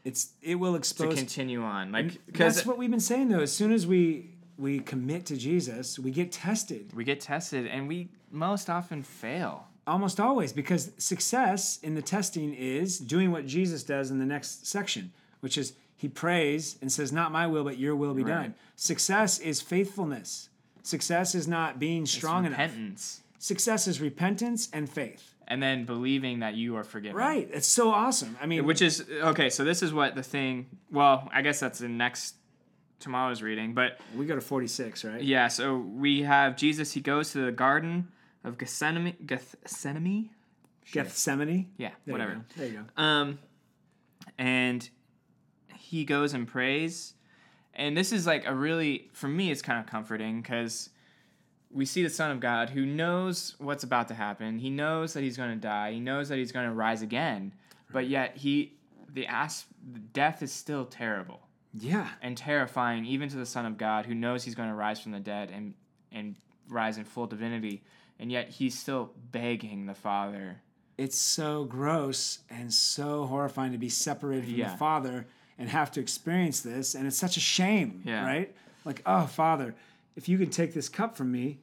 It's 0.05 0.33
it 0.43 0.57
will 0.57 0.75
expose 0.75 1.15
To 1.15 1.17
continue 1.17 1.63
on. 1.63 1.91
Like, 1.93 2.25
because 2.27 2.57
That's 2.57 2.67
what 2.67 2.77
we've 2.77 2.91
been 2.91 3.01
saying 3.01 3.29
though. 3.29 3.41
As 3.41 3.53
soon 3.53 3.73
as 3.73 3.87
we 3.87 4.31
we 4.59 4.79
commit 4.81 5.27
to 5.27 5.37
Jesus, 5.37 5.99
we 5.99 6.11
get 6.11 6.31
tested. 6.31 6.93
we 6.95 7.05
get 7.05 7.21
tested 7.21 7.67
and 7.67 7.89
we 7.89 8.09
most 8.31 8.69
often 8.69 9.03
fail. 9.03 9.69
Almost 9.87 10.19
always, 10.21 10.53
because 10.53 10.93
success 10.99 11.79
in 11.83 11.95
the 11.95 12.03
testing 12.03 12.55
is 12.55 12.99
doing 12.99 13.31
what 13.33 13.47
Jesus 13.47 13.83
does 13.83 14.11
in 14.11 14.19
the 14.19 14.25
next 14.27 14.67
section, 14.67 15.13
which 15.41 15.57
is 15.59 15.73
he 15.97 16.09
prays 16.09 16.77
and 16.83 16.91
says, 16.93 17.11
Not 17.13 17.33
my 17.33 17.47
will, 17.47 17.65
but 17.65 17.79
your 17.79 17.97
will 17.97 18.15
be 18.15 18.23
Right. 18.25 18.43
done. 18.43 18.55
Success 18.77 19.39
is 19.39 19.61
faithfulness. 19.63 20.49
Success 20.85 21.35
is 21.35 21.49
not 21.49 21.79
being 21.79 22.05
strong 22.07 22.45
enough. 22.45 22.61
repentance. 22.61 23.23
Success 23.39 23.89
is 23.89 24.01
repentance 24.01 24.69
and 24.73 24.89
faith. 24.89 25.35
And 25.49 25.63
then 25.63 25.85
believing 25.87 26.39
that 26.41 26.55
you 26.55 26.77
are 26.77 26.85
forgiven. 26.85 27.17
Right. 27.17 27.49
It's 27.53 27.67
so 27.67 27.91
awesome. 27.91 28.37
I 28.41 28.47
mean, 28.47 28.65
Which 28.67 28.81
is 28.81 29.05
okay, 29.11 29.51
so 29.51 29.65
this 29.65 29.83
is 29.83 29.93
what 29.93 30.15
the 30.15 30.23
thing 30.23 30.67
well, 30.91 31.29
I 31.33 31.43
guess 31.43 31.59
that's 31.59 31.79
the 31.81 31.89
next 31.89 32.37
tomorrow's 33.01 33.43
reading, 33.43 33.75
but 33.75 33.99
we 34.17 34.25
go 34.27 34.35
to 34.35 34.41
46, 34.41 35.05
right? 35.05 35.21
yeah, 35.23 35.49
so 35.49 35.77
we 35.77 36.23
have 36.23 36.57
Jesus, 36.57 36.93
he 36.93 37.01
goes 37.01 37.33
to 37.33 37.45
the 37.45 37.53
garden 37.53 38.09
of 38.45 38.57
Gethsemane 38.57 39.17
Gethsemane? 39.27 40.31
Gethsemane. 40.93 41.71
Yeah, 41.77 41.91
There 42.05 42.13
whatever. 42.13 42.33
You. 42.33 42.45
There 42.57 42.67
you 42.69 42.85
go. 42.97 43.03
Um, 43.03 43.39
and 44.39 44.89
he 45.77 46.05
goes 46.05 46.33
and 46.35 46.47
prays. 46.47 47.15
And 47.77 47.97
this 47.97 48.13
is 48.13 48.27
like 48.27 48.47
a 48.47 48.55
really, 48.55 49.09
for 49.13 49.29
me, 49.29 49.51
it's 49.51 49.63
kind 49.63 49.79
of 49.81 49.87
comforting 49.87 50.41
because 50.41 50.91
we 51.71 51.85
see 51.85 52.03
the 52.03 52.11
Son 52.11 52.31
of 52.31 52.39
God 52.41 52.71
who 52.71 52.87
knows 52.87 53.57
what's 53.59 53.83
about 53.85 54.09
to 54.09 54.15
happen. 54.15 54.59
He 54.59 54.71
knows 54.71 55.13
that 55.15 55.23
he's 55.23 55.37
going 55.37 55.51
to 55.51 55.57
die. 55.57 55.93
He 55.93 56.01
knows 56.01 56.29
that 56.29 56.39
he's 56.39 56.53
going 56.53 56.67
to 56.69 56.73
rise 56.75 57.03
again. 57.03 57.53
But 57.93 58.07
yet, 58.07 58.37
he, 58.37 58.75
the 59.13 59.27
ass, 59.27 59.65
death 60.13 60.43
is 60.43 60.53
still 60.53 60.85
terrible 60.85 61.41
Yeah. 61.73 62.09
and 62.23 62.37
terrifying, 62.37 63.05
even 63.07 63.29
to 63.31 63.37
the 63.37 63.47
Son 63.47 63.67
of 63.67 63.77
God 63.77 64.07
who 64.07 64.15
knows 64.15 64.45
he's 64.45 64.55
going 64.55 64.69
to 64.69 64.75
rise 64.75 65.01
from 65.01 65.13
the 65.13 65.21
dead 65.21 65.51
and, 65.53 65.75
and 66.13 66.37
rise 66.69 66.97
in 66.99 67.05
full 67.05 67.27
divinity. 67.27 67.83
and 68.21 68.31
yet 68.31 68.49
he's 68.49 68.79
still 68.79 69.11
begging 69.33 69.87
the 69.87 69.95
Father. 69.95 70.61
It's 70.97 71.19
so 71.19 71.65
gross 71.65 72.39
and 72.49 72.73
so 72.73 73.27
horrifying 73.27 73.73
to 73.73 73.79
be 73.79 73.89
separated 73.89 74.45
from 74.45 74.55
Yeah. 74.55 74.71
the 74.71 74.77
Father 74.77 75.27
and 75.59 75.69
have 75.69 75.91
to 75.93 76.01
experience 76.01 76.61
this. 76.61 76.95
And 76.95 77.07
it's 77.07 77.19
such 77.19 77.37
a 77.37 77.41
shame, 77.41 78.03
Yeah. 78.05 78.27
right? 78.27 78.55
Like, 78.85 79.03
oh, 79.07 79.27
Father, 79.27 79.75
if 80.17 80.29
you 80.29 80.39
can 80.39 80.51
take 80.51 80.75
this 80.75 80.89
cup 80.89 81.17
from 81.17 81.33
me, 81.33 81.59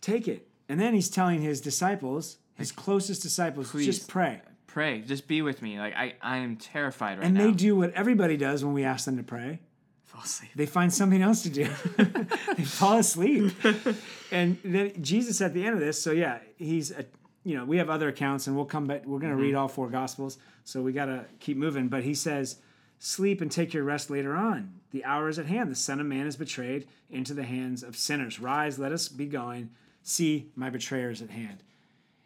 take 0.00 0.28
it. 0.28 0.48
And 0.68 0.80
then 0.80 0.94
he's 0.94 1.10
telling 1.10 1.42
his 1.42 1.60
disciples, 1.60 2.38
his 2.56 2.72
closest 2.72 3.22
disciples, 3.22 3.70
Please. 3.70 3.86
just 3.86 4.08
pray. 4.08 4.40
Pray, 4.66 5.02
just 5.02 5.28
be 5.28 5.42
with 5.42 5.60
me. 5.60 5.78
Like 5.78 5.94
I, 5.94 6.14
I 6.22 6.38
am 6.38 6.56
terrified 6.56 7.18
right 7.18 7.26
And 7.26 7.34
now. 7.34 7.46
they 7.46 7.52
do 7.52 7.76
what 7.76 7.92
everybody 7.92 8.36
does 8.36 8.64
when 8.64 8.72
we 8.72 8.84
ask 8.84 9.04
them 9.04 9.18
to 9.18 9.22
pray. 9.22 9.60
fall 10.04 10.22
asleep. 10.22 10.50
They 10.54 10.64
find 10.66 10.92
something 10.92 11.20
else 11.20 11.42
to 11.42 11.50
do. 11.50 11.68
they 12.56 12.64
fall 12.64 12.98
asleep. 12.98 13.52
and 14.30 14.56
then 14.64 15.02
Jesus 15.02 15.42
at 15.42 15.52
the 15.52 15.64
end 15.64 15.74
of 15.74 15.80
this, 15.80 16.00
so 16.02 16.12
yeah, 16.12 16.38
he's 16.56 16.90
a, 16.90 17.04
you 17.44 17.54
know, 17.56 17.66
we 17.66 17.76
have 17.78 17.90
other 17.90 18.08
accounts 18.08 18.46
and 18.46 18.56
we'll 18.56 18.64
come 18.64 18.86
back 18.86 19.04
we're 19.04 19.18
going 19.18 19.30
to 19.30 19.36
mm-hmm. 19.36 19.46
read 19.48 19.54
all 19.54 19.68
four 19.68 19.88
gospels, 19.90 20.38
so 20.64 20.80
we 20.80 20.92
got 20.92 21.06
to 21.06 21.26
keep 21.38 21.58
moving, 21.58 21.88
but 21.88 22.02
he 22.02 22.14
says, 22.14 22.56
"Sleep 23.04 23.40
and 23.40 23.50
take 23.50 23.74
your 23.74 23.82
rest 23.82 24.10
later 24.10 24.36
on. 24.36 24.74
The 24.92 25.04
hour 25.04 25.28
is 25.28 25.36
at 25.36 25.46
hand. 25.46 25.72
The 25.72 25.74
Son 25.74 25.98
of 25.98 26.06
Man 26.06 26.24
is 26.24 26.36
betrayed 26.36 26.86
into 27.10 27.34
the 27.34 27.42
hands 27.42 27.82
of 27.82 27.96
sinners. 27.96 28.38
Rise, 28.38 28.78
let 28.78 28.92
us 28.92 29.08
be 29.08 29.26
going. 29.26 29.70
See, 30.04 30.52
my 30.54 30.70
betrayer 30.70 31.10
is 31.10 31.20
at 31.20 31.30
hand." 31.30 31.64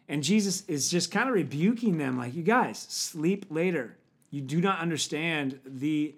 And 0.07 0.23
Jesus 0.23 0.63
is 0.67 0.91
just 0.91 1.09
kind 1.09 1.27
of 1.27 1.33
rebuking 1.33 1.97
them, 1.97 2.15
like, 2.15 2.35
you 2.35 2.43
guys, 2.43 2.85
sleep 2.89 3.47
later. 3.49 3.97
You 4.29 4.41
do 4.41 4.61
not 4.61 4.77
understand 4.77 5.59
the 5.65 6.13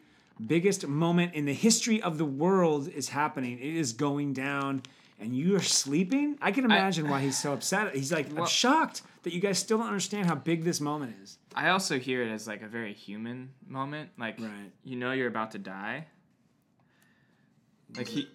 biggest 0.45 0.85
moment 0.85 1.33
in 1.33 1.45
the 1.45 1.53
history 1.53 2.01
of 2.01 2.17
the 2.17 2.25
world 2.25 2.89
is 2.89 3.09
happening. 3.09 3.59
It 3.59 3.75
is 3.75 3.93
going 3.93 4.33
down, 4.33 4.81
and 5.19 5.35
you 5.35 5.55
are 5.55 5.61
sleeping. 5.61 6.37
I 6.41 6.51
can 6.51 6.65
imagine 6.65 7.09
why 7.09 7.21
he's 7.21 7.37
so 7.37 7.53
upset. 7.53 7.95
He's 7.95 8.11
like, 8.11 8.27
I'm 8.37 8.45
shocked 8.45 9.01
that 9.23 9.33
you 9.33 9.41
guys 9.41 9.59
still 9.59 9.77
don't 9.77 9.87
understand 9.87 10.27
how 10.27 10.35
big 10.35 10.63
this 10.63 10.79
moment 10.79 11.15
is. 11.21 11.37
I 11.55 11.69
also 11.69 11.99
hear 11.99 12.23
it 12.23 12.31
as 12.31 12.47
like 12.47 12.61
a 12.61 12.67
very 12.67 12.93
human 12.93 13.49
moment. 13.67 14.11
Like 14.17 14.39
Right. 14.39 14.71
you 14.83 14.95
know 14.95 15.11
you're 15.11 15.27
about 15.27 15.51
to 15.51 15.57
die. 15.59 16.07
Like 17.97 18.07
he 18.07 18.27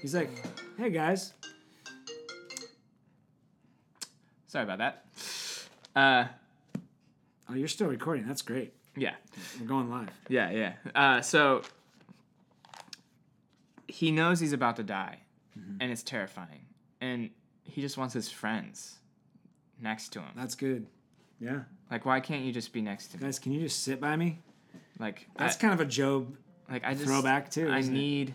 He's 0.00 0.14
like, 0.14 0.30
hey 0.78 0.90
guys, 0.90 1.32
sorry 4.46 4.64
about 4.64 4.78
that. 4.78 5.04
Uh 5.94 6.24
oh, 7.50 7.54
you're 7.54 7.68
still 7.68 7.88
recording. 7.88 8.26
That's 8.26 8.42
great. 8.42 8.72
yeah. 8.96 9.14
We're 9.60 9.66
going 9.66 9.90
live. 9.90 10.10
Yeah, 10.28 10.50
yeah. 10.50 10.72
Uh 10.94 11.20
so 11.20 11.62
he 13.88 14.10
knows 14.10 14.40
he's 14.40 14.52
about 14.54 14.76
to 14.76 14.82
die 14.82 15.18
Mm-hmm. 15.58 15.78
and 15.80 15.92
it's 15.92 16.02
terrifying. 16.02 16.66
And 17.00 17.30
he 17.64 17.80
just 17.80 17.98
wants 17.98 18.14
his 18.14 18.30
friends 18.30 18.96
next 19.80 20.10
to 20.10 20.20
him. 20.20 20.30
That's 20.34 20.54
good. 20.54 20.86
Yeah. 21.40 21.60
Like 21.90 22.06
why 22.06 22.20
can't 22.20 22.42
you 22.44 22.52
just 22.52 22.72
be 22.72 22.80
next 22.80 23.08
to 23.08 23.18
me? 23.18 23.24
Guys, 23.24 23.38
can 23.38 23.52
you 23.52 23.60
just 23.60 23.82
sit 23.82 24.00
by 24.00 24.16
me? 24.16 24.38
Like 24.98 25.28
That's 25.36 25.56
I, 25.56 25.60
kind 25.60 25.74
of 25.74 25.80
a 25.80 25.84
Job 25.84 26.36
like 26.70 26.84
I 26.84 26.94
just 26.94 27.04
throwback 27.04 27.50
too. 27.50 27.68
I 27.68 27.78
isn't 27.78 27.94
it? 27.94 27.98
need 27.98 28.34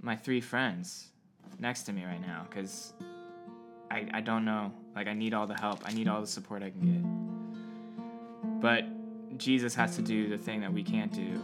my 0.00 0.14
three 0.14 0.40
friends 0.40 1.08
next 1.58 1.84
to 1.84 1.92
me 1.92 2.04
right 2.04 2.20
now 2.20 2.46
because 2.48 2.92
I, 3.90 4.06
I 4.12 4.20
don't 4.20 4.44
know. 4.44 4.72
Like, 4.94 5.08
I 5.08 5.14
need 5.14 5.34
all 5.34 5.46
the 5.46 5.54
help. 5.54 5.80
I 5.84 5.92
need 5.92 6.08
all 6.08 6.20
the 6.20 6.26
support 6.26 6.62
I 6.62 6.70
can 6.70 6.80
get. 6.80 8.60
But 8.60 8.84
Jesus 9.38 9.74
has 9.74 9.96
to 9.96 10.02
do 10.02 10.28
the 10.28 10.38
thing 10.38 10.60
that 10.60 10.72
we 10.72 10.82
can't 10.82 11.12
do, 11.12 11.38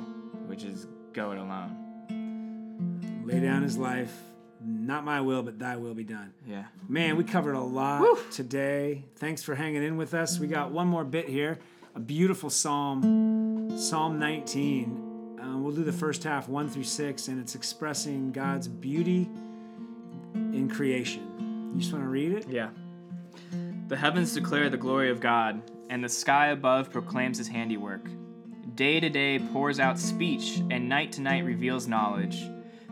which 0.46 0.64
is 0.64 0.86
go 1.12 1.32
it 1.32 1.38
alone. 1.38 3.22
lay 3.24 3.40
down 3.40 3.62
his 3.62 3.76
life. 3.78 4.16
Not 4.64 5.04
my 5.04 5.20
will, 5.20 5.42
but 5.42 5.58
thy 5.58 5.76
will 5.76 5.94
be 5.94 6.04
done. 6.04 6.32
Yeah. 6.46 6.64
Man, 6.88 7.16
we 7.16 7.24
covered 7.24 7.54
a 7.54 7.60
lot 7.60 8.18
today. 8.30 9.04
Thanks 9.16 9.42
for 9.42 9.54
hanging 9.54 9.82
in 9.82 9.96
with 9.96 10.14
us. 10.14 10.38
We 10.38 10.46
got 10.46 10.70
one 10.70 10.86
more 10.86 11.04
bit 11.04 11.28
here. 11.28 11.58
A 11.94 12.00
beautiful 12.00 12.48
psalm, 12.48 13.76
Psalm 13.76 14.18
19. 14.18 15.38
Um, 15.40 15.64
we'll 15.64 15.74
do 15.74 15.84
the 15.84 15.92
first 15.92 16.22
half, 16.22 16.48
1 16.48 16.68
through 16.68 16.84
6, 16.84 17.28
and 17.28 17.40
it's 17.40 17.54
expressing 17.54 18.30
God's 18.30 18.68
beauty 18.68 19.28
in 20.34 20.70
creation. 20.72 21.70
You 21.74 21.80
just 21.80 21.92
want 21.92 22.04
to 22.04 22.08
read 22.08 22.32
it? 22.32 22.46
Yeah. 22.48 22.70
The 23.88 23.96
heavens 23.96 24.32
declare 24.32 24.70
the 24.70 24.76
glory 24.76 25.10
of 25.10 25.20
God, 25.20 25.60
and 25.90 26.02
the 26.02 26.08
sky 26.08 26.48
above 26.48 26.90
proclaims 26.90 27.38
his 27.38 27.48
handiwork. 27.48 28.08
Day 28.74 29.00
to 29.00 29.10
day 29.10 29.38
pours 29.38 29.80
out 29.80 29.98
speech, 29.98 30.62
and 30.70 30.88
night 30.88 31.12
to 31.12 31.20
night 31.20 31.44
reveals 31.44 31.88
knowledge. 31.88 32.42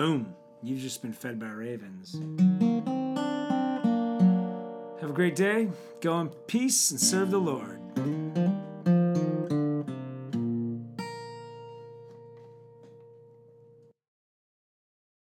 Boom. 0.00 0.34
You've 0.62 0.80
just 0.80 1.02
been 1.02 1.12
fed 1.12 1.38
by 1.38 1.48
ravens. 1.48 2.14
Have 4.98 5.10
a 5.10 5.12
great 5.12 5.36
day. 5.36 5.68
Go 6.00 6.18
in 6.22 6.30
peace 6.46 6.90
and 6.90 6.98
serve 6.98 7.30
the 7.30 7.38
Lord. 7.38 7.79